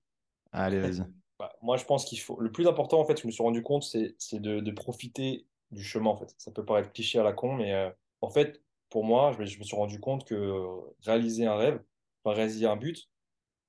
[0.51, 1.05] Allez, vas-y.
[1.39, 2.39] Bah, moi, je pense qu'il faut.
[2.39, 5.83] Le plus important, en fait, je me suis rendu compte, c'est de, de, profiter du
[5.83, 6.33] chemin, en fait.
[6.39, 7.91] Ça peut paraître cliché à la con, mais euh,
[8.21, 10.65] en fait, pour moi, je me, je me, suis rendu compte que
[11.03, 11.79] réaliser un rêve,
[12.23, 13.07] enfin, réaliser un but,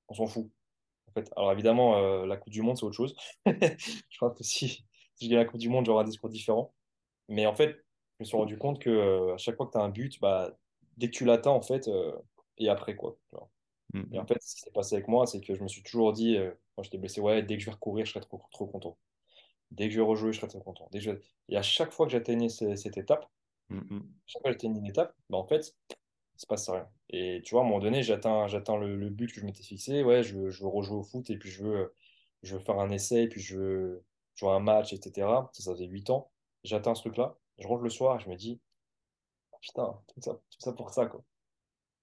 [0.09, 0.51] on s'en fout.
[1.09, 1.31] En fait.
[1.37, 3.15] Alors, évidemment, euh, la Coupe du Monde, c'est autre chose.
[3.47, 6.73] je crois que si, si je gagne la Coupe du Monde, j'aurai un discours différent.
[7.29, 7.85] Mais en fait,
[8.19, 10.19] je me suis rendu compte que euh, à chaque fois que tu as un but,
[10.21, 10.57] bah,
[10.99, 12.13] dès que tu l'atteins, en fait, euh,
[12.59, 13.17] et après, quoi.
[13.95, 14.27] Mm, et en mm.
[14.27, 16.51] fait, ce qui s'est passé avec moi, c'est que je me suis toujours dit, euh,
[16.77, 18.99] quand j'étais blessé, ouais, dès que je vais recourir, je serai trop, trop content.
[19.71, 20.89] Dès que je vais rejouer, je serai trop content.
[20.93, 21.01] Dès
[21.49, 23.31] Et à chaque fois que j'atteignais cette étape,
[23.71, 26.89] mm, chaque fois que j'atteignais une étape, bah, en fait, il se passe rien.
[27.11, 30.03] Et tu vois, à un moment donné, j'atteins, j'atteins le, but que je m'étais fixé.
[30.03, 31.95] Ouais, je veux, je veux rejouer au foot et puis je veux,
[32.43, 34.05] je veux faire un essai et puis je veux
[34.35, 35.27] jouer un match, etc.
[35.53, 36.31] Ça, ça faisait 8 ans.
[36.65, 37.37] J'atteins ce truc-là.
[37.59, 38.61] Je rentre le soir et je me dis,
[39.61, 41.23] putain, tout ça, tout ça pour ça, quoi.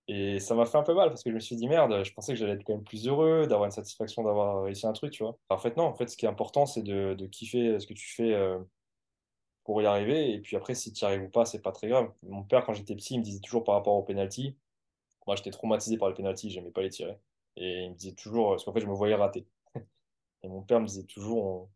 [0.07, 2.13] Et ça m'a fait un peu mal parce que je me suis dit, merde, je
[2.13, 5.11] pensais que j'allais être quand même plus heureux, d'avoir une satisfaction d'avoir réussi un truc,
[5.11, 5.37] tu vois.
[5.49, 8.07] En fait, non, en fait, ce qui est important, c'est de, kiffer ce que tu
[8.13, 8.59] fais euh,
[9.63, 10.33] pour y arriver.
[10.33, 12.11] Et puis après, si tu y arrives ou pas, c'est pas très grave.
[12.23, 14.55] Mon père, quand j'étais petit, il me disait toujours par rapport au penalty,
[15.27, 17.17] moi, j'étais traumatisé par les penalty, j'aimais pas les tirer.
[17.55, 19.47] Et il me disait toujours, parce qu'en fait, je me voyais rater.
[20.43, 21.69] Et mon père me disait toujours,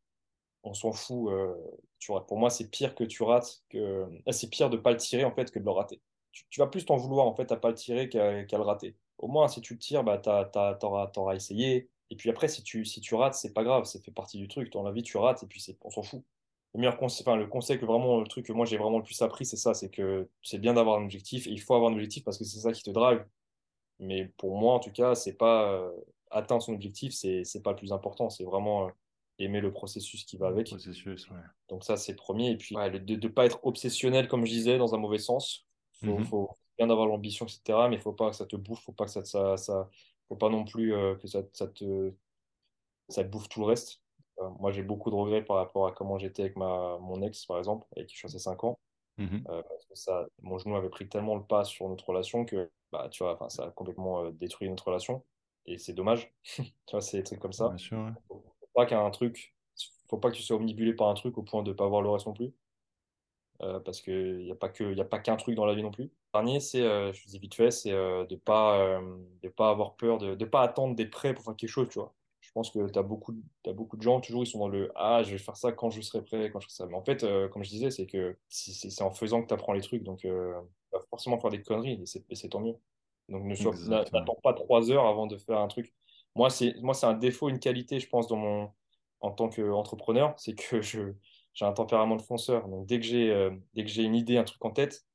[0.64, 1.32] on s'en fout.
[1.32, 1.54] Euh,
[2.00, 4.98] tu Pour moi, c'est pire que tu rates, que euh, c'est pire de pas le
[4.98, 6.02] tirer en fait que de le rater.
[6.32, 8.96] Tu, vas plus t'en vouloir en fait à pas le tirer qu'à le rater.
[9.18, 11.90] Au moins, si tu le tires, bah, t'auras auras essayé.
[12.12, 14.48] Et puis après, si tu, si tu rates, c'est pas grave, ça fait partie du
[14.48, 14.72] truc.
[14.72, 16.24] Dans la vie, tu rates et puis on s'en fout.
[16.74, 19.04] Le meilleur conseil, enfin, le conseil que vraiment, le truc que moi j'ai vraiment le
[19.04, 21.92] plus appris, c'est ça, c'est que c'est bien d'avoir un objectif et il faut avoir
[21.92, 23.26] un objectif parce que c'est ça qui te drive.
[24.00, 25.92] Mais pour moi, en tout cas, c'est pas
[26.32, 28.30] atteindre son objectif, c'est pas le plus important.
[28.30, 28.90] C'est vraiment
[29.40, 30.68] aimer le processus qui va avec.
[30.68, 31.38] Processus, ouais.
[31.70, 32.52] Donc ça, c'est premier.
[32.52, 35.68] Et puis, de ne pas être obsessionnel, comme je disais, dans un mauvais sens.
[36.02, 36.26] Il faut, mm-hmm.
[36.26, 37.62] faut, bien avoir l'ambition, etc.
[37.90, 39.90] Mais il ne faut pas que ça te bouffe, faut pas que ça, ça, ça
[40.28, 42.14] faut pas non plus que ça, ça, te,
[43.10, 44.02] ça te bouffe tout le reste.
[44.60, 47.58] moi, j'ai beaucoup de regrets par rapport à comment j'étais avec ma, mon ex, par
[47.58, 48.80] exemple, avec qui je suis resté 5 ans.
[49.18, 49.44] Mm-hmm.
[49.44, 53.10] parce que ça, mon genou avait pris tellement le pas sur notre relation que bah,
[53.12, 55.26] tu vois, ça a complètement détruit notre relation.
[55.66, 56.34] Et c'est dommage.
[56.56, 57.68] tu vois, c'est des trucs comme ça.
[57.68, 58.38] Bien sûr, ouais.
[58.80, 59.54] Pas qu'un truc,
[60.08, 62.02] faut pas que tu sois omnibulé par un truc au point de ne pas voir
[62.02, 62.54] le reste non plus.
[63.62, 65.84] Euh, parce qu'il n'y a pas que, y a pas qu'un truc dans la vie
[65.84, 66.06] non plus.
[66.06, 69.02] Le dernier, c'est, euh, je vous dis vite fait, c'est euh, de pas,
[69.44, 72.00] de pas avoir peur, de ne pas attendre d'être prêt pour faire quelque chose, tu
[72.00, 72.16] vois.
[72.40, 73.34] Je pense que tu as beaucoup,
[73.68, 75.90] as beaucoup de gens, toujours, ils sont dans le Ah, je vais faire ça quand
[75.90, 76.88] je serai prêt, quand je serai ça.
[76.88, 79.82] Mais en fait, comme je disais, c'est que c'est en faisant que tu apprends les
[79.82, 80.04] trucs.
[80.04, 82.78] Donc, tu vas forcément faire des conneries et c'est tant mieux.
[83.28, 85.94] Donc, ne n'attends pas trois heures avant de faire un truc.
[86.36, 88.72] Moi, c'est moi, c'est un défaut, une qualité, je pense, dans mon,
[89.20, 91.14] en tant qu'entrepreneur, c'est que je,
[91.54, 92.68] j'ai un tempérament de fonceur.
[92.68, 95.06] Donc, dès que j'ai euh, dès que j'ai une idée, un truc en tête,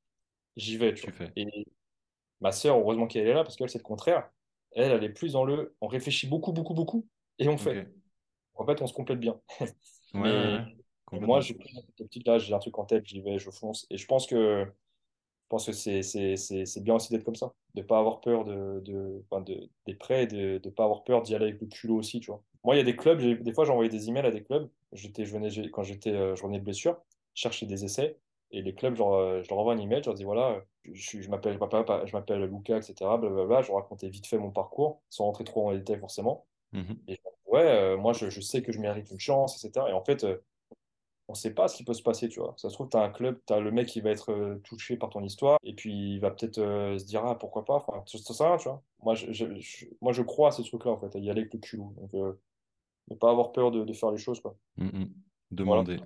[0.55, 0.93] j'y vais.
[0.93, 1.11] Tu.
[1.35, 1.65] Et
[2.41, 4.29] ma sœur, heureusement qu'elle est là, parce qu'elle, c'est le contraire.
[4.71, 7.07] Elle, elle est plus dans le on réfléchit beaucoup, beaucoup, beaucoup,
[7.39, 7.87] et on fait.
[8.55, 9.39] En fait, on se complète bien.
[10.13, 10.59] Mais
[11.11, 11.57] moi, j'ai
[12.25, 13.85] là, j'ai un truc en tête, j'y vais, je fonce.
[13.89, 14.65] Et je pense que
[15.45, 18.81] je pense que c'est bien aussi d'être comme ça, de ne pas avoir peur de,
[18.83, 22.19] de, de des prêts de ne pas avoir peur d'y aller avec le culot aussi,
[22.19, 22.41] tu vois.
[22.63, 24.67] Moi, il y a des clubs, des fois, j'envoyais des emails à des clubs.
[24.91, 26.97] J'étais, je venais, quand j'étais, euh, je revenais de blessure,
[27.35, 28.17] chercher des essais.
[28.49, 31.21] Et les clubs, genre, euh, je leur envoie un email, je leur dis voilà, je,
[31.21, 32.95] je m'appelle papa, je m'appelle Luca, etc.
[33.19, 33.61] Blablabla.
[33.61, 36.47] Je leur racontais vite fait mon parcours, sans rentrer trop en détail forcément.
[36.71, 36.97] Mhm.
[37.07, 39.85] Et ouais, euh, moi, je, je, sais que je mérite une chance, etc.
[39.89, 40.25] Et en fait,
[41.27, 42.53] on ne sait pas ce qui peut se pasyer, tu vois.
[42.57, 44.61] Ça se trouve, tu as un club, tu as le mec qui va être euh,
[44.63, 47.75] touché par ton histoire, et puis il va peut-être euh, se dire, ah, pourquoi pas,
[47.75, 48.83] enfin, ça, ça, tu vois.
[49.03, 49.45] Moi je,
[50.01, 51.93] moi, je crois à ces trucs-là, en fait, à y aller avec le culot.
[51.97, 52.33] Donc, euh,
[53.09, 54.55] ne pas avoir peur de, faire les choses, quoi.
[54.77, 55.13] Mm, mm.
[55.51, 55.97] Demander.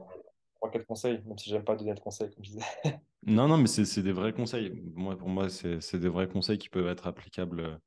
[0.56, 2.66] Trois, quatre conseils, même si j'aime pas donner de conseils, comme je disais.
[3.26, 4.72] non, non, mais c'est des vrais conseils.
[4.96, 7.80] Moi, pour moi, c'est des vrais conseils qui peuvent être applicables,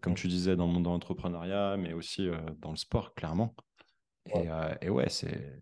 [0.00, 2.28] comme tu disais, dans le monde de l'entrepreneuriat, mais aussi
[2.60, 3.54] dans le sport, clairement.
[4.26, 4.48] Et,
[4.80, 5.60] et ouais, c'est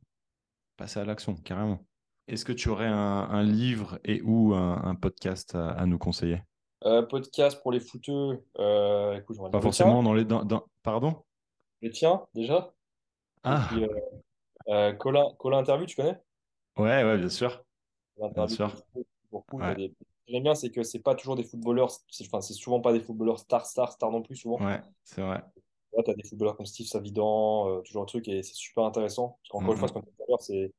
[0.83, 1.87] passer à l'action, carrément.
[2.27, 6.43] Est-ce que tu aurais un, livre et ou un, podcast à, nous conseiller?
[6.85, 8.43] Euh, Podcast pour les footeux.
[8.59, 10.25] Euh, écoute, Pas forcément dans les.
[10.25, 11.23] Dans, Pardon?
[11.83, 12.75] Le tien, déjà?
[13.45, 13.71] Ah.
[14.69, 16.21] euh, Colin, Colin Interview, tu connais?
[16.77, 17.63] Ouais, ouais, bien sûr.
[18.35, 18.75] Bien sûr.
[20.27, 21.93] J'aime bien, c'est que c'est pas toujours des footballeurs,
[22.23, 24.61] enfin, c'est souvent pas des footballeurs stars, stars, stars non plus, souvent.
[24.65, 25.45] Ouais, c'est vrai.
[26.05, 29.39] Tu as des footballeurs comme Steve Savidan, euh, toujours un truc, et c'est super intéressant.
[29.43, 30.73] Parce qu'encore une fois, ce qu'on dit tout à l'heure, c'est.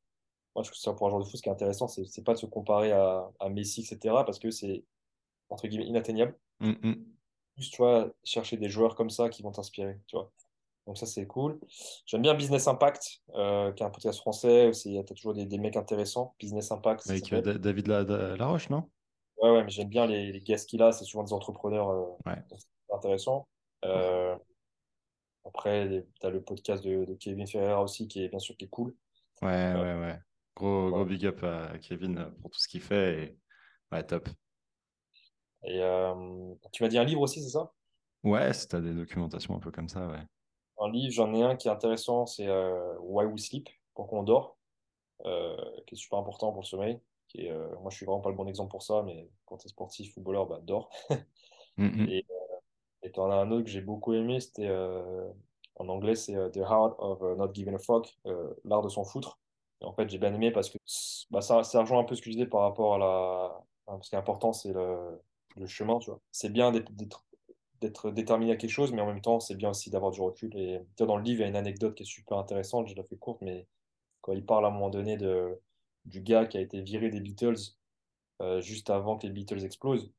[0.55, 2.33] Moi, je trouve que pour un joueur de foot, ce qui est intéressant, c'est, pas
[2.33, 4.83] de se comparer à, à Messi, etc., parce que c'est,
[5.49, 6.37] entre guillemets, inatteignable.
[7.57, 10.31] Juste, tu vois, chercher des joueurs comme ça qui vont t'inspirer, tu vois.
[10.85, 11.59] Donc, ça, c'est cool.
[12.05, 14.71] J'aime bien Business Impact, euh, qui est un podcast français.
[14.71, 16.35] Tu as toujours des, des, mecs intéressants.
[16.39, 17.09] Business Impact.
[17.09, 18.83] Avec euh, David Laroche, non?
[19.41, 20.91] Ouais, ouais, mais j'aime bien les, les guests qu'il a.
[20.91, 22.35] C'est souvent des entrepreneurs ouais.
[22.93, 23.47] intéressants.
[23.85, 24.35] Euh,
[25.45, 28.69] après, tu as le podcast de, Kevin Ferreira aussi, qui est bien sûr qui est
[28.69, 28.95] cool.
[29.41, 30.19] Ouais, ouais, ouais.
[30.55, 33.23] Gros, gros big up à Kevin pour tout ce qu'il fait.
[33.23, 33.37] Et...
[33.91, 34.29] Ouais, top.
[35.63, 37.71] Et euh, tu m'as dit un livre aussi, c'est ça?
[38.23, 40.21] Ouais, si tu as des documentations un peu comme ça, ouais.
[40.79, 44.23] Un livre, j'en ai un qui est intéressant, c'est euh, Why We Sleep, pourquoi on
[44.23, 44.57] dort,
[45.25, 45.55] euh,
[45.87, 46.99] qui est super important pour le sommeil.
[47.27, 49.67] Qui est, moi, je suis vraiment pas le bon exemple pour ça, mais quand tu
[49.67, 50.89] es sportif, footballeur, bah, dors.
[51.77, 52.07] Mm, mm.
[52.09, 52.25] Et
[53.03, 55.27] et tu en as un autre que j'ai beaucoup aimé, c'était euh,
[55.75, 58.17] en anglais, c'est euh, The Art of euh, Not Giving a Fuck,
[58.63, 59.39] l'art de s'en foutre.
[59.81, 60.77] Et en fait, j'ai bien aimé parce que
[61.29, 63.99] bah, ça, rejoint un peu ce que je disais par rapport à la.
[64.01, 65.21] ce qui est important, c'est le,
[65.57, 66.21] le, chemin, tu vois.
[66.31, 70.11] C'est bien d'être déterminé à quelque chose, mais en même temps, c'est bien aussi d'avoir
[70.11, 70.55] du recul.
[70.55, 73.03] Et dans le livre, il y a une anecdote qui est super intéressante, je la
[73.03, 73.67] fais courte, mais
[74.21, 75.59] quand il parle à un moment donné de,
[76.05, 77.59] du gars qui a été viré des Beatles
[78.59, 80.11] juste avant que les Beatles explosent.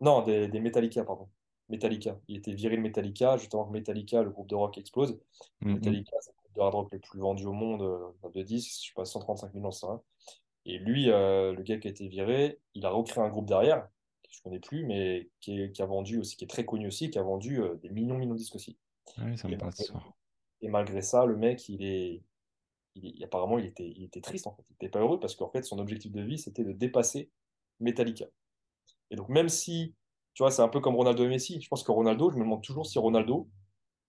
[0.00, 1.28] Non, des, des Metallica, pardon.
[1.68, 2.18] Metallica.
[2.28, 5.18] Il était viré de Metallica, justement Metallica, le groupe de rock, explose.
[5.62, 5.74] Mm-hmm.
[5.74, 8.80] Metallica, c'est le groupe de hard rock le plus vendu au monde euh, de 10,
[8.82, 10.02] je sais pas, 135 millions, ça.
[10.66, 13.86] Et lui, euh, le gars qui a été viré, il a recréé un groupe derrière,
[14.22, 17.18] que je connais plus, mais qui, a vendu aussi, qui est très connu aussi, qui
[17.18, 18.78] a vendu euh, des millions, millions de disques aussi.
[19.36, 19.56] Ça me
[20.64, 22.22] et malgré ça, le mec, il est,
[22.94, 24.62] il apparemment, il était, il était triste en fait.
[24.70, 27.30] Il n'était pas heureux parce qu'en fait, son objectif de vie, c'était de dépasser
[27.80, 28.24] Metallica.
[29.10, 29.94] Et donc, même si
[30.34, 31.60] tu vois, c'est un peu comme Ronaldo et Messi.
[31.60, 33.48] Je pense que Ronaldo, je me demande toujours si Ronaldo,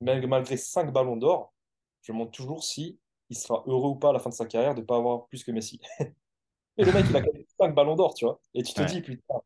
[0.01, 1.53] malgré 5 ballons d'or,
[2.01, 2.99] je me demande toujours si
[3.29, 5.27] il sera heureux ou pas à la fin de sa carrière de ne pas avoir
[5.27, 5.79] plus que Messi.
[6.77, 7.23] et le mec, il a
[7.59, 8.39] 5 ballons d'or, tu vois.
[8.53, 9.41] Et tu te dis, putain.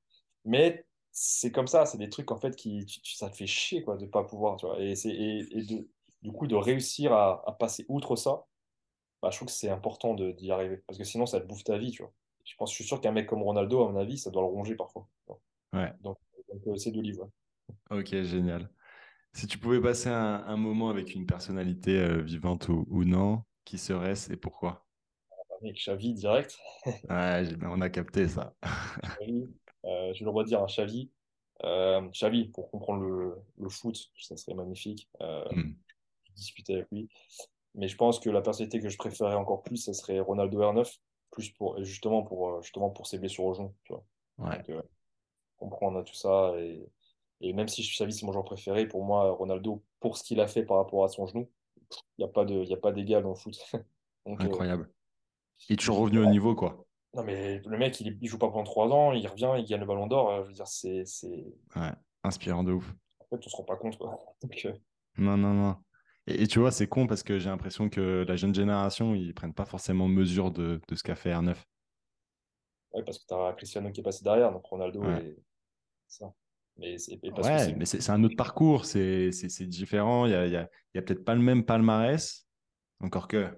[0.46, 3.98] Mais c'est comme ça, c'est des trucs en fait qui ça te fait chier quoi
[3.98, 4.80] de pas pouvoir, tu vois.
[4.80, 5.88] Et c'est et, de,
[6.22, 8.46] du coup de réussir à, passer outre ça,
[9.22, 11.78] bah, je trouve que c'est important d'y arriver parce que sinon ça te bouffe ta
[11.78, 12.14] vie, tu vois.
[12.46, 14.48] Je pense, je suis sûr qu'un mec comme Ronaldo, à mon avis, ça doit le
[14.48, 15.08] ronger parfois.
[15.74, 15.94] Ouais.
[16.02, 16.18] Donc,
[16.52, 17.30] donc c'est de livres.
[17.92, 18.70] Ok, génial.
[19.34, 23.78] Si tu pouvais passer un, moment avec une personnalité euh, vivante ou, ou, non, qui
[23.78, 24.86] serait-ce et pourquoi?
[25.62, 26.58] Avec Xavi direct.
[27.10, 28.54] ouais, on a capté ça.
[29.86, 31.10] Euh, je le redire, un Xavi.
[31.64, 35.10] Euh, Xavi, pour comprendre le, le, foot, ça serait magnifique.
[35.22, 35.74] Euh, hmm.
[36.36, 37.08] Discuter avec lui.
[37.76, 41.00] Mais je pense que la personnalité que je préférerais encore plus, ça serait Ronaldo R9,
[41.32, 43.74] plus pour, justement, pour, justement pour ses blessures au genou.
[43.86, 44.06] Tu vois.
[44.38, 44.62] Ouais.
[45.60, 46.54] Comprendre tout ça.
[46.58, 46.90] Et,
[47.42, 50.48] et même si Xavi, c'est mon joueur préféré, pour moi, Ronaldo, pour ce qu'il a
[50.48, 51.50] fait par rapport à son genou,
[52.18, 53.58] il n'y a pas d'égal dans le foot.
[54.26, 54.92] Incroyable.
[55.68, 56.86] il est toujours revenu au niveau, quoi.
[57.16, 59.86] Non, mais le mec, il, joue pas pendant trois ans, il revient, il gagne le
[59.86, 60.30] ballon d'or.
[60.30, 61.04] Euh, je veux dire, c'est.
[61.76, 61.92] Ouais,
[62.24, 62.94] inspirant de ouf.
[63.20, 64.20] En fait, on se rend pas compte, quoi.
[64.66, 64.74] Euh,
[65.18, 65.76] non, non, non.
[66.28, 69.54] Et, tu vois, c'est con parce que j'ai l'impression que la jeune génération, ils prennent
[69.54, 71.56] pas forcément mesure de, de ce qu'a fait R9.
[72.94, 75.38] Ouais, parce que tu as Cristiano qui est passé derrière, donc Ronaldo et
[76.10, 76.34] ça.
[76.78, 79.30] Mais c'est ouais, un autre parcours, c'est
[79.68, 80.26] différent.
[80.26, 82.48] Il y a, y a, y a peut-être pas le même palmarès,
[83.02, 83.50] encore que.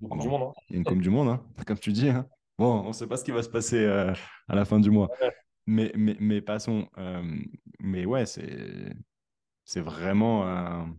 [0.00, 0.42] Une Coupe du Monde.
[0.42, 0.52] Hein.
[0.68, 2.08] Il y a une Coupe du Monde, hein, comme tu dis.
[2.08, 2.26] Hein.
[2.58, 4.12] Bon, on ne sait pas ce qui va se passer euh,
[4.48, 5.08] à la fin du mois.
[5.66, 6.88] Mais, mais, mais passons.
[6.98, 7.22] Euh,
[7.80, 10.94] mais ouais, c'est vraiment un,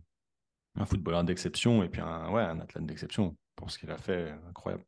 [0.74, 4.34] un footballeur d'exception et puis un, ouais, un athlète d'exception pour ce qu'il a fait.
[4.48, 4.84] Incroyable.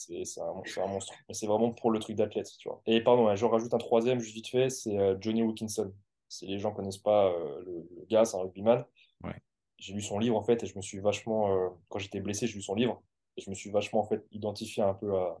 [0.00, 1.12] C'est un, un, monstre.
[1.28, 2.80] Mais c'est vraiment pour le truc d'athlète, tu vois.
[2.86, 5.92] Et pardon, je rajoute un troisième, juste vite fait, c'est euh, Johnny Wilkinson.
[6.28, 7.32] Si les gens connaissent pas
[7.66, 8.84] le, gars, c'est un rugbyman.
[9.24, 9.34] Ouais.
[9.78, 11.76] J'ai lu son livre, en fait, et je me suis vachement...
[11.88, 13.02] quand j'étais blessé, j'ai lu son livre.
[13.36, 15.40] Et je me suis vachement, en fait, identifié un peu à,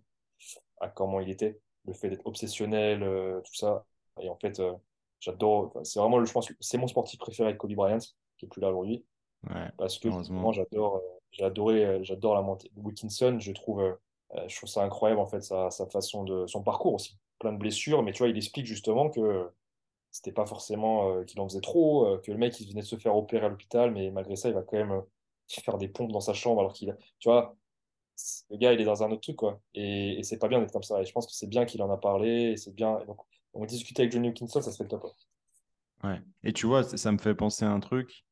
[0.80, 3.84] à comment il était, le fait d'être obsessionnel, euh, tout ça.
[4.20, 4.72] Et en fait, euh,
[5.20, 7.98] j'adore, c'est vraiment, je pense c'est mon sportif préféré, Kobe Bryant,
[8.38, 9.04] qui est plus là aujourd'hui.
[9.76, 12.70] parce que moi, j'adore, euh, j'ai adoré, j'adore la montée.
[12.76, 13.96] Wilkinson, je trouve,
[14.46, 17.18] je trouve ça incroyable, en fait, sa, façon de, son parcours aussi.
[17.38, 19.48] Plein de blessures, mais tu vois, il explique justement que
[20.10, 23.16] c'était pas forcément qu'il en faisait trop, que le mec, il venait de se faire
[23.16, 25.02] opérer à l'hôpital, mais malgré ça, il va quand même
[25.48, 27.56] faire des pompes dans sa chambre alors qu'il, tu vois,
[28.50, 29.60] le gars, il est dans un autre truc, quoi.
[29.74, 31.00] Et, c'est pas bien d'être comme ça.
[31.00, 32.52] Et je pense que c'est bien qu'il en a parlé.
[32.52, 32.98] Et c'est bien.
[33.06, 33.18] donc,
[33.52, 35.06] on discuter avec Johnny Hawkinson, ça serait le top.
[36.04, 36.20] Ouais.
[36.44, 38.24] Et tu vois, ça me fait penser à un truc.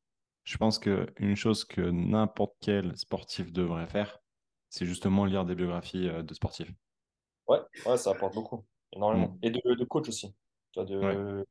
[0.43, 4.19] Je pense qu'une chose que n'importe quel sportif devrait faire,
[4.69, 6.71] c'est justement lire des biographies euh, de sportifs.
[7.47, 9.29] Ouais, ouais ça apporte beaucoup, énormément.
[9.29, 9.39] Mm.
[9.43, 10.33] Et de, de, coach aussi.
[10.75, 11.45] De,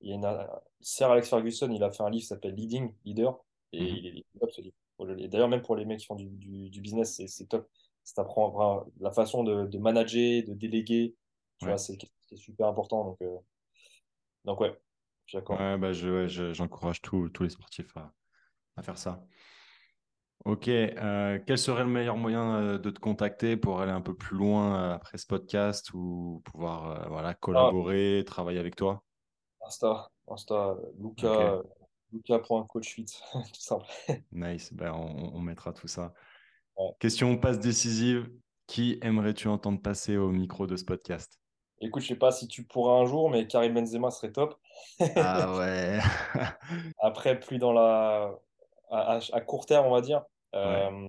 [0.00, 0.48] il y a une...
[0.80, 3.38] Sir Alex Ferguson, il a fait un livre qui s'appelle Leading, Leader,
[3.72, 3.98] et mm-hmm.
[3.98, 4.76] il est top ce livre.
[4.98, 6.26] D'ailleurs, même pour les mecs qui font du,
[6.70, 7.68] du, business, c'est top.
[8.02, 11.14] Ça t'apprend la façon de, de, manager, de déléguer.
[11.58, 11.98] Tu vois, c'est
[12.36, 13.04] super important.
[13.04, 13.36] Donc, euh,
[14.44, 14.78] donc ouais,
[15.26, 15.58] je d'accord.
[15.60, 18.12] Ouais, bah, j'encourage tous les sportifs à,
[18.76, 19.22] à, faire ça.
[20.44, 24.14] Ok, euh, quel serait le meilleur moyen euh, de te contacter pour aller un peu
[24.14, 29.02] plus loin après ce podcast ou pouvoir voilà, collaborer, travailler avec toi?
[29.66, 31.62] Insta, Insta, Luca,
[32.12, 33.86] Luca.coachfit, tout simple.
[34.30, 36.14] Nice, ben, on, mettra tout ça.
[37.00, 38.30] Question passe décisive.
[38.66, 41.40] Qui aimerais-tu entendre passer au micro de ce podcast?
[41.80, 44.58] Écoute, je sais pas si tu pourras un jour, mais Karim Benzema serait top.
[45.16, 46.00] ah ouais.
[47.00, 48.34] Après, plus dans la.
[48.88, 50.24] À, court terme, on va dire.
[50.54, 51.08] Euh,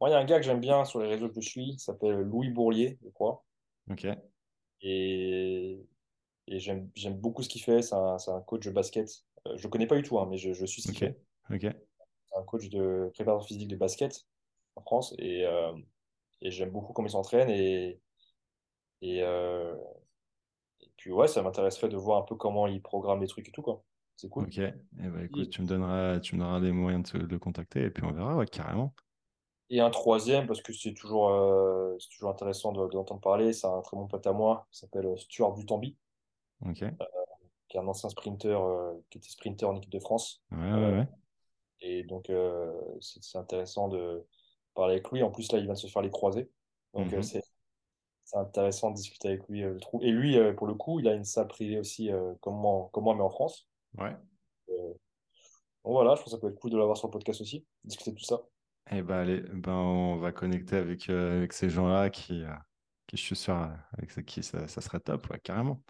[0.00, 1.70] moi, il y a un gars que j'aime bien sur les réseaux que je suis,
[1.70, 3.44] il s'appelle Louis Bourlier, je crois.
[3.90, 4.06] Ok.
[4.80, 5.80] Et,
[6.46, 7.82] et j'aime beaucoup ce qu'il fait.
[7.82, 10.36] C'est un, un, coach de basket euh, je ne connais pas du tout, hein, mais
[10.36, 10.98] je, suis ce qu'il
[12.26, 14.26] C'est un coach de préparateur physique de basket
[14.76, 15.72] en France et, euh,
[16.40, 18.00] et j'aime beaucoup comment il s'entraîne et,
[19.02, 19.74] et, euh,
[20.80, 23.52] et, puis ouais, ça m'intéresserait de voir un peu comment il programme les trucs et
[23.52, 23.82] tout quoi.
[24.18, 24.44] C'est cool.
[24.44, 27.38] Ok, et eh ben, écoute, tu me donneras, tu me donneras des moyens de, le
[27.38, 28.92] contacter et puis on verra, ouais, carrément.
[29.70, 31.30] Et un troisième, parce que c'est toujours,
[32.00, 35.54] c'est toujours intéressant d'entendre parler, c'est un très bon pote à moi, qui s'appelle Stuart
[35.54, 35.96] Butambi.
[36.66, 36.84] Ok
[37.68, 40.42] qui est un ancien sprinter, euh, qui était sprinter en équipe de France.
[40.50, 41.08] Ouais, ouais, ouais.
[41.80, 44.26] Et donc, euh, c'est intéressant de
[44.74, 45.22] parler avec lui.
[45.22, 46.50] En plus, là, il vient de se faire les croisés.
[46.94, 47.22] Donc, mhm.
[47.22, 47.42] c'est
[48.32, 49.60] intéressant de discuter avec lui.
[49.60, 53.14] Et lui, pour le coup, il a une salle privée aussi, comme, moi, comme moi,
[53.14, 53.68] mais en France.
[53.96, 54.16] Ouais.
[54.68, 54.96] donc
[55.84, 58.12] voilà, je pense que ça peut être cool de l'avoir sur le podcast aussi, discuter
[58.12, 58.40] de tout ça.
[58.90, 62.42] Eh ben, allez, ben, on va connecter avec, avec ces gens-là qui,
[63.06, 63.54] qui, je suis sûr,
[63.92, 65.82] avec qui ça, ça serait top, ouais, carrément.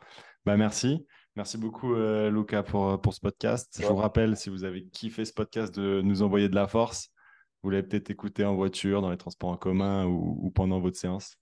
[0.44, 1.06] Bah, merci.
[1.36, 3.78] Merci beaucoup, euh, Luca, pour, pour ce podcast.
[3.80, 7.10] Je vous rappelle, si vous avez kiffé ce podcast, de nous envoyer de la force.
[7.62, 11.36] Vous l'avez peut-être écouté en voiture, dans les transports en commun ou, pendant votre séance.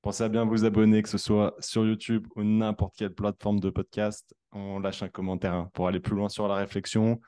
[0.00, 3.68] Pensez à bien vous abonner, que ce soit sur YouTube ou n'importe quelle plateforme de
[3.68, 4.34] podcast.
[4.52, 7.20] On lâche un commentaire hein, pour aller plus loin sur la réflexion.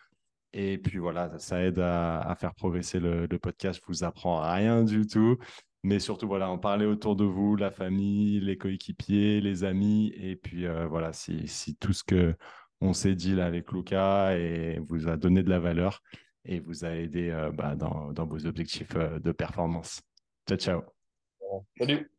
[0.52, 3.80] Et puis voilà, ça aide à, faire progresser le, podcast.
[3.80, 5.36] Je vous apprends rien du tout.
[5.82, 10.12] Mais surtout, voilà, en parler autour de vous, la famille, les coéquipiers, les amis.
[10.16, 12.36] Et puis euh, voilà, si, tout ce que
[12.80, 16.02] on s'est dit là avec Luca et vous a donné de la valeur
[16.44, 20.02] et vous a aidé euh, bah, dans, dans, vos objectifs euh, de performance.
[20.46, 20.82] Ciao, ciao.
[21.78, 22.13] Salut.